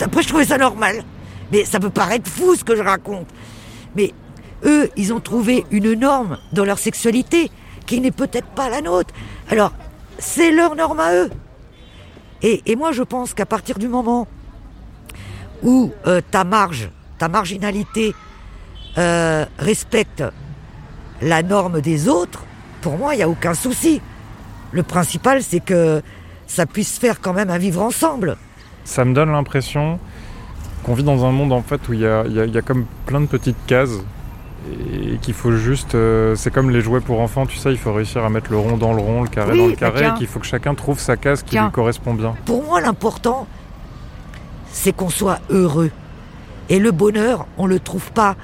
après, 0.00 0.22
je 0.22 0.28
trouvais 0.28 0.44
ça 0.44 0.58
normal. 0.58 1.04
Mais 1.52 1.64
ça 1.64 1.78
peut 1.78 1.90
paraître 1.90 2.28
fou 2.28 2.56
ce 2.56 2.64
que 2.64 2.74
je 2.74 2.82
raconte. 2.82 3.28
Mais 3.94 4.12
eux, 4.64 4.90
ils 4.96 5.12
ont 5.12 5.20
trouvé 5.20 5.64
une 5.70 5.92
norme 5.92 6.38
dans 6.52 6.64
leur 6.64 6.78
sexualité 6.78 7.50
qui 7.86 8.00
n'est 8.00 8.10
peut-être 8.10 8.48
pas 8.48 8.68
la 8.68 8.80
nôtre. 8.80 9.14
Alors, 9.50 9.72
c'est 10.18 10.50
leur 10.50 10.74
norme 10.74 11.00
à 11.00 11.14
eux. 11.14 11.30
Et, 12.42 12.62
et 12.66 12.76
moi, 12.76 12.92
je 12.92 13.02
pense 13.02 13.34
qu'à 13.34 13.46
partir 13.46 13.78
du 13.78 13.88
moment 13.88 14.26
où 15.62 15.92
euh, 16.06 16.20
ta 16.30 16.44
marge, 16.44 16.90
ta 17.18 17.28
marginalité 17.28 18.14
euh, 18.98 19.44
respecte 19.58 20.24
la 21.22 21.42
norme 21.42 21.80
des 21.80 22.08
autres, 22.08 22.44
pour 22.80 22.98
moi, 22.98 23.14
il 23.14 23.18
n'y 23.18 23.22
a 23.22 23.28
aucun 23.28 23.54
souci. 23.54 24.00
Le 24.76 24.82
principal, 24.82 25.42
c'est 25.42 25.60
que 25.60 26.02
ça 26.46 26.66
puisse 26.66 26.98
faire 26.98 27.22
quand 27.22 27.32
même 27.32 27.48
un 27.48 27.56
vivre 27.56 27.80
ensemble. 27.80 28.36
Ça 28.84 29.06
me 29.06 29.14
donne 29.14 29.32
l'impression 29.32 29.98
qu'on 30.84 30.92
vit 30.92 31.02
dans 31.02 31.24
un 31.24 31.32
monde 31.32 31.54
en 31.54 31.62
fait 31.62 31.88
où 31.88 31.94
il 31.94 32.00
y 32.00 32.06
a, 32.06 32.26
y 32.26 32.38
a- 32.40 32.44
il 32.44 32.54
y 32.54 32.58
a 32.58 32.62
comme 32.62 32.84
plein 33.06 33.22
de 33.22 33.26
petites 33.26 33.56
cases 33.66 33.98
et 34.70 35.16
qu'il 35.22 35.32
faut 35.32 35.52
juste. 35.52 35.94
euh, 35.94 36.34
c'est 36.36 36.50
comme 36.52 36.68
les 36.68 36.82
jouets 36.82 37.00
pour 37.00 37.20
enfants, 37.22 37.46
tu 37.46 37.56
sais, 37.56 37.70
il 37.72 37.78
faut 37.78 37.94
réussir 37.94 38.22
à 38.22 38.28
mettre 38.28 38.50
le 38.50 38.58
rond 38.58 38.76
dans 38.76 38.92
le 38.92 39.00
rond, 39.00 39.22
le 39.22 39.28
carré 39.30 39.52
Oui, 39.52 39.58
dans 39.60 39.64
le 39.66 39.70
bah 39.72 39.76
carré, 39.78 40.00
tiens. 40.00 40.14
et 40.14 40.18
qu'il 40.18 40.26
faut 40.26 40.40
que 40.40 40.46
chacun 40.46 40.74
trouve 40.74 40.98
sa 41.00 41.16
case 41.16 41.42
qui 41.42 41.52
Tiens. 41.52 41.64
lui 41.64 41.72
correspond 41.72 42.12
bien. 42.12 42.34
Pour 42.44 42.62
moi, 42.62 42.82
l'important, 42.82 43.46
c'est 44.72 44.94
qu'on 44.94 45.08
soit 45.08 45.38
heureux. 45.48 45.90
Et 46.68 46.78
le 46.80 46.90
bonheur, 46.90 47.46
on 47.56 47.66
le 47.66 47.80
trouve 47.80 48.12
pas 48.12 48.36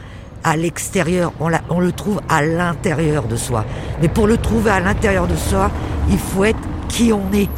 à 0.45 0.57
l'extérieur, 0.57 1.33
on, 1.41 1.81
le 1.81 1.93
trouve 1.93 2.21
à 2.29 2.43
l'intérieur 2.43 3.25
de 3.25 3.37
soi. 3.37 3.65
Mais 4.01 4.09
pour 4.09 4.27
le 4.27 4.37
trouver 4.37 4.71
à 4.71 4.81
l'intérieur 4.81 5.27
de 5.27 5.37
soi, 5.37 5.71
il 6.11 6.19
faut 6.19 6.45
être 6.45 6.59
qui 6.89 7.13
on 7.13 7.33
est, 7.33 7.49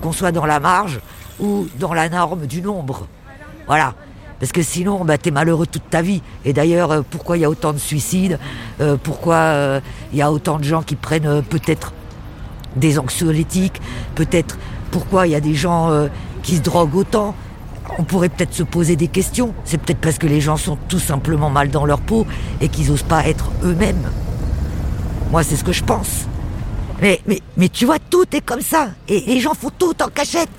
qu'on 0.00 0.12
soit 0.12 0.32
dans 0.32 0.46
la 0.46 0.60
marge 0.60 1.00
ou 1.40 1.66
dans 1.78 1.94
la 1.94 2.08
norme 2.08 2.46
du 2.46 2.62
nombre. 2.62 3.06
Voilà. 3.66 3.94
Parce 4.40 4.52
que 4.52 4.62
sinon, 4.62 5.04
bah, 5.04 5.18
t'es 5.18 5.32
malheureux 5.32 5.66
toute 5.66 5.90
ta 5.90 6.00
vie. 6.00 6.22
Et 6.44 6.52
d'ailleurs, 6.52 6.92
euh, 6.92 7.02
pourquoi 7.08 7.36
il 7.36 7.40
y 7.40 7.44
a 7.44 7.50
autant 7.50 7.72
de 7.72 7.78
suicides 7.78 8.38
Euh, 8.80 8.96
Pourquoi 9.02 9.34
euh, 9.34 9.80
il 10.12 10.18
y 10.18 10.22
a 10.22 10.30
autant 10.30 10.58
de 10.58 10.64
gens 10.64 10.82
qui 10.82 10.94
prennent 10.94 11.42
peut-être 11.42 11.92
des 12.76 13.00
anxiolytiques 13.00 13.80
Peut-être 14.14 14.56
pourquoi 14.92 15.26
il 15.26 15.32
y 15.32 15.34
a 15.34 15.40
des 15.40 15.54
gens 15.54 15.90
qui 16.42 16.56
se 16.56 16.62
droguent 16.62 16.94
autant 16.94 17.34
On 17.96 18.04
pourrait 18.04 18.28
peut-être 18.28 18.54
se 18.54 18.62
poser 18.62 18.96
des 18.96 19.08
questions. 19.08 19.54
C'est 19.64 19.78
peut-être 19.78 20.00
parce 20.00 20.18
que 20.18 20.26
les 20.26 20.40
gens 20.40 20.56
sont 20.56 20.76
tout 20.88 20.98
simplement 20.98 21.50
mal 21.50 21.70
dans 21.70 21.86
leur 21.86 22.00
peau 22.00 22.26
et 22.60 22.68
qu'ils 22.68 22.90
osent 22.90 23.02
pas 23.02 23.26
être 23.26 23.50
eux-mêmes. 23.64 24.10
Moi, 25.30 25.42
c'est 25.42 25.56
ce 25.56 25.64
que 25.64 25.72
je 25.72 25.84
pense. 25.84 26.26
Mais, 27.00 27.20
tu 27.68 27.86
vois, 27.86 27.98
tout 27.98 28.24
est 28.32 28.40
comme 28.40 28.60
ça. 28.60 28.88
Et 29.08 29.20
les 29.20 29.40
gens 29.40 29.54
font 29.54 29.70
tout 29.76 29.94
en 30.02 30.08
cachette. 30.08 30.50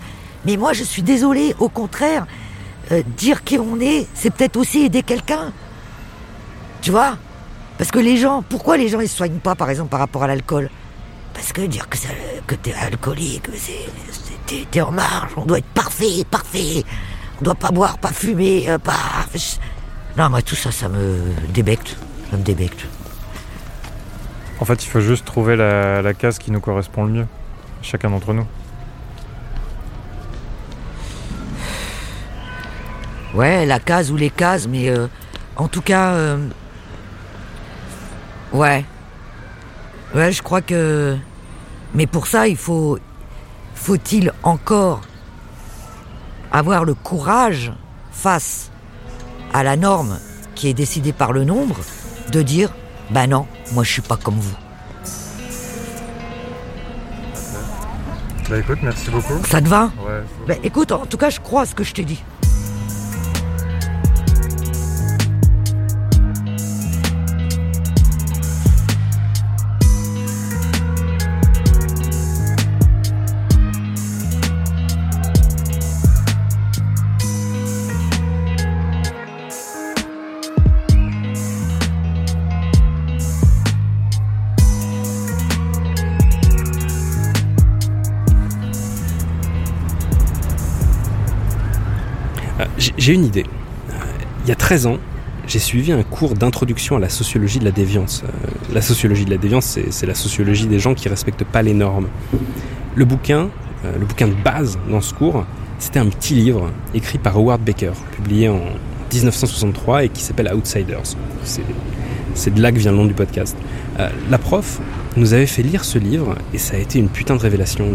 Mais 0.46 0.58
moi, 0.58 0.74
je 0.74 0.84
suis 0.84 1.02
désolé, 1.02 1.56
au 1.60 1.70
contraire, 1.70 2.26
euh, 2.92 3.04
dire 3.18 3.44
qui 3.44 3.60
on 3.60 3.80
est, 3.80 4.08
c'est 4.14 4.32
peut-être 4.34 4.58
aussi 4.58 4.86
aider 4.86 5.04
quelqu'un. 5.04 5.52
Tu 6.82 6.92
vois? 6.92 7.18
Parce 7.78 7.92
que 7.92 8.00
les 8.00 8.18
gens, 8.18 8.44
pourquoi 8.48 8.78
les 8.78 8.88
gens 8.88 9.00
ils 9.00 9.10
se 9.10 9.18
soignent 9.18 9.40
pas, 9.40 9.56
par 9.56 9.70
exemple, 9.70 9.90
par 9.90 10.00
rapport 10.00 10.24
à 10.24 10.28
l'alcool? 10.28 10.70
Parce 11.34 11.52
que 11.54 11.62
dire 11.62 11.88
que, 11.90 11.98
que 12.48 12.56
t'es 12.56 12.74
alcoolique, 12.74 13.48
c'est, 13.56 14.66
t'es 14.72 14.82
en 14.82 14.92
marge, 14.92 15.32
on 15.38 15.46
doit 15.46 15.60
être 15.60 15.74
parfait, 15.74 16.26
parfait. 16.30 16.84
On 17.40 17.44
doit 17.44 17.56
pas 17.56 17.72
boire, 17.72 17.98
pas 17.98 18.12
fumer, 18.12 18.70
euh, 18.70 18.78
pas. 18.78 19.26
Non, 20.18 20.30
moi, 20.30 20.42
tout 20.42 20.56
ça, 20.56 20.72
ça 20.72 20.90
me 20.90 21.34
débecte. 21.54 21.96
Ça 22.30 22.38
me 22.38 22.44
débecte. 22.44 22.86
En 24.60 24.66
fait, 24.66 24.84
il 24.84 24.88
faut 24.88 25.00
juste 25.00 25.26
trouver 25.26 25.56
la, 25.56 26.02
la 26.02 26.14
case 26.14 26.38
qui 26.38 26.52
nous 26.52 26.60
correspond 26.60 27.06
le 27.06 27.12
mieux, 27.12 27.28
chacun 27.82 28.10
d'entre 28.10 28.34
nous. 28.34 28.46
Ouais, 33.34 33.66
la 33.66 33.80
case 33.80 34.12
ou 34.12 34.18
les 34.18 34.32
cases, 34.32 34.68
mais 34.68 34.90
euh, 34.90 35.08
en 35.56 35.70
tout 35.70 35.82
cas, 35.82 36.14
euh, 36.14 36.50
ouais, 38.52 38.84
ouais, 40.14 40.32
je 40.32 40.42
crois 40.42 40.62
que, 40.62 41.16
mais 41.94 42.08
pour 42.08 42.28
ça, 42.28 42.48
il 42.48 42.58
faut, 42.58 42.98
faut-il 43.76 44.34
encore 44.44 45.02
avoir 46.52 46.86
le 46.86 46.94
courage 46.94 47.72
face 48.12 48.72
à 49.54 49.64
la 49.64 49.76
norme 49.78 50.20
qui 50.56 50.68
est 50.68 50.74
décidée 50.74 51.14
par 51.14 51.32
le 51.32 51.44
nombre 51.46 51.78
de 52.32 52.42
dire, 52.42 52.74
bah 53.12 53.28
non, 53.28 53.48
moi 53.74 53.84
je 53.84 53.92
suis 53.92 54.02
pas 54.02 54.18
comme 54.18 54.40
vous. 54.40 54.56
Bah 58.50 58.58
écoute, 58.58 58.80
merci 58.82 59.12
beaucoup. 59.12 59.44
Ça 59.48 59.62
te 59.62 59.68
va? 59.68 59.92
Ouais. 60.06 60.24
Bah 60.48 60.56
écoute, 60.64 60.92
en 60.92 61.06
tout 61.06 61.18
cas, 61.18 61.30
je 61.30 61.40
crois 61.40 61.62
à 61.62 61.66
ce 61.66 61.76
que 61.76 61.84
je 61.84 61.94
t'ai 61.94 62.04
dit. 62.04 62.24
J'ai- 93.10 93.16
une 93.16 93.26
idée. 93.26 93.46
Euh, 93.90 93.94
Il 94.44 94.50
y 94.50 94.52
a 94.52 94.56
13 94.56 94.86
ans, 94.88 94.98
j'ai 95.48 95.60
suivi 95.60 95.92
un 95.92 96.02
cours 96.04 96.34
d'introduction 96.36 96.96
à 96.96 97.00
la 97.00 97.10
sociologie 97.10 97.60
de 97.60 97.66
la 97.66 97.72
déviance. 97.72 98.24
Euh, 98.24 98.48
La 98.74 98.82
sociologie 98.82 99.26
de 99.26 99.32
la 99.32 99.38
déviance, 99.38 99.78
c'est 99.90 100.06
la 100.06 100.16
sociologie 100.16 100.68
des 100.68 100.80
gens 100.80 100.94
qui 100.94 101.10
respectent 101.10 101.44
pas 101.44 101.62
les 101.62 101.74
normes. 101.74 102.08
Le 102.96 103.06
bouquin, 103.06 103.50
euh, 103.86 103.94
le 104.00 104.06
bouquin 104.06 104.28
de 104.28 104.34
base 104.34 104.78
dans 104.90 105.02
ce 105.02 105.14
cours, 105.14 105.46
c'était 105.80 106.00
un 106.00 106.06
petit 106.08 106.36
livre 106.36 106.72
écrit 106.94 107.18
par 107.18 107.36
Howard 107.38 107.62
Baker, 107.62 107.94
publié 108.16 108.48
en 108.50 108.62
1963 109.12 110.04
et 110.06 110.10
qui 110.10 110.22
s'appelle 110.24 110.52
Outsiders. 110.54 111.16
C'est 112.36 112.54
de 112.54 112.62
là 112.62 112.72
que 112.72 112.78
vient 112.78 112.92
le 112.92 112.98
nom 112.98 113.06
du 113.06 113.14
podcast. 113.14 113.58
La 114.30 114.38
prof 114.38 114.80
nous 115.18 115.34
avait 115.34 115.48
fait 115.48 115.64
lire 115.64 115.84
ce 115.84 115.98
livre 115.98 116.36
et 116.54 116.58
ça 116.58 116.76
a 116.76 116.80
été 116.80 117.00
une 117.00 117.10
putain 117.10 117.36
de 117.36 117.42
révélation. 117.42 117.86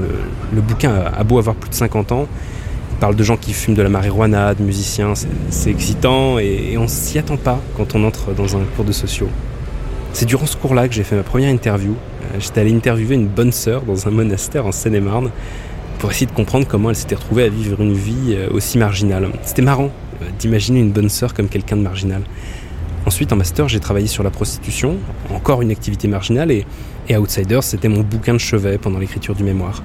Le, 0.54 0.60
bouquin 0.60 0.92
a 0.92 1.24
beau 1.24 1.38
avoir 1.38 1.56
plus 1.56 1.70
de 1.70 1.74
50 1.74 2.12
ans, 2.12 2.26
il 2.94 2.98
parle 3.00 3.16
de 3.16 3.24
gens 3.24 3.36
qui 3.36 3.52
fument 3.52 3.74
de 3.74 3.82
la 3.82 3.88
marijuana, 3.88 4.54
de 4.54 4.62
musiciens, 4.62 5.14
c'est- 5.14 5.70
excitant 5.70 6.38
et, 6.38 6.70
et 6.72 6.78
on 6.78 6.88
s'y 6.88 7.18
attend 7.18 7.36
pas 7.36 7.60
quand 7.76 7.94
on 7.94 8.04
entre 8.04 8.32
dans 8.32 8.56
un 8.56 8.60
cours 8.76 8.84
de 8.84 8.92
sociaux. 8.92 9.28
C'est 10.12 10.26
durant 10.26 10.46
ce 10.46 10.56
cours-là 10.56 10.86
que 10.88 10.94
j'ai 10.94 11.02
fait 11.04 11.16
ma 11.16 11.22
première 11.24 11.50
interview. 11.50 11.92
Euh, 12.22 12.38
J'étais 12.38 12.60
allé 12.60 12.72
interviewer 12.72 13.16
une 13.16 13.26
bonne 13.26 13.50
sœur 13.52 13.82
dans 13.82 14.06
un 14.06 14.10
monastère 14.12 14.64
en 14.66 14.72
Seine-et-Marne 14.72 15.30
pour 15.98 16.10
essayer 16.12 16.26
de 16.26 16.32
comprendre 16.32 16.66
comment 16.68 16.90
elle 16.90 16.96
s'était 16.96 17.16
retrouvée 17.16 17.44
à 17.44 17.48
vivre 17.48 17.80
une 17.82 17.94
vie 17.94 18.34
euh, 18.34 18.48
aussi 18.52 18.78
marginale. 18.78 19.28
C'était 19.42 19.62
marrant 19.62 19.90
euh, 20.22 20.26
d'imaginer 20.38 20.78
une 20.80 20.92
bonne 20.92 21.08
sœur 21.08 21.34
comme 21.34 21.48
quelqu'un 21.48 21.76
de 21.76 21.82
marginal. 21.82 22.22
Ensuite, 23.06 23.32
en 23.32 23.36
master, 23.36 23.68
j'ai 23.68 23.80
travaillé 23.80 24.06
sur 24.06 24.22
la 24.22 24.30
prostitution, 24.30 24.96
encore 25.34 25.60
une 25.62 25.70
activité 25.72 26.06
marginale, 26.08 26.50
et 26.52 26.64
Outsiders, 27.16 27.62
c'était 27.64 27.88
mon 27.88 28.00
bouquin 28.00 28.32
de 28.32 28.38
chevet 28.38 28.78
pendant 28.78 28.98
l'écriture 28.98 29.34
du 29.34 29.42
mémoire. 29.44 29.82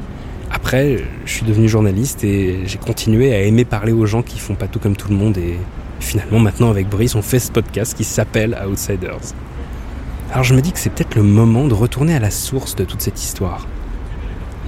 Après, 0.61 1.03
je 1.25 1.31
suis 1.31 1.45
devenu 1.45 1.69
journaliste 1.69 2.23
et 2.23 2.59
j'ai 2.65 2.77
continué 2.77 3.33
à 3.33 3.41
aimer 3.41 3.65
parler 3.65 3.93
aux 3.93 4.05
gens 4.05 4.21
qui 4.21 4.39
font 4.39 4.55
pas 4.55 4.67
tout 4.67 4.79
comme 4.79 4.95
tout 4.95 5.07
le 5.09 5.15
monde, 5.15 5.37
et 5.37 5.57
finalement, 5.99 6.39
maintenant, 6.39 6.69
avec 6.69 6.89
Brice, 6.89 7.15
on 7.15 7.21
fait 7.21 7.39
ce 7.39 7.51
podcast 7.51 7.95
qui 7.95 8.03
s'appelle 8.03 8.57
Outsiders. 8.67 9.33
Alors 10.31 10.43
je 10.43 10.53
me 10.53 10.61
dis 10.61 10.71
que 10.71 10.77
c'est 10.77 10.91
peut-être 10.91 11.15
le 11.15 11.23
moment 11.23 11.65
de 11.65 11.73
retourner 11.73 12.13
à 12.13 12.19
la 12.19 12.29
source 12.29 12.75
de 12.75 12.83
toute 12.83 13.01
cette 13.01 13.19
histoire. 13.19 13.67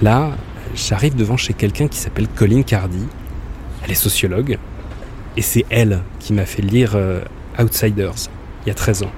Là, 0.00 0.32
j'arrive 0.74 1.14
devant 1.14 1.36
chez 1.36 1.52
quelqu'un 1.52 1.86
qui 1.86 1.98
s'appelle 1.98 2.26
Colleen 2.26 2.64
Cardy. 2.64 3.06
Elle 3.84 3.92
est 3.92 3.94
sociologue. 3.94 4.58
Et 5.36 5.42
c'est 5.42 5.64
elle 5.70 6.00
qui 6.18 6.32
m'a 6.32 6.46
fait 6.46 6.62
lire 6.62 6.92
euh, 6.96 7.20
Outsiders 7.60 8.28
il 8.64 8.68
y 8.68 8.72
a 8.72 8.74
13 8.74 9.04
ans. 9.04 9.12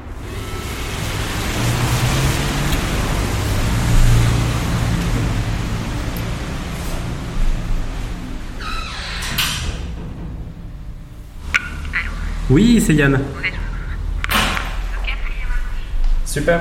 Oui, 12.50 12.80
c'est 12.80 12.94
Yann. 12.94 13.20
Super. 16.26 16.60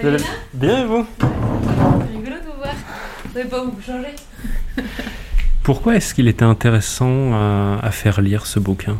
Vous 0.00 0.08
allez 0.08 0.16
bien 0.16 0.26
Bien 0.54 0.78
et 0.80 0.84
vous? 0.84 1.06
C'est 1.20 1.26
rigolo 2.16 2.36
de 2.36 2.46
vous 2.46 2.56
voir. 2.58 2.74
Vous 3.24 3.38
n'avez 3.38 3.48
pas 3.48 3.64
beaucoup 3.64 3.82
changé. 3.82 4.16
Pourquoi 5.62 5.94
est-ce 5.96 6.12
qu'il 6.14 6.26
était 6.26 6.44
intéressant 6.44 7.32
à, 7.34 7.78
à 7.82 7.90
faire 7.92 8.20
lire 8.20 8.46
ce 8.46 8.58
bouquin? 8.58 8.98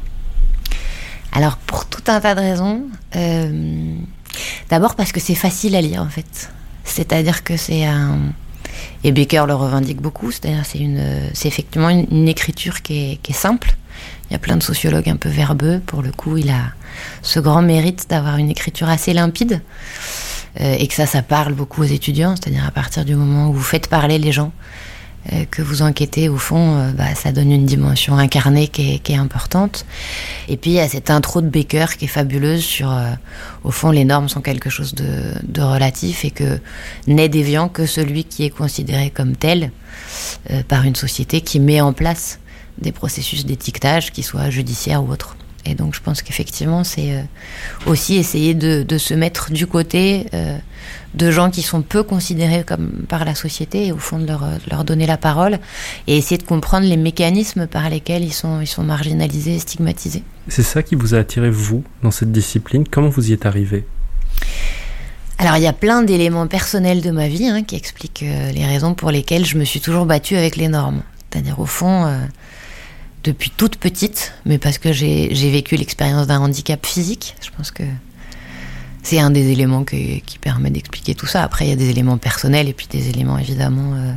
Alors, 1.32 1.56
pour 1.56 1.86
tout 1.86 2.02
un 2.08 2.20
tas 2.20 2.34
de 2.34 2.40
raisons. 2.40 2.82
Euh, 3.16 3.96
D'abord 4.70 4.94
parce 4.94 5.12
que 5.12 5.20
c'est 5.20 5.34
facile 5.34 5.76
à 5.76 5.80
lire, 5.80 6.02
en 6.02 6.08
fait. 6.08 6.50
C'est-à-dire 6.84 7.44
que 7.44 7.56
c'est 7.56 7.84
un. 7.84 8.18
Et 9.04 9.12
Baker 9.12 9.44
le 9.46 9.54
revendique 9.54 10.00
beaucoup, 10.00 10.30
c'est-à-dire 10.30 10.64
c'est 10.64 10.78
une, 10.78 11.02
c'est 11.34 11.48
effectivement 11.48 11.90
une, 11.90 12.28
écriture 12.28 12.82
qui 12.82 13.18
est, 13.22 13.32
simple. 13.32 13.76
Il 14.30 14.32
y 14.32 14.36
a 14.36 14.38
plein 14.38 14.56
de 14.56 14.62
sociologues 14.62 15.08
un 15.08 15.16
peu 15.16 15.28
verbeux. 15.28 15.80
Pour 15.84 16.02
le 16.02 16.10
coup, 16.10 16.38
il 16.38 16.48
a 16.48 16.72
ce 17.20 17.38
grand 17.38 17.62
mérite 17.62 18.06
d'avoir 18.08 18.38
une 18.38 18.50
écriture 18.50 18.88
assez 18.88 19.12
limpide 19.12 19.60
euh, 20.60 20.76
et 20.78 20.86
que 20.86 20.94
ça, 20.94 21.06
ça 21.06 21.22
parle 21.22 21.52
beaucoup 21.52 21.82
aux 21.82 21.86
étudiants. 21.86 22.34
C'est-à-dire 22.34 22.66
à 22.66 22.70
partir 22.70 23.04
du 23.04 23.14
moment 23.14 23.50
où 23.50 23.52
vous 23.52 23.62
faites 23.62 23.88
parler 23.88 24.18
les 24.18 24.32
gens, 24.32 24.52
que 25.50 25.62
vous 25.62 25.82
enquêtez, 25.82 26.28
au 26.28 26.36
fond, 26.36 26.76
euh, 26.76 26.92
bah, 26.92 27.14
ça 27.14 27.32
donne 27.32 27.52
une 27.52 27.66
dimension 27.66 28.16
incarnée 28.16 28.68
qui 28.68 28.94
est, 28.94 28.98
qui 28.98 29.12
est 29.12 29.16
importante. 29.16 29.86
Et 30.48 30.56
puis 30.56 30.72
il 30.72 30.74
y 30.74 30.80
a 30.80 30.88
cette 30.88 31.10
intro 31.10 31.40
de 31.40 31.48
Baker 31.48 31.86
qui 31.96 32.06
est 32.06 32.08
fabuleuse 32.08 32.64
sur, 32.64 32.90
euh, 32.90 33.12
au 33.62 33.70
fond, 33.70 33.90
les 33.90 34.04
normes 34.04 34.28
sont 34.28 34.40
quelque 34.40 34.70
chose 34.70 34.94
de, 34.94 35.32
de 35.44 35.62
relatif 35.62 36.24
et 36.24 36.30
que 36.30 36.58
n'est 37.06 37.28
déviant 37.28 37.68
que 37.68 37.86
celui 37.86 38.24
qui 38.24 38.44
est 38.44 38.50
considéré 38.50 39.10
comme 39.10 39.36
tel 39.36 39.70
euh, 40.50 40.62
par 40.66 40.84
une 40.84 40.96
société 40.96 41.40
qui 41.40 41.60
met 41.60 41.80
en 41.80 41.92
place 41.92 42.40
des 42.78 42.92
processus 42.92 43.46
d'étiquetage, 43.46 44.10
qu'ils 44.10 44.24
soient 44.24 44.50
judiciaires 44.50 45.04
ou 45.04 45.12
autres. 45.12 45.36
Et 45.64 45.74
donc 45.74 45.94
je 45.94 46.00
pense 46.00 46.22
qu'effectivement, 46.22 46.82
c'est 46.84 47.12
euh, 47.12 47.22
aussi 47.86 48.16
essayer 48.16 48.54
de, 48.54 48.82
de 48.82 48.98
se 48.98 49.14
mettre 49.14 49.52
du 49.52 49.66
côté 49.66 50.26
euh, 50.34 50.58
de 51.14 51.30
gens 51.30 51.50
qui 51.50 51.62
sont 51.62 51.82
peu 51.82 52.02
considérés 52.02 52.64
comme 52.64 53.04
par 53.08 53.24
la 53.24 53.34
société 53.34 53.86
et 53.86 53.92
au 53.92 53.98
fond 53.98 54.18
de 54.18 54.26
leur, 54.26 54.40
de 54.40 54.70
leur 54.70 54.84
donner 54.84 55.06
la 55.06 55.16
parole 55.16 55.58
et 56.06 56.16
essayer 56.16 56.38
de 56.38 56.42
comprendre 56.42 56.86
les 56.86 56.96
mécanismes 56.96 57.66
par 57.66 57.88
lesquels 57.90 58.24
ils 58.24 58.32
sont, 58.32 58.60
ils 58.60 58.66
sont 58.66 58.82
marginalisés 58.82 59.54
et 59.54 59.58
stigmatisés. 59.58 60.24
C'est 60.48 60.64
ça 60.64 60.82
qui 60.82 60.96
vous 60.96 61.14
a 61.14 61.18
attiré, 61.18 61.50
vous, 61.50 61.84
dans 62.02 62.10
cette 62.10 62.32
discipline? 62.32 62.84
Comment 62.88 63.08
vous 63.08 63.30
y 63.30 63.32
êtes 63.32 63.46
arrivé? 63.46 63.86
Alors 65.38 65.56
il 65.56 65.62
y 65.62 65.68
a 65.68 65.72
plein 65.72 66.02
d'éléments 66.02 66.46
personnels 66.46 67.02
de 67.02 67.10
ma 67.10 67.28
vie 67.28 67.46
hein, 67.46 67.62
qui 67.62 67.76
expliquent 67.76 68.24
euh, 68.24 68.50
les 68.52 68.64
raisons 68.64 68.94
pour 68.94 69.10
lesquelles 69.10 69.44
je 69.44 69.58
me 69.58 69.64
suis 69.64 69.80
toujours 69.80 70.06
battue 70.06 70.36
avec 70.36 70.56
les 70.56 70.68
normes. 70.68 71.02
C'est-à-dire 71.30 71.58
au 71.60 71.66
fond, 71.66 72.06
euh, 72.06 72.18
depuis 73.24 73.50
toute 73.50 73.76
petite, 73.76 74.32
mais 74.46 74.58
parce 74.58 74.78
que 74.78 74.92
j'ai 74.92 75.28
vécu 75.50 75.76
l'expérience 75.76 76.26
d'un 76.26 76.40
handicap 76.40 76.84
physique, 76.84 77.34
je 77.44 77.50
pense 77.56 77.70
que 77.70 77.84
c'est 79.02 79.18
un 79.20 79.30
des 79.30 79.50
éléments 79.50 79.84
que- 79.84 80.18
qui 80.20 80.38
permet 80.38 80.70
d'expliquer 80.70 81.14
tout 81.14 81.26
ça. 81.26 81.42
Après, 81.42 81.66
il 81.66 81.70
y 81.70 81.72
a 81.72 81.76
des 81.76 81.90
éléments 81.90 82.18
personnels 82.18 82.68
et 82.68 82.72
puis 82.72 82.86
des 82.90 83.08
éléments 83.08 83.38
évidemment 83.38 83.94
euh, 83.94 84.12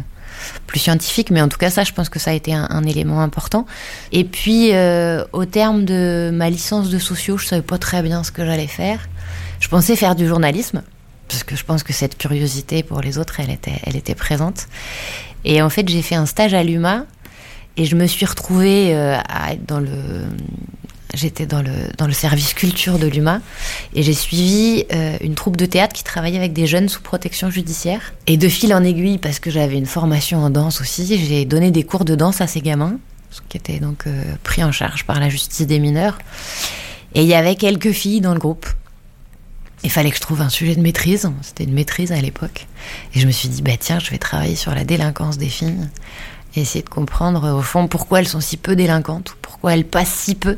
plus 0.68 0.80
scientifiques, 0.80 1.32
mais 1.32 1.42
en 1.42 1.48
tout 1.48 1.58
cas, 1.58 1.70
ça, 1.70 1.84
je 1.84 1.92
pense 1.92 2.10
que 2.10 2.20
ça 2.20 2.32
a 2.32 2.34
été 2.34 2.54
un, 2.54 2.68
un 2.70 2.84
élément 2.84 3.22
important. 3.22 3.66
Et 4.12 4.24
puis, 4.26 4.74
euh, 4.74 5.24
au 5.34 5.46
terme 5.46 5.86
de 5.86 6.30
ma 6.34 6.50
licence 6.50 6.90
de 6.90 7.00
socio, 7.00 7.38
je 7.38 7.48
savais 7.48 7.62
pas 7.62 7.78
très 7.78 8.02
bien 8.04 8.24
ce 8.24 8.32
que 8.32 8.46
j'allais 8.46 8.68
faire. 8.68 9.08
Je 9.60 9.68
pensais 9.70 9.96
faire 9.96 10.16
du 10.16 10.28
journalisme, 10.28 10.84
parce 11.28 11.44
que 11.44 11.56
je 11.56 11.64
pense 11.64 11.82
que 11.84 11.94
cette 11.94 12.18
curiosité 12.18 12.84
pour 12.84 13.02
les 13.02 13.18
autres, 13.18 13.40
elle 13.40 13.50
était, 13.50 13.80
elle 13.84 13.96
était 13.96 14.14
présente. 14.16 14.68
Et 15.46 15.62
en 15.62 15.70
fait, 15.70 15.88
j'ai 15.90 16.02
fait 16.02 16.16
un 16.16 16.26
stage 16.26 16.54
à 16.54 16.64
l'UMA 16.64 17.06
et 17.78 17.86
je 17.86 17.96
me 17.96 18.08
suis 18.08 18.26
retrouvée 18.26 18.96
euh, 18.96 19.18
à 19.18 19.56
dans 19.56 19.80
le. 19.80 19.90
J'étais 21.14 21.46
dans 21.46 21.62
le, 21.62 21.72
dans 21.98 22.08
le 22.08 22.14
service 22.14 22.54
culture 22.54 23.00
de 23.00 23.08
l'UMA 23.08 23.40
et 23.94 24.04
j'ai 24.04 24.14
suivi 24.14 24.84
euh, 24.92 25.16
une 25.22 25.34
troupe 25.34 25.56
de 25.56 25.66
théâtre 25.66 25.94
qui 25.94 26.04
travaillait 26.04 26.38
avec 26.38 26.52
des 26.52 26.68
jeunes 26.68 26.90
sous 26.90 27.02
protection 27.02 27.50
judiciaire. 27.50 28.14
Et 28.28 28.36
de 28.36 28.50
fil 28.50 28.74
en 28.74 28.84
aiguille, 28.84 29.18
parce 29.18 29.40
que 29.40 29.50
j'avais 29.50 29.78
une 29.78 29.86
formation 29.86 30.40
en 30.40 30.50
danse 30.50 30.82
aussi, 30.82 31.18
j'ai 31.26 31.46
donné 31.46 31.72
des 31.72 31.84
cours 31.84 32.04
de 32.04 32.16
danse 32.16 32.42
à 32.42 32.48
ces 32.48 32.60
gamins, 32.60 32.98
qui 33.48 33.56
était 33.56 33.80
donc 33.80 34.08
euh, 34.08 34.24
pris 34.44 34.62
en 34.62 34.74
charge 34.74 35.06
par 35.06 35.22
la 35.22 35.30
justice 35.30 35.66
des 35.66 35.80
mineurs. 35.80 36.18
Et 37.14 37.22
il 37.22 37.28
y 37.28 37.36
avait 37.36 37.56
quelques 37.56 37.92
filles 37.92 38.20
dans 38.20 38.34
le 38.34 38.40
groupe. 38.40 38.68
Il 39.86 39.92
fallait 39.92 40.10
que 40.10 40.18
je 40.18 40.22
trouve 40.22 40.42
un 40.42 40.50
sujet 40.50 40.76
de 40.76 40.82
maîtrise. 40.82 41.32
C'était 41.44 41.64
une 41.64 41.74
maîtrise 41.74 42.12
à 42.12 42.20
l'époque. 42.20 42.68
Et 43.14 43.20
je 43.22 43.28
me 43.28 43.32
suis 43.32 43.48
dit, 43.48 43.62
bah 43.62 43.78
tiens, 43.80 44.00
je 44.00 44.10
vais 44.10 44.18
travailler 44.18 44.56
sur 44.56 44.76
la 44.76 44.84
délinquance 44.84 45.38
des 45.38 45.48
filles 45.48 45.78
et 46.56 46.62
essayer 46.62 46.84
de 46.84 46.90
comprendre 46.90 47.52
au 47.54 47.62
fond 47.62 47.88
pourquoi 47.88 48.20
elles 48.20 48.28
sont 48.28 48.42
si 48.42 48.58
peu 48.58 48.76
délinquantes 48.76 49.32
ou 49.32 49.36
pourquoi 49.42 49.74
elles 49.74 49.86
passent 49.86 50.14
si 50.14 50.36
peu 50.36 50.58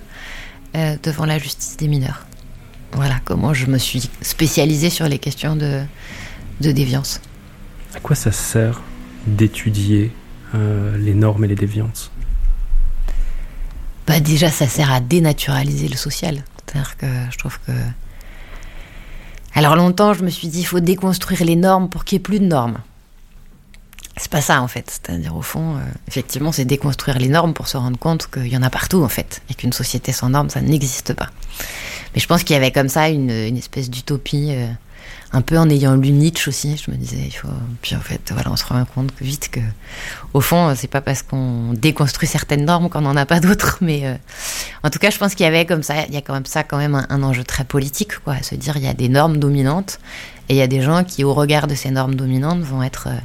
euh, 0.76 0.96
devant 1.04 1.26
la 1.26 1.40
justice 1.40 1.78
des 1.78 1.88
mineurs. 1.88 2.26
Voilà 2.94 3.16
comment 3.26 3.54
je 3.54 3.66
me 3.66 3.78
suis 3.78 4.10
spécialisée 4.22 4.90
sur 4.90 5.08
les 5.08 5.20
questions 5.20 5.56
de, 5.56 5.84
de 6.62 6.72
déviance. 6.72 7.22
À 7.96 8.00
quoi 8.00 8.16
ça 8.16 8.32
sert 8.32 8.82
d'étudier 9.26 10.12
euh, 10.56 10.98
les 10.98 11.14
normes 11.14 11.46
et 11.46 11.48
les 11.48 11.56
déviances? 11.56 12.12
Bah 14.08 14.22
déjà, 14.22 14.50
ça 14.50 14.68
sert 14.68 14.92
à 14.92 15.02
dénaturaliser 15.02 15.90
le 15.90 15.98
social. 15.98 16.44
C'est-à-dire 16.66 16.98
que 16.98 17.08
je 17.30 17.38
trouve 17.38 17.60
que... 17.68 17.74
Alors 19.54 19.76
longtemps, 19.76 20.14
je 20.14 20.24
me 20.24 20.30
suis 20.30 20.48
dit, 20.48 20.62
il 20.62 20.66
faut 20.66 20.80
déconstruire 20.80 21.44
les 21.44 21.56
normes 21.56 21.90
pour 21.90 22.06
qu'il 22.06 22.18
n'y 22.18 22.22
ait 22.22 22.24
plus 22.24 22.40
de 22.40 22.46
normes. 22.46 22.78
C'est 24.18 24.32
pas 24.32 24.42
ça 24.42 24.62
en 24.62 24.68
fait. 24.68 24.90
C'est-à-dire 24.90 25.36
au 25.36 25.42
fond, 25.42 25.76
euh, 25.76 25.80
effectivement, 26.08 26.52
c'est 26.52 26.66
déconstruire 26.66 27.20
les 27.20 27.30
normes 27.30 27.54
pour 27.54 27.68
se 27.68 27.78
rendre 27.78 27.98
compte 27.98 28.30
qu'il 28.32 28.48
y 28.48 28.58
en 28.58 28.64
a 28.64 28.70
partout 28.70 29.04
en 29.04 29.10
fait. 29.10 29.42
Et 29.50 29.54
qu'une 29.54 29.74
société 29.74 30.12
sans 30.12 30.30
normes, 30.30 30.50
ça 30.50 30.62
n'existe 30.62 31.14
pas. 31.14 31.30
Mais 32.14 32.22
je 32.22 32.28
pense 32.28 32.44
qu'il 32.44 32.54
y 32.54 32.58
avait 32.58 32.72
comme 32.72 32.90
ça 32.90 33.10
une, 33.10 33.30
une 33.30 33.58
espèce 33.58 33.90
d'utopie, 33.90 34.50
euh, 34.52 34.68
un 35.34 35.42
peu 35.42 35.58
en 35.58 35.70
ayant 35.70 35.96
lu 35.96 36.12
Nietzsche 36.12 36.50
aussi. 36.50 36.78
Je 36.78 36.90
me 36.92 36.96
disais, 36.96 37.24
il 37.26 37.32
faut. 37.32 37.50
Puis 37.82 37.96
en 37.96 38.00
fait, 38.00 38.22
voilà, 38.32 38.52
on 38.52 38.56
se 38.56 38.66
rend 38.66 38.84
compte 38.86 39.14
que 39.14 39.24
vite 39.24 39.50
que, 39.52 39.60
au 40.34 40.42
fond, 40.42 40.70
euh, 40.70 40.74
c'est 40.76 40.88
pas 40.88 41.02
parce 41.02 41.22
qu'on 41.22 41.74
déconstruit 41.74 42.28
certaines 42.28 42.66
normes 42.66 42.90
qu'on 42.90 43.02
n'en 43.02 43.16
a 43.16 43.26
pas 43.26 43.40
d'autres. 43.40 43.80
Mais 43.82 44.06
euh, 44.06 44.16
en 44.84 44.90
tout 44.90 45.00
cas, 45.00 45.10
je 45.10 45.18
pense 45.18 45.36
qu'il 45.36 45.44
y 45.44 45.48
avait 45.48 45.66
comme 45.66 45.84
ça, 45.84 46.06
il 46.08 46.14
y 46.14 46.18
a 46.18 46.22
quand 46.22 46.34
même 46.34 46.46
ça, 46.46 46.64
quand 46.64 46.78
même 46.78 47.06
un, 47.10 47.24
enjeu 47.24 47.44
très 47.44 47.66
politique, 47.66 48.20
quoi. 48.24 48.36
À 48.36 48.44
se 48.44 48.56
dire, 48.56 48.78
il 48.78 48.84
y 48.84 48.88
a 48.88 48.94
des 48.94 49.10
normes 49.10 49.38
dominantes 49.38 50.00
et 50.50 50.54
il 50.54 50.58
y 50.58 50.62
a 50.62 50.68
des 50.68 50.82
gens 50.82 51.04
qui, 51.04 51.24
au 51.24 51.34
regard 51.34 51.68
de 51.68 51.76
ces 51.76 51.92
normes 51.92 52.16
dominantes, 52.16 52.62
vont 52.62 52.82
être 52.82 53.08
euh, 53.08 53.20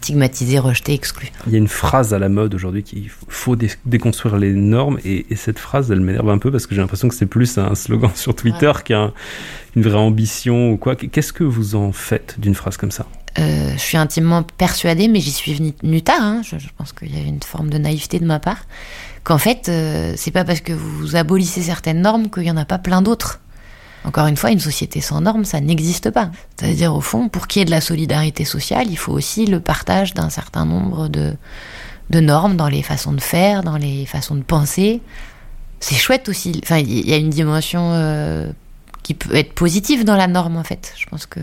stigmatisés, 0.00 0.58
rejetés, 0.58 0.94
exclus. 0.94 1.30
Il 1.46 1.52
y 1.52 1.54
a 1.56 1.58
une 1.58 1.68
phrase 1.68 2.14
à 2.14 2.18
la 2.18 2.28
mode 2.28 2.54
aujourd'hui 2.54 2.82
qu'il 2.82 3.10
faut 3.28 3.54
dé- 3.56 3.70
déconstruire 3.84 4.36
les 4.38 4.52
normes 4.52 4.98
et, 5.04 5.26
et 5.30 5.36
cette 5.36 5.58
phrase, 5.58 5.90
elle 5.90 6.00
m'énerve 6.00 6.30
un 6.30 6.38
peu 6.38 6.50
parce 6.50 6.66
que 6.66 6.74
j'ai 6.74 6.80
l'impression 6.80 7.08
que 7.08 7.14
c'est 7.14 7.26
plus 7.26 7.58
un 7.58 7.74
slogan 7.74 8.10
sur 8.14 8.34
Twitter 8.34 8.72
qu'une 8.84 9.12
vraie 9.82 9.98
ambition 9.98 10.72
ou 10.72 10.76
quoi. 10.78 10.96
Qu'est-ce 10.96 11.32
que 11.32 11.44
vous 11.44 11.74
en 11.74 11.92
faites 11.92 12.36
d'une 12.38 12.54
phrase 12.54 12.76
comme 12.76 12.90
ça? 12.90 13.06
Euh, 13.38 13.72
je 13.74 13.78
suis 13.78 13.96
intimement 13.96 14.42
persuadée, 14.42 15.06
mais 15.06 15.20
j'y 15.20 15.30
suis 15.30 15.54
venue 15.54 16.02
tard. 16.02 16.18
hein. 16.20 16.42
Je, 16.44 16.58
je 16.58 16.68
pense 16.76 16.92
qu'il 16.92 17.14
y 17.14 17.18
a 17.18 17.22
une 17.22 17.42
forme 17.42 17.70
de 17.70 17.78
naïveté 17.78 18.18
de 18.18 18.24
ma 18.26 18.40
part. 18.40 18.62
Qu'en 19.22 19.38
fait, 19.38 19.68
euh, 19.68 20.14
c'est 20.16 20.30
pas 20.32 20.44
parce 20.44 20.60
que 20.60 20.72
vous 20.72 21.14
abolissez 21.14 21.62
certaines 21.62 22.00
normes 22.00 22.28
qu'il 22.30 22.42
y 22.44 22.50
en 22.50 22.56
a 22.56 22.64
pas 22.64 22.78
plein 22.78 23.02
d'autres. 23.02 23.40
Encore 24.04 24.26
une 24.26 24.36
fois, 24.36 24.50
une 24.50 24.60
société 24.60 25.00
sans 25.00 25.20
normes, 25.20 25.44
ça 25.44 25.60
n'existe 25.60 26.10
pas. 26.10 26.30
C'est-à-dire, 26.56 26.94
au 26.94 27.00
fond, 27.00 27.28
pour 27.28 27.46
qu'il 27.46 27.60
y 27.60 27.62
ait 27.62 27.66
de 27.66 27.70
la 27.70 27.82
solidarité 27.82 28.44
sociale, 28.44 28.86
il 28.88 28.96
faut 28.96 29.12
aussi 29.12 29.46
le 29.46 29.60
partage 29.60 30.14
d'un 30.14 30.30
certain 30.30 30.64
nombre 30.64 31.08
de, 31.08 31.36
normes 32.20 32.56
dans 32.56 32.68
les 32.68 32.82
façons 32.82 33.12
de 33.12 33.20
faire, 33.20 33.62
dans 33.62 33.76
les 33.76 34.06
façons 34.06 34.34
de 34.34 34.42
penser. 34.42 35.02
C'est 35.80 35.96
chouette 35.96 36.28
aussi. 36.28 36.60
Enfin, 36.62 36.78
il 36.78 37.08
y 37.08 37.12
a 37.12 37.18
une 37.18 37.30
dimension 37.30 37.92
euh, 37.92 38.50
qui 39.02 39.14
peut 39.14 39.34
être 39.34 39.52
positive 39.52 40.04
dans 40.04 40.16
la 40.16 40.28
norme, 40.28 40.56
en 40.56 40.64
fait. 40.64 40.94
Je 40.96 41.06
pense 41.06 41.26
que 41.26 41.40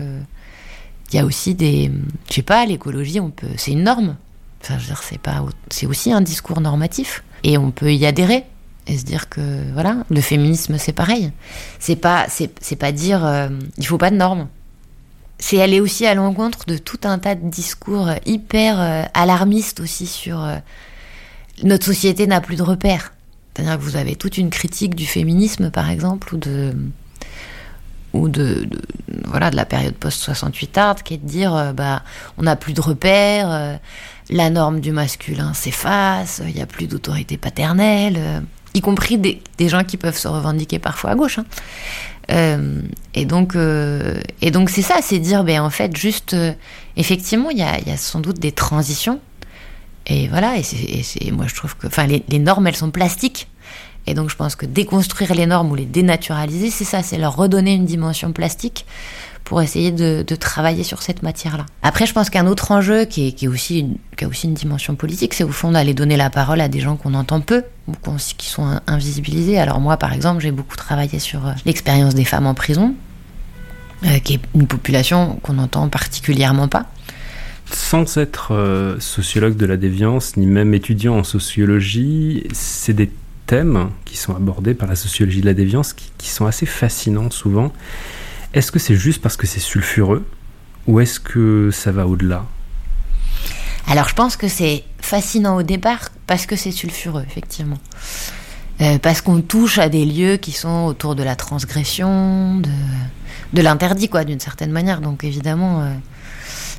il 1.12 1.16
y 1.16 1.18
a 1.18 1.24
aussi 1.24 1.54
des 1.54 1.90
je 2.28 2.34
sais 2.34 2.42
pas 2.42 2.66
l'écologie 2.66 3.20
on 3.20 3.30
peut 3.30 3.46
c'est 3.56 3.72
une 3.72 3.82
norme 3.82 4.16
enfin 4.62 4.74
je 4.74 4.82
veux 4.82 4.86
dire 4.88 5.02
c'est 5.02 5.18
pas 5.18 5.44
c'est 5.70 5.86
aussi 5.86 6.12
un 6.12 6.20
discours 6.20 6.60
normatif 6.60 7.24
et 7.44 7.56
on 7.56 7.70
peut 7.70 7.92
y 7.92 8.04
adhérer 8.06 8.44
et 8.88 8.98
se 8.98 9.04
dire 9.04 9.28
que 9.28 9.72
voilà 9.72 10.04
le 10.10 10.20
féminisme 10.20 10.78
c'est 10.78 10.92
pareil 10.92 11.30
c'est 11.78 11.96
pas 11.96 12.26
c'est 12.28 12.76
pas 12.76 12.92
dire 12.92 13.24
euh, 13.24 13.48
il 13.76 13.86
faut 13.86 13.98
pas 13.98 14.10
de 14.10 14.16
normes 14.16 14.48
c'est 15.38 15.62
aller 15.62 15.80
aussi 15.80 16.06
à 16.06 16.14
l'encontre 16.14 16.66
de 16.66 16.76
tout 16.76 17.00
un 17.04 17.18
tas 17.18 17.34
de 17.34 17.48
discours 17.48 18.10
hyper 18.26 18.80
euh, 18.80 19.02
alarmistes 19.14 19.80
aussi 19.80 20.06
sur 20.06 20.42
euh, 20.42 20.56
notre 21.62 21.86
société 21.86 22.26
n'a 22.26 22.40
plus 22.40 22.56
de 22.56 22.62
repères. 22.62 23.12
C'est-à-dire 23.54 23.78
que 23.78 23.82
vous 23.82 23.96
avez 23.96 24.16
toute 24.16 24.38
une 24.38 24.50
critique 24.50 24.94
du 24.94 25.06
féminisme, 25.06 25.70
par 25.70 25.90
exemple, 25.90 26.34
ou 26.34 26.38
de 26.38 26.74
ou 28.14 28.30
de, 28.30 28.66
voilà 29.26 29.50
de 29.50 29.56
la 29.56 29.66
période 29.66 29.94
post 29.94 30.22
68 30.22 30.78
art 30.78 31.02
qui 31.02 31.12
est 31.12 31.18
de 31.18 31.26
dire 31.26 31.54
euh, 31.54 31.72
bah 31.74 32.02
on 32.38 32.44
n'a 32.44 32.56
plus 32.56 32.72
de 32.72 32.80
repères 32.80 33.78
la 34.30 34.48
norme 34.48 34.80
du 34.80 34.92
masculin 34.92 35.52
s'efface 35.52 36.40
il 36.48 36.54
n'y 36.54 36.62
a 36.62 36.66
plus 36.66 36.86
d'autorité 36.86 37.36
paternelle 37.36 38.42
y 38.74 38.80
compris 38.80 39.18
des, 39.18 39.68
gens 39.68 39.84
qui 39.84 39.96
peuvent 39.96 40.16
se 40.16 40.28
revendiquer 40.28 40.78
parfois 40.78 41.10
à 41.10 41.14
gauche 41.14 41.38
hein. 41.38 41.46
Euh, 42.30 42.82
et 43.14 43.24
donc 43.24 43.56
euh, 43.56 44.20
et 44.42 44.50
donc 44.50 44.68
c'est 44.68 44.82
ça 44.82 44.96
c'est 45.00 45.18
dire 45.18 45.44
ben 45.44 45.62
en 45.62 45.70
fait 45.70 45.96
juste 45.96 46.34
euh, 46.34 46.52
effectivement 46.98 47.48
il 47.48 47.56
y 47.56 47.62
a, 47.62 47.80
y 47.80 47.90
a 47.90 47.96
sans 47.96 48.20
doute 48.20 48.38
des 48.38 48.52
transitions. 48.52 49.18
Et 50.06 50.28
voilà 50.28 50.58
et 50.58 50.62
c'est 50.62 51.30
moi 51.30 51.46
je 51.46 51.54
trouve 51.54 51.74
que 51.76 51.86
enfin 51.86 52.06
les 52.06 52.38
normes 52.38 52.66
elles 52.66 52.76
sont 52.76 52.90
plastiques. 52.90 53.48
Et 54.06 54.14
donc 54.14 54.30
je 54.30 54.36
pense 54.36 54.56
que 54.56 54.64
déconstruire 54.64 55.34
les 55.34 55.44
normes 55.44 55.70
ou 55.70 55.74
les 55.74 55.84
dénaturaliser, 55.84 56.70
c'est 56.70 56.84
ça, 56.84 57.02
c'est 57.02 57.18
leur 57.18 57.36
redonner 57.36 57.74
une 57.74 57.84
dimension 57.84 58.32
plastique 58.32 58.86
pour 59.44 59.62
essayer 59.62 59.92
de, 59.92 60.22
travailler 60.36 60.84
sur 60.84 61.02
cette 61.02 61.22
matière-là. 61.22 61.64
Après, 61.82 62.06
je 62.06 62.12
pense 62.12 62.30
qu'un 62.30 62.46
autre 62.46 62.70
enjeu 62.70 63.04
qui, 63.04 63.34
est, 63.40 63.48
aussi 63.48 63.86
qui 64.16 64.24
a 64.24 64.28
aussi 64.28 64.46
une 64.46 64.54
dimension 64.54 64.94
politique, 64.94 65.34
c'est 65.34 65.44
au 65.44 65.50
fond 65.50 65.72
d'aller 65.72 65.94
donner 65.94 66.16
la 66.16 66.30
parole 66.30 66.60
à 66.60 66.68
des 66.68 66.80
gens 66.80 66.96
qu'on 66.96 67.14
entend 67.14 67.40
peu 67.40 67.64
ou 67.86 67.92
qui 68.36 68.48
sont 68.48 68.64
in- 68.64 68.82
invisibilisés. 68.86 69.58
Alors 69.58 69.80
moi, 69.80 69.96
par 69.96 70.12
exemple, 70.12 70.42
j'ai 70.42 70.50
beaucoup 70.50 70.76
travaillé 70.76 71.18
sur 71.18 71.46
euh, 71.46 71.52
l'expérience 71.64 72.14
des 72.14 72.24
femmes 72.24 72.46
en 72.46 72.54
prison, 72.54 72.94
euh, 74.04 74.18
qui 74.18 74.34
est 74.34 74.40
une 74.54 74.66
population 74.66 75.38
qu'on 75.42 75.58
entend 75.58 75.88
particulièrement 75.88 76.68
pas. 76.68 76.86
Sans 77.70 78.16
être 78.16 78.52
euh, 78.52 79.00
sociologue 79.00 79.56
de 79.56 79.66
la 79.66 79.76
déviance, 79.76 80.36
ni 80.36 80.46
même 80.46 80.74
étudiant 80.74 81.16
en 81.16 81.24
sociologie, 81.24 82.44
c'est 82.52 82.94
des 82.94 83.10
thèmes 83.46 83.90
qui 84.04 84.16
sont 84.16 84.36
abordés 84.36 84.74
par 84.74 84.88
la 84.88 84.96
sociologie 84.96 85.40
de 85.40 85.46
la 85.46 85.54
déviance 85.54 85.94
qui 85.94 86.28
sont 86.28 86.46
assez 86.46 86.66
fascinants 86.66 87.30
souvent. 87.30 87.72
Est-ce 88.54 88.72
que 88.72 88.78
c'est 88.78 88.96
juste 88.96 89.20
parce 89.22 89.36
que 89.36 89.46
c'est 89.46 89.60
sulfureux 89.60 90.26
ou 90.86 91.00
est-ce 91.00 91.20
que 91.20 91.70
ça 91.72 91.92
va 91.92 92.06
au-delà? 92.06 92.44
Alors 93.86 94.08
je 94.08 94.14
pense 94.14 94.36
que 94.36 94.48
c'est 94.48 94.84
fascinant 95.00 95.56
au 95.56 95.62
départ 95.62 96.10
parce 96.26 96.46
que 96.46 96.56
c'est 96.56 96.72
sulfureux, 96.72 97.24
effectivement. 97.26 97.78
Euh, 98.80 98.98
parce 98.98 99.20
qu'on 99.22 99.40
touche 99.40 99.78
à 99.78 99.88
des 99.88 100.04
lieux 100.04 100.36
qui 100.36 100.52
sont 100.52 100.84
autour 100.84 101.14
de 101.14 101.22
la 101.22 101.34
transgression, 101.36 102.60
de, 103.52 103.60
l'interdit, 103.62 104.08
quoi, 104.08 104.24
d'une 104.24 104.40
certaine 104.40 104.70
manière. 104.70 105.00
Donc 105.00 105.24
évidemment, 105.24 105.82
euh, 105.82 105.92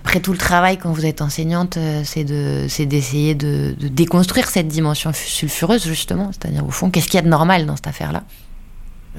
après 0.05 0.21
tout 0.21 0.31
le 0.31 0.37
travail 0.37 0.77
quand 0.77 0.91
vous 0.93 1.05
êtes 1.05 1.21
enseignante, 1.21 1.77
euh, 1.77 2.03
c'est 2.05 2.23
de, 2.23 2.67
c'est 2.69 2.85
d'essayer 2.85 3.35
de, 3.35 3.75
de 3.77 3.87
déconstruire 3.89 4.47
cette 4.49 4.67
dimension 4.69 5.11
fu- 5.13 5.27
sulfureuse 5.29 5.85
justement. 5.85 6.31
C'est-à-dire 6.31 6.65
au 6.65 6.71
fond, 6.71 6.89
qu'est-ce 6.89 7.07
qu'il 7.07 7.15
y 7.15 7.19
a 7.19 7.23
de 7.23 7.27
normal 7.29 7.65
dans 7.65 7.75
cette 7.75 7.87
affaire-là? 7.87 8.23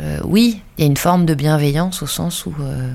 Euh, 0.01 0.19
Oui, 0.25 0.63
il 0.77 0.83
y 0.83 0.85
a 0.85 0.87
une 0.87 0.97
forme 0.97 1.27
de 1.27 1.35
bienveillance 1.35 2.03
au 2.03 2.07
sens 2.07 2.47
où. 2.47 2.55
euh, 2.61 2.93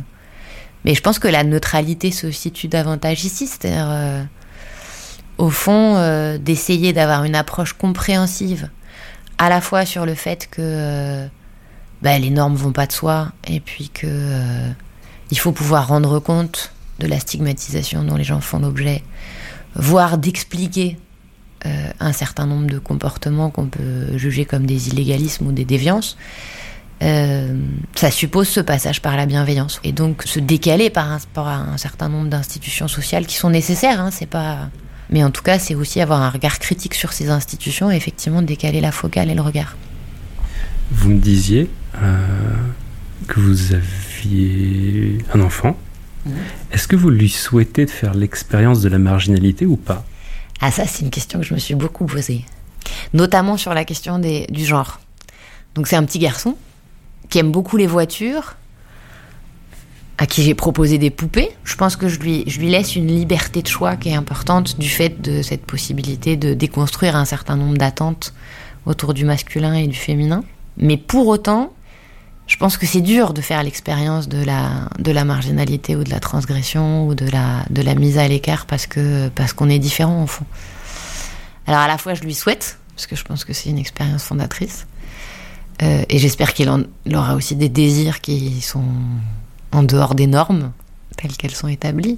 mais 0.83 0.93
je 0.93 1.01
pense 1.01 1.17
que 1.17 1.27
la 1.27 1.43
neutralité 1.43 2.11
se 2.11 2.29
situe 2.31 2.67
davantage 2.67 3.25
ici, 3.25 3.47
c'est-à-dire 3.47 3.87
euh, 3.89 4.23
au 5.39 5.49
fond 5.49 5.95
d'essayer 6.37 6.93
d'avoir 6.93 7.23
une 7.23 7.35
approche 7.35 7.73
compréhensive, 7.73 8.69
à 9.39 9.49
la 9.49 9.61
fois 9.61 9.85
sur 9.85 10.05
le 10.05 10.13
fait 10.13 10.47
que 10.49 11.25
bah, 12.03 12.19
les 12.19 12.29
normes 12.29 12.55
vont 12.55 12.71
pas 12.71 12.85
de 12.85 12.91
soi, 12.91 13.31
et 13.47 13.59
puis 13.59 13.89
que 13.89 14.07
il 15.31 15.39
faut 15.39 15.51
pouvoir 15.51 15.87
rendre 15.87 16.19
compte 16.19 16.71
de 16.99 17.07
la 17.07 17.19
stigmatisation 17.19 18.03
dont 18.03 18.15
les 18.15 18.23
gens 18.23 18.39
font 18.39 18.59
l'objet, 18.59 19.01
voire 19.73 20.19
d'expliquer 20.19 20.99
un 21.99 22.13
certain 22.13 22.45
nombre 22.45 22.67
de 22.67 22.77
comportements 22.77 23.49
qu'on 23.49 23.65
peut 23.65 24.15
juger 24.17 24.45
comme 24.45 24.67
des 24.67 24.89
illégalismes 24.89 25.47
ou 25.47 25.51
des 25.51 25.65
déviances. 25.65 26.15
Euh, 27.01 27.59
ça 27.93 28.09
suppose 28.09 28.47
ce 28.47 28.61
passage 28.61 29.01
par 29.01 29.17
la 29.17 29.25
bienveillance 29.25 29.81
et 29.83 29.91
donc 29.91 30.23
se 30.23 30.39
décaler 30.39 30.89
par 30.89 31.07
rapport 31.09 31.47
à 31.47 31.57
un 31.57 31.77
certain 31.77 32.07
nombre 32.07 32.29
d'institutions 32.29 32.87
sociales 32.87 33.25
qui 33.25 33.35
sont 33.35 33.49
nécessaires. 33.49 33.99
Hein, 33.99 34.11
c'est 34.11 34.25
pas, 34.25 34.69
mais 35.09 35.23
en 35.23 35.31
tout 35.31 35.43
cas, 35.43 35.59
c'est 35.59 35.75
aussi 35.75 35.99
avoir 36.01 36.21
un 36.21 36.29
regard 36.29 36.59
critique 36.59 36.95
sur 36.95 37.13
ces 37.13 37.29
institutions 37.29 37.91
et 37.91 37.95
effectivement 37.95 38.41
décaler 38.41 38.81
la 38.81 38.91
focale 38.91 39.29
et 39.29 39.35
le 39.35 39.41
regard. 39.41 39.75
Vous 40.91 41.09
me 41.09 41.19
disiez 41.19 41.69
euh, 42.01 42.17
que 43.27 43.39
vous 43.39 43.73
aviez 43.73 45.17
un 45.33 45.41
enfant. 45.41 45.77
Est-ce 46.71 46.87
que 46.87 46.95
vous 46.95 47.11
lui 47.11 47.29
souhaitez 47.29 47.85
de 47.85 47.91
faire 47.91 48.15
l'expérience 48.15 48.81
de 48.81 48.89
la 48.89 48.97
marginalité 48.97 49.67
ou 49.67 49.75
pas? 49.75 50.05
Ah 50.59 50.71
ça, 50.71 50.87
c'est 50.87 51.03
une 51.03 51.11
question 51.11 51.39
que 51.39 51.45
je 51.45 51.53
me 51.53 51.59
suis 51.59 51.75
beaucoup 51.75 52.05
posée, 52.05 52.45
notamment 53.13 53.57
sur 53.57 53.75
la 53.75 53.85
question 53.85 54.17
des, 54.17 54.47
du 54.49 54.65
genre. 54.65 54.99
Donc 55.75 55.87
c'est 55.87 55.97
un 55.97 56.03
petit 56.03 56.17
garçon 56.17 56.57
qui 57.29 57.39
aime 57.39 57.51
beaucoup 57.51 57.77
les 57.77 57.87
voitures, 57.87 58.55
à 60.17 60.25
qui 60.25 60.43
j'ai 60.43 60.55
proposé 60.55 60.97
des 60.97 61.09
poupées. 61.09 61.49
Je 61.63 61.75
pense 61.75 61.95
que 61.95 62.07
je 62.07 62.19
lui, 62.19 62.45
laisse 62.45 62.95
une 62.95 63.07
liberté 63.07 63.61
de 63.61 63.67
choix 63.67 63.95
qui 63.95 64.09
est 64.09 64.15
importante 64.15 64.79
du 64.79 64.89
fait 64.89 65.21
de 65.21 65.41
cette 65.41 65.65
possibilité 65.65 66.37
de 66.37 66.53
déconstruire 66.53 67.15
un 67.15 67.25
certain 67.25 67.57
nombre 67.57 67.77
d'attentes 67.77 68.33
autour 68.85 69.13
du 69.13 69.25
masculin 69.25 69.73
et 69.73 69.87
du 69.87 69.97
féminin. 69.97 70.43
Mais 70.77 70.97
pour 70.97 71.27
autant, 71.27 71.73
je 72.47 72.57
pense 72.57 72.77
que 72.77 72.85
c'est 72.85 73.01
dur 73.01 73.33
de 73.33 73.41
faire 73.41 73.61
l'expérience 73.63 74.29
de 74.29 74.43
la, 74.43 75.25
marginalité 75.25 75.95
ou 75.95 76.03
de 76.03 76.09
la 76.09 76.19
transgression 76.19 77.07
ou 77.07 77.15
de 77.15 77.25
la, 77.29 77.95
mise 77.95 78.17
à 78.17 78.27
l'écart 78.27 78.65
parce 78.67 78.87
parce 79.33 79.53
qu'on 79.53 79.69
est 79.69 79.79
différent 79.79 80.23
au 80.23 80.27
fond. 80.27 80.45
Alors 81.67 81.81
à 81.81 81.87
la 81.87 81.97
fois 81.97 82.13
je 82.13 82.21
lui 82.21 82.35
souhaite, 82.35 82.77
parce 82.95 83.07
que 83.07 83.15
je 83.15 83.23
pense 83.23 83.43
que 83.43 83.53
c'est 83.53 83.69
une 83.69 83.79
expérience 83.79 84.23
fondatrice, 84.23 84.85
euh, 85.81 86.03
et 86.09 86.17
j'espère 86.19 86.53
qu'il 86.53 86.69
en, 86.69 86.81
aura 87.13 87.35
aussi 87.35 87.55
des 87.55 87.69
désirs 87.69 88.21
qui 88.21 88.61
sont 88.61 88.83
en 89.71 89.83
dehors 89.83 90.15
des 90.15 90.27
normes 90.27 90.71
telles 91.17 91.31
qu'elles 91.37 91.55
sont 91.55 91.67
établies. 91.67 92.17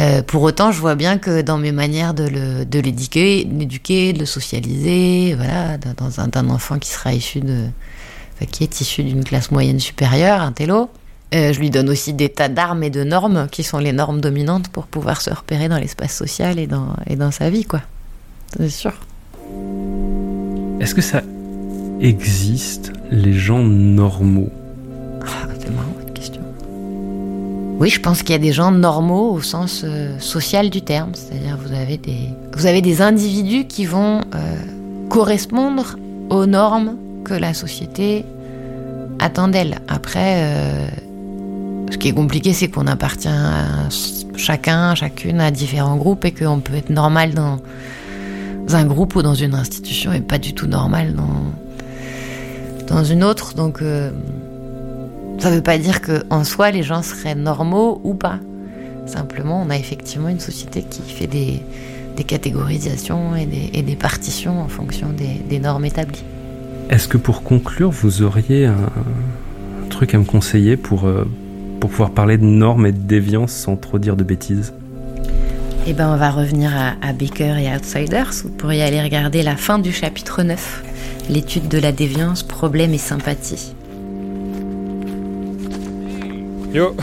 Euh, 0.00 0.22
pour 0.22 0.42
autant, 0.42 0.72
je 0.72 0.80
vois 0.80 0.94
bien 0.94 1.18
que 1.18 1.42
dans 1.42 1.58
mes 1.58 1.72
manières 1.72 2.14
de 2.14 2.24
le- 2.24 2.64
de 2.64 2.78
l'éduquer, 2.80 3.44
d'éduquer, 3.44 4.12
de 4.14 4.20
le 4.20 4.26
socialiser, 4.26 5.34
voilà, 5.34 5.76
dans- 5.78 5.92
dans 6.06 6.20
un, 6.20 6.28
d'un 6.28 6.48
enfant 6.48 6.78
qui 6.78 6.88
sera 6.90 7.12
issu 7.12 7.40
de, 7.40 7.66
enfin, 8.34 8.46
qui 8.50 8.64
est 8.64 8.80
issu 8.80 9.02
d'une 9.04 9.22
classe 9.24 9.50
moyenne 9.50 9.80
supérieure, 9.80 10.40
un 10.40 10.52
télo, 10.52 10.88
euh, 11.34 11.52
je 11.52 11.58
lui 11.60 11.68
donne 11.70 11.90
aussi 11.90 12.14
des 12.14 12.30
tas 12.30 12.48
d'armes 12.48 12.82
et 12.82 12.90
de 12.90 13.04
normes 13.04 13.48
qui 13.50 13.62
sont 13.64 13.78
les 13.78 13.92
normes 13.92 14.20
dominantes 14.22 14.68
pour 14.68 14.86
pouvoir 14.86 15.20
se 15.20 15.28
repérer 15.30 15.68
dans 15.68 15.78
l'espace 15.78 16.14
social 16.16 16.58
et 16.58 16.66
dans, 16.66 16.94
et 17.06 17.16
dans 17.16 17.30
sa 17.30 17.50
vie, 17.50 17.64
quoi. 17.64 17.80
C'est 18.56 18.70
sûr. 18.70 18.92
Est-ce 20.80 20.94
que 20.94 21.00
ça 21.02 21.22
existe 22.02 22.92
les 23.12 23.32
gens 23.32 23.62
normaux 23.62 24.50
C'est 25.60 25.70
marrant 25.70 25.94
cette 26.00 26.14
question. 26.14 26.42
Oui, 27.78 27.88
je 27.88 28.00
pense 28.00 28.22
qu'il 28.22 28.30
y 28.30 28.34
a 28.34 28.38
des 28.38 28.52
gens 28.52 28.72
normaux 28.72 29.30
au 29.30 29.40
sens 29.40 29.82
euh, 29.84 30.18
social 30.18 30.68
du 30.68 30.82
terme, 30.82 31.12
c'est-à-dire 31.14 31.56
vous 31.56 31.72
avez 31.72 31.96
des 31.98 32.28
vous 32.56 32.66
avez 32.66 32.82
des 32.82 33.00
individus 33.02 33.66
qui 33.66 33.86
vont 33.86 34.20
euh, 34.34 34.56
correspondre 35.08 35.96
aux 36.28 36.46
normes 36.46 36.96
que 37.24 37.34
la 37.34 37.54
société 37.54 38.24
attend 39.20 39.46
d'elle. 39.46 39.78
Après, 39.86 40.42
euh, 40.42 40.88
ce 41.90 41.96
qui 41.98 42.08
est 42.08 42.12
compliqué, 42.12 42.52
c'est 42.52 42.68
qu'on 42.68 42.88
appartient 42.88 43.28
à 43.28 43.88
chacun, 44.36 44.96
chacune 44.96 45.40
à 45.40 45.52
différents 45.52 45.96
groupes 45.96 46.24
et 46.24 46.32
qu'on 46.32 46.58
peut 46.58 46.74
être 46.74 46.90
normal 46.90 47.32
dans 47.32 47.58
un 48.74 48.84
groupe 48.84 49.14
ou 49.14 49.22
dans 49.22 49.34
une 49.34 49.54
institution 49.54 50.12
et 50.12 50.20
pas 50.20 50.38
du 50.38 50.52
tout 50.52 50.66
normal 50.66 51.14
dans 51.14 51.61
dans 52.92 53.04
une 53.04 53.24
autre. 53.24 53.54
Donc 53.54 53.82
euh, 53.82 54.10
ça 55.38 55.50
veut 55.50 55.62
pas 55.62 55.78
dire 55.78 56.00
que 56.00 56.22
en 56.30 56.44
soi 56.44 56.70
les 56.70 56.82
gens 56.82 57.02
seraient 57.02 57.34
normaux 57.34 58.00
ou 58.04 58.14
pas. 58.14 58.38
Simplement, 59.06 59.60
on 59.60 59.70
a 59.70 59.76
effectivement 59.76 60.28
une 60.28 60.40
société 60.40 60.82
qui 60.82 61.02
fait 61.02 61.26
des, 61.26 61.62
catégorisations 62.24 63.34
et 63.34 63.82
des, 63.82 63.96
partitions 63.96 64.62
en 64.62 64.68
fonction 64.68 65.08
des, 65.48 65.58
normes 65.58 65.84
établies. 65.84 66.22
Est-ce 66.88 67.08
que 67.08 67.16
pour 67.16 67.42
conclure, 67.42 67.90
vous 67.90 68.22
auriez 68.22 68.66
un, 68.66 68.74
un 68.74 69.88
truc 69.88 70.14
à 70.14 70.18
me 70.18 70.24
conseiller 70.24 70.76
pour, 70.76 71.06
euh, 71.06 71.26
pour 71.80 71.90
pouvoir 71.90 72.12
parler 72.12 72.38
de 72.38 72.44
normes 72.44 72.86
et 72.86 72.92
de 72.92 72.98
déviance 72.98 73.50
sans 73.50 73.74
trop 73.74 73.98
dire 73.98 74.14
de 74.14 74.22
bêtises? 74.22 74.72
Eh 75.86 75.94
ben, 75.94 76.08
on 76.08 76.16
va 76.16 76.30
revenir 76.30 76.70
à, 76.76 76.94
à 77.06 77.12
Baker 77.12 77.56
et 77.58 77.74
Outsiders. 77.74 78.30
Vous 78.44 78.50
pourriez 78.50 78.82
aller 78.82 79.02
regarder 79.02 79.42
la 79.42 79.56
fin 79.56 79.78
du 79.78 79.92
chapitre 79.92 80.42
9, 80.42 80.82
l'étude 81.28 81.68
de 81.68 81.78
la 81.78 81.90
déviance, 81.92 82.42
problèmes 82.42 82.94
et 82.94 82.98
sympathie. 82.98 83.74
Yo 86.72 86.96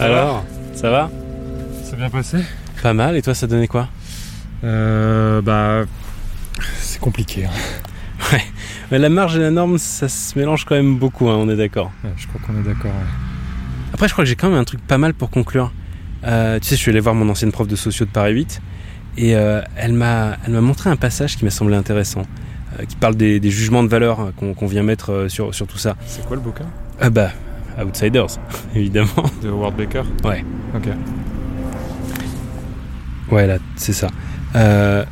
Alors, 0.00 0.44
ça 0.74 0.90
va? 0.90 1.10
C'est 1.84 1.96
bien 1.96 2.08
passé? 2.08 2.38
Pas 2.82 2.94
mal, 2.94 3.16
et 3.16 3.22
toi 3.22 3.34
ça 3.34 3.46
donnait 3.46 3.66
quoi? 3.68 3.88
Euh. 4.64 5.42
Bah. 5.42 5.84
C'est 6.78 7.00
compliqué. 7.00 7.46
hein. 7.46 7.50
Ouais. 8.32 8.42
Mais 8.90 8.98
la 8.98 9.08
marge 9.08 9.36
et 9.36 9.40
la 9.40 9.50
norme, 9.52 9.78
ça 9.78 10.08
se 10.08 10.36
mélange 10.36 10.64
quand 10.64 10.74
même 10.74 10.96
beaucoup, 10.98 11.28
hein, 11.28 11.36
on 11.38 11.48
est 11.48 11.54
d'accord. 11.54 11.92
Ouais, 12.02 12.10
je 12.16 12.26
crois 12.26 12.40
qu'on 12.44 12.58
est 12.58 12.64
d'accord. 12.64 12.90
ouais. 12.90 13.92
Après, 13.92 14.08
je 14.08 14.12
crois 14.14 14.24
que 14.24 14.28
j'ai 14.28 14.34
quand 14.34 14.48
même 14.48 14.58
un 14.58 14.64
truc 14.64 14.80
pas 14.84 14.98
mal 14.98 15.14
pour 15.14 15.30
conclure. 15.30 15.70
Euh, 16.26 16.58
tu 16.58 16.68
sais, 16.68 16.76
je 16.76 16.80
suis 16.80 16.90
allé 16.90 17.00
voir 17.00 17.14
mon 17.14 17.28
ancienne 17.28 17.52
prof 17.52 17.68
de 17.68 17.76
socio 17.76 18.04
de 18.04 18.10
Paris 18.10 18.32
8 18.32 18.60
et 19.18 19.36
euh, 19.36 19.62
elle 19.76 19.92
m'a 19.92 20.36
montré 20.48 20.90
un 20.90 20.96
passage 20.96 21.36
qui 21.36 21.44
m'a 21.44 21.50
semblé 21.50 21.76
intéressant, 21.76 22.22
euh, 22.78 22.84
qui 22.84 22.96
parle 22.96 23.16
des, 23.16 23.40
des 23.40 23.50
jugements 23.50 23.82
de 23.82 23.88
valeur 23.88 24.20
hein, 24.20 24.32
qu'on 24.36 24.66
vient 24.66 24.82
mettre 24.82 25.12
euh, 25.12 25.28
sur, 25.28 25.54
sur 25.54 25.66
tout 25.66 25.78
ça. 25.78 25.96
C'est 26.06 26.24
quoi 26.26 26.36
le 26.36 26.42
bouquin? 26.42 26.66
Ah 27.00 27.10
bah, 27.10 27.30
Outsiders, 27.82 28.38
évidemment. 28.74 29.24
De 29.42 29.48
Howard 29.48 29.76
Baker? 29.76 30.02
Ouais. 30.24 30.44
Ok. 30.74 30.88
Ouais, 33.30 33.46
là, 33.46 33.58
c'est 33.76 33.92
ça. 33.92 34.08
Euh, 34.54 35.04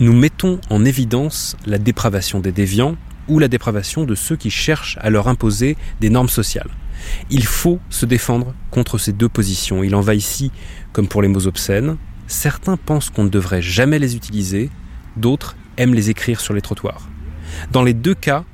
nous 0.00 0.12
mettons 0.12 0.60
en 0.70 0.84
évidence 0.84 1.56
la 1.66 1.78
dépravation 1.78 2.40
des 2.40 2.52
déviants 2.52 2.96
ou 3.28 3.38
la 3.38 3.48
dépravation 3.48 4.04
de 4.04 4.14
ceux 4.14 4.36
qui 4.36 4.50
cherchent 4.50 4.98
à 5.00 5.10
leur 5.10 5.28
imposer 5.28 5.76
des 6.00 6.10
normes 6.10 6.28
sociales. 6.28 6.68
Il 7.30 7.44
faut 7.44 7.78
se 7.90 8.06
défendre 8.06 8.54
contre 8.70 8.98
ces 8.98 9.12
deux 9.12 9.28
positions. 9.28 9.82
Il 9.82 9.94
en 9.94 10.00
va 10.00 10.14
ici 10.14 10.50
comme 10.92 11.08
pour 11.08 11.22
les 11.22 11.28
mots 11.28 11.46
obscènes. 11.46 11.96
Certains 12.26 12.76
pensent 12.76 13.10
qu'on 13.10 13.24
ne 13.24 13.28
devrait 13.28 13.62
jamais 13.62 13.98
les 13.98 14.16
utiliser, 14.16 14.70
d'autres 15.16 15.56
aiment 15.76 15.94
les 15.94 16.10
écrire 16.10 16.40
sur 16.40 16.54
les 16.54 16.60
trottoirs. 16.60 17.08
Dans 17.70 17.82
les 17.82 17.94
deux 17.94 18.14
cas, 18.14 18.44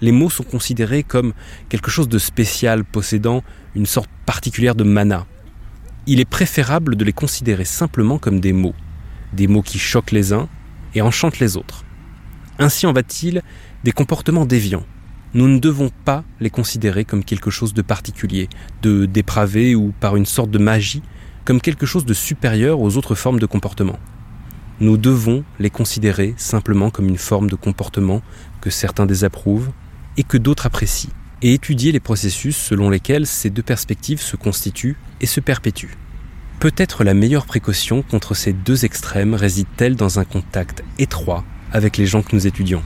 les 0.00 0.12
mots 0.12 0.30
sont 0.30 0.42
considérés 0.42 1.02
comme 1.02 1.32
quelque 1.68 1.90
chose 1.90 2.08
de 2.08 2.18
spécial 2.18 2.84
possédant 2.84 3.42
une 3.74 3.86
sorte 3.86 4.10
particulière 4.26 4.74
de 4.74 4.84
mana. 4.84 5.26
Il 6.06 6.20
est 6.20 6.28
préférable 6.28 6.96
de 6.96 7.04
les 7.04 7.12
considérer 7.12 7.64
simplement 7.64 8.18
comme 8.18 8.40
des 8.40 8.52
mots, 8.52 8.74
des 9.32 9.46
mots 9.46 9.62
qui 9.62 9.78
choquent 9.78 10.10
les 10.10 10.32
uns 10.32 10.48
et 10.94 11.02
enchantent 11.02 11.38
les 11.38 11.56
autres. 11.56 11.84
Ainsi 12.58 12.86
en 12.86 12.92
va-t-il 12.92 13.42
des 13.84 13.92
comportements 13.92 14.44
déviants. 14.44 14.84
Nous 15.34 15.48
ne 15.48 15.58
devons 15.58 15.90
pas 16.04 16.24
les 16.40 16.50
considérer 16.50 17.06
comme 17.06 17.24
quelque 17.24 17.50
chose 17.50 17.72
de 17.72 17.80
particulier, 17.80 18.50
de 18.82 19.06
dépravé 19.06 19.74
ou 19.74 19.94
par 19.98 20.16
une 20.16 20.26
sorte 20.26 20.50
de 20.50 20.58
magie, 20.58 21.02
comme 21.46 21.62
quelque 21.62 21.86
chose 21.86 22.04
de 22.04 22.12
supérieur 22.12 22.80
aux 22.80 22.98
autres 22.98 23.14
formes 23.14 23.40
de 23.40 23.46
comportement. 23.46 23.98
Nous 24.80 24.98
devons 24.98 25.42
les 25.58 25.70
considérer 25.70 26.34
simplement 26.36 26.90
comme 26.90 27.08
une 27.08 27.16
forme 27.16 27.48
de 27.48 27.56
comportement 27.56 28.20
que 28.60 28.68
certains 28.68 29.06
désapprouvent 29.06 29.70
et 30.18 30.22
que 30.22 30.36
d'autres 30.36 30.66
apprécient, 30.66 31.10
et 31.40 31.54
étudier 31.54 31.92
les 31.92 32.00
processus 32.00 32.56
selon 32.56 32.90
lesquels 32.90 33.26
ces 33.26 33.48
deux 33.48 33.62
perspectives 33.62 34.20
se 34.20 34.36
constituent 34.36 34.98
et 35.22 35.26
se 35.26 35.40
perpétuent. 35.40 35.96
Peut-être 36.60 37.04
la 37.04 37.14
meilleure 37.14 37.46
précaution 37.46 38.02
contre 38.02 38.34
ces 38.34 38.52
deux 38.52 38.84
extrêmes 38.84 39.32
réside-t-elle 39.32 39.96
dans 39.96 40.18
un 40.18 40.24
contact 40.24 40.84
étroit 40.98 41.42
avec 41.72 41.96
les 41.96 42.06
gens 42.06 42.22
que 42.22 42.36
nous 42.36 42.46
étudions. 42.46 42.82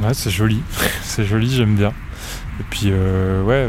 Ouais, 0.00 0.14
c'est 0.14 0.30
joli. 0.30 0.60
c'est 1.02 1.24
joli, 1.24 1.50
j'aime 1.50 1.74
bien. 1.74 1.92
Et 2.60 2.64
puis, 2.70 2.86
euh, 2.86 3.42
ouais, 3.42 3.68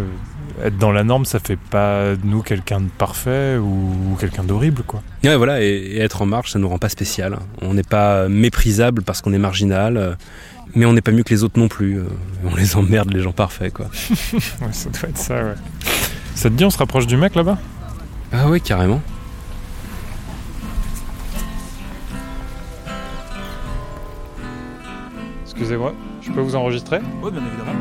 être 0.63 0.77
dans 0.77 0.91
la 0.91 1.03
norme, 1.03 1.25
ça 1.25 1.39
fait 1.39 1.57
pas 1.57 2.15
de 2.15 2.25
nous 2.25 2.41
quelqu'un 2.41 2.81
de 2.81 2.89
parfait 2.89 3.57
ou, 3.57 4.11
ou 4.11 4.15
quelqu'un 4.19 4.43
d'horrible, 4.43 4.83
quoi. 4.83 5.01
Ouais, 5.23 5.35
voilà, 5.35 5.61
et, 5.61 5.67
et, 5.67 5.99
être 5.99 6.21
en 6.21 6.25
marge, 6.25 6.51
ça 6.51 6.59
nous 6.59 6.69
rend 6.69 6.77
pas 6.77 6.89
spécial. 6.89 7.37
On 7.61 7.73
n'est 7.73 7.83
pas 7.83 8.27
méprisable 8.27 9.03
parce 9.03 9.21
qu'on 9.21 9.33
est 9.33 9.39
marginal, 9.39 9.97
euh, 9.97 10.15
mais 10.75 10.85
on 10.85 10.93
n'est 10.93 11.01
pas 11.01 11.11
mieux 11.11 11.23
que 11.23 11.33
les 11.33 11.43
autres 11.43 11.59
non 11.59 11.67
plus. 11.67 11.99
Euh, 11.99 12.05
on 12.43 12.55
les 12.55 12.75
emmerde, 12.75 13.11
les 13.13 13.21
gens 13.21 13.31
parfaits, 13.31 13.73
quoi. 13.73 13.87
ouais, 14.33 14.73
ça 14.73 14.89
doit 14.89 15.09
être 15.09 15.17
ça, 15.17 15.43
ouais. 15.43 15.55
Ça 16.35 16.49
te 16.49 16.55
dit, 16.55 16.65
on 16.65 16.69
se 16.69 16.77
rapproche 16.77 17.07
du 17.07 17.17
mec 17.17 17.35
là-bas? 17.35 17.57
Ah 18.31 18.47
ouais, 18.47 18.59
carrément. 18.59 19.01
Excusez-moi, 25.43 25.93
je 26.29 26.33
peux 26.35 26.41
vous 26.41 26.55
enregistrer 26.55 26.99
Oui, 27.23 27.31
bien 27.31 27.41
évidemment. 27.41 27.71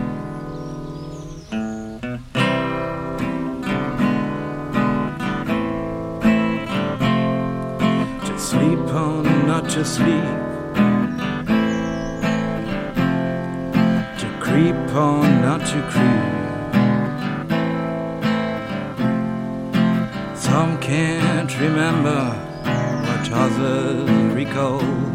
To 8.24 8.38
sleep 8.38 8.78
on, 8.94 9.46
not 9.46 9.68
to 9.70 9.84
sleep. 9.84 10.24
To 14.18 14.26
creep 14.40 14.76
on, 14.94 15.42
not 15.42 15.60
to 15.66 15.82
creep. 15.90 16.38
Some 20.34 20.78
can't 20.80 21.60
remember 21.60 22.34
what 23.04 23.32
others 23.32 24.34
recall. 24.34 25.07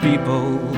People. 0.00 0.69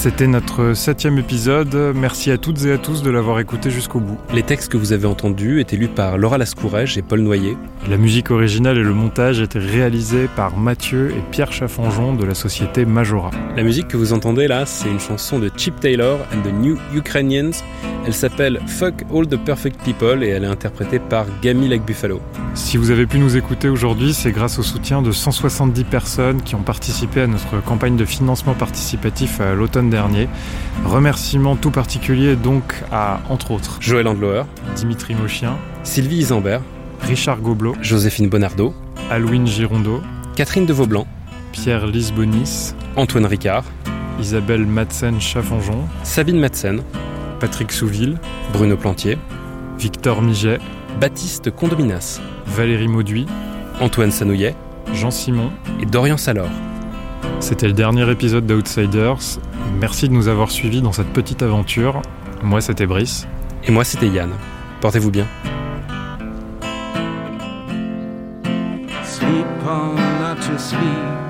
C'était 0.00 0.26
notre 0.26 0.72
septième 0.72 1.18
épisode. 1.18 1.92
Merci 1.94 2.30
à 2.30 2.38
toutes 2.38 2.64
et 2.64 2.72
à 2.72 2.78
tous 2.78 3.02
de 3.02 3.10
l'avoir 3.10 3.38
écouté 3.38 3.68
jusqu'au 3.68 4.00
bout. 4.00 4.16
Les 4.32 4.42
textes 4.42 4.72
que 4.72 4.78
vous 4.78 4.94
avez 4.94 5.04
entendus 5.04 5.60
étaient 5.60 5.76
lus 5.76 5.88
par 5.88 6.16
Laura 6.16 6.38
Lascourège 6.38 6.96
et 6.96 7.02
Paul 7.02 7.20
Noyer. 7.20 7.58
La 7.86 7.98
musique 7.98 8.30
originale 8.30 8.78
et 8.78 8.82
le 8.82 8.94
montage 8.94 9.42
étaient 9.42 9.58
réalisés 9.58 10.26
par 10.34 10.56
Mathieu 10.56 11.10
et 11.10 11.22
Pierre 11.30 11.52
Chaffanjon 11.52 12.14
de 12.14 12.24
la 12.24 12.34
société 12.34 12.86
Majora. 12.86 13.30
La 13.56 13.62
musique 13.62 13.88
que 13.88 13.98
vous 13.98 14.14
entendez 14.14 14.48
là, 14.48 14.64
c'est 14.64 14.88
une 14.88 15.00
chanson 15.00 15.38
de 15.38 15.50
Chip 15.54 15.78
Taylor 15.80 16.20
and 16.32 16.48
the 16.48 16.52
New 16.54 16.78
Ukrainians. 16.94 17.62
Elle 18.06 18.14
s'appelle 18.14 18.58
Fuck 18.66 19.04
All 19.14 19.26
the 19.26 19.36
Perfect 19.36 19.82
People 19.84 20.24
et 20.24 20.28
elle 20.28 20.44
est 20.44 20.46
interprétée 20.46 20.98
par 20.98 21.26
Gamy 21.42 21.68
Like 21.68 21.84
Buffalo. 21.84 22.22
Si 22.54 22.78
vous 22.78 22.90
avez 22.90 23.06
pu 23.06 23.18
nous 23.18 23.36
écouter 23.36 23.68
aujourd'hui, 23.68 24.14
c'est 24.14 24.32
grâce 24.32 24.58
au 24.58 24.62
soutien 24.62 25.02
de 25.02 25.12
170 25.12 25.84
personnes 25.84 26.42
qui 26.42 26.54
ont 26.54 26.62
participé 26.62 27.20
à 27.20 27.26
notre 27.26 27.62
campagne 27.62 27.96
de 27.96 28.04
financement 28.06 28.54
participatif 28.54 29.40
à 29.40 29.54
l'automne 29.54 29.89
dernier. 29.90 30.28
Remerciements 30.84 31.56
tout 31.56 31.70
particuliers 31.70 32.36
donc 32.36 32.74
à, 32.90 33.20
entre 33.28 33.50
autres, 33.50 33.78
Joël 33.80 34.08
Andlower, 34.08 34.44
Dimitri 34.76 35.14
Mochien, 35.14 35.56
Sylvie 35.82 36.18
Isambert, 36.18 36.62
Richard 37.02 37.40
Gobelot, 37.40 37.74
Joséphine 37.82 38.28
Bonardo, 38.28 38.74
Alouine 39.10 39.46
Girondeau, 39.46 40.00
Catherine 40.36 40.66
de 40.66 40.72
Vaublanc, 40.72 41.06
Pierre 41.52 41.86
Lisbonis, 41.86 42.74
Antoine 42.96 43.26
Ricard, 43.26 43.64
Isabelle 44.20 44.66
Madsen 44.66 45.20
Chaffanjon, 45.20 45.84
Sabine 46.02 46.38
Madsen, 46.38 46.82
Patrick 47.40 47.72
Souville, 47.72 48.18
Bruno 48.52 48.76
Plantier, 48.76 49.18
Victor 49.78 50.22
Miget, 50.22 50.58
Baptiste 51.00 51.50
Condominas, 51.50 52.20
Valérie 52.46 52.88
Mauduit, 52.88 53.26
Antoine 53.80 54.10
Sanouillet, 54.10 54.54
Jean 54.92 55.10
Simon 55.10 55.50
et 55.80 55.86
Dorian 55.86 56.16
Salor. 56.16 56.48
C'était 57.40 57.66
le 57.66 57.72
dernier 57.72 58.08
épisode 58.10 58.46
d'Outsiders. 58.46 59.40
Merci 59.80 60.08
de 60.08 60.12
nous 60.12 60.28
avoir 60.28 60.50
suivis 60.50 60.82
dans 60.82 60.92
cette 60.92 61.12
petite 61.12 61.42
aventure. 61.42 62.02
Moi, 62.42 62.60
c'était 62.60 62.86
Brice. 62.86 63.26
Et 63.64 63.70
moi, 63.70 63.82
c'était 63.82 64.08
Yann. 64.08 64.30
Portez-vous 64.80 65.10
bien. 65.10 65.26
Sleep 69.02 69.46
on, 69.66 69.94
not 70.20 70.36
to 70.36 70.58
sleep. 70.58 71.29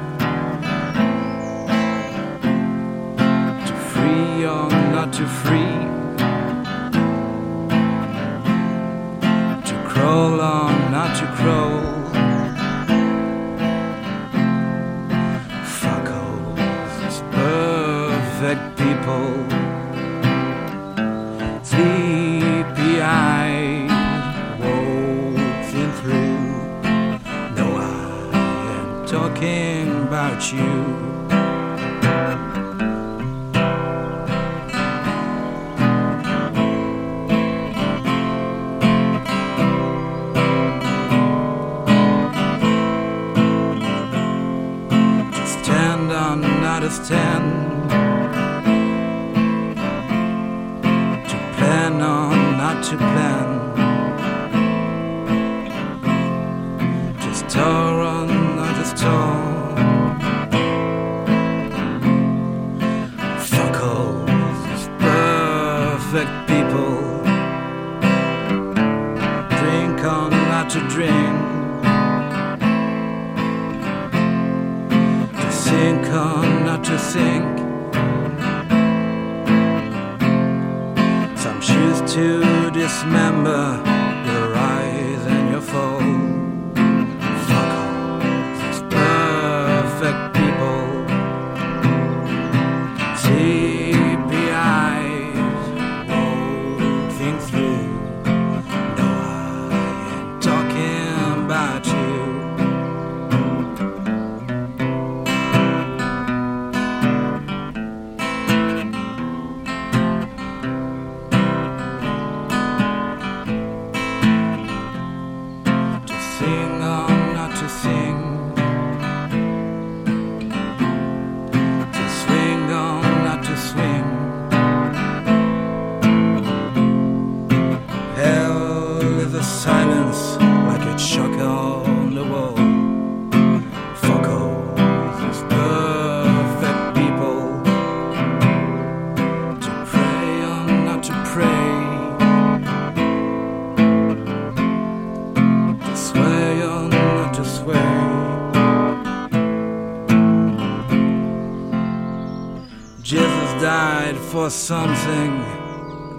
For 154.41 154.49
something 154.49 155.33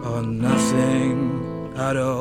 or 0.03 0.21
nothing 0.21 1.73
at 1.75 1.95
all. 1.97 2.20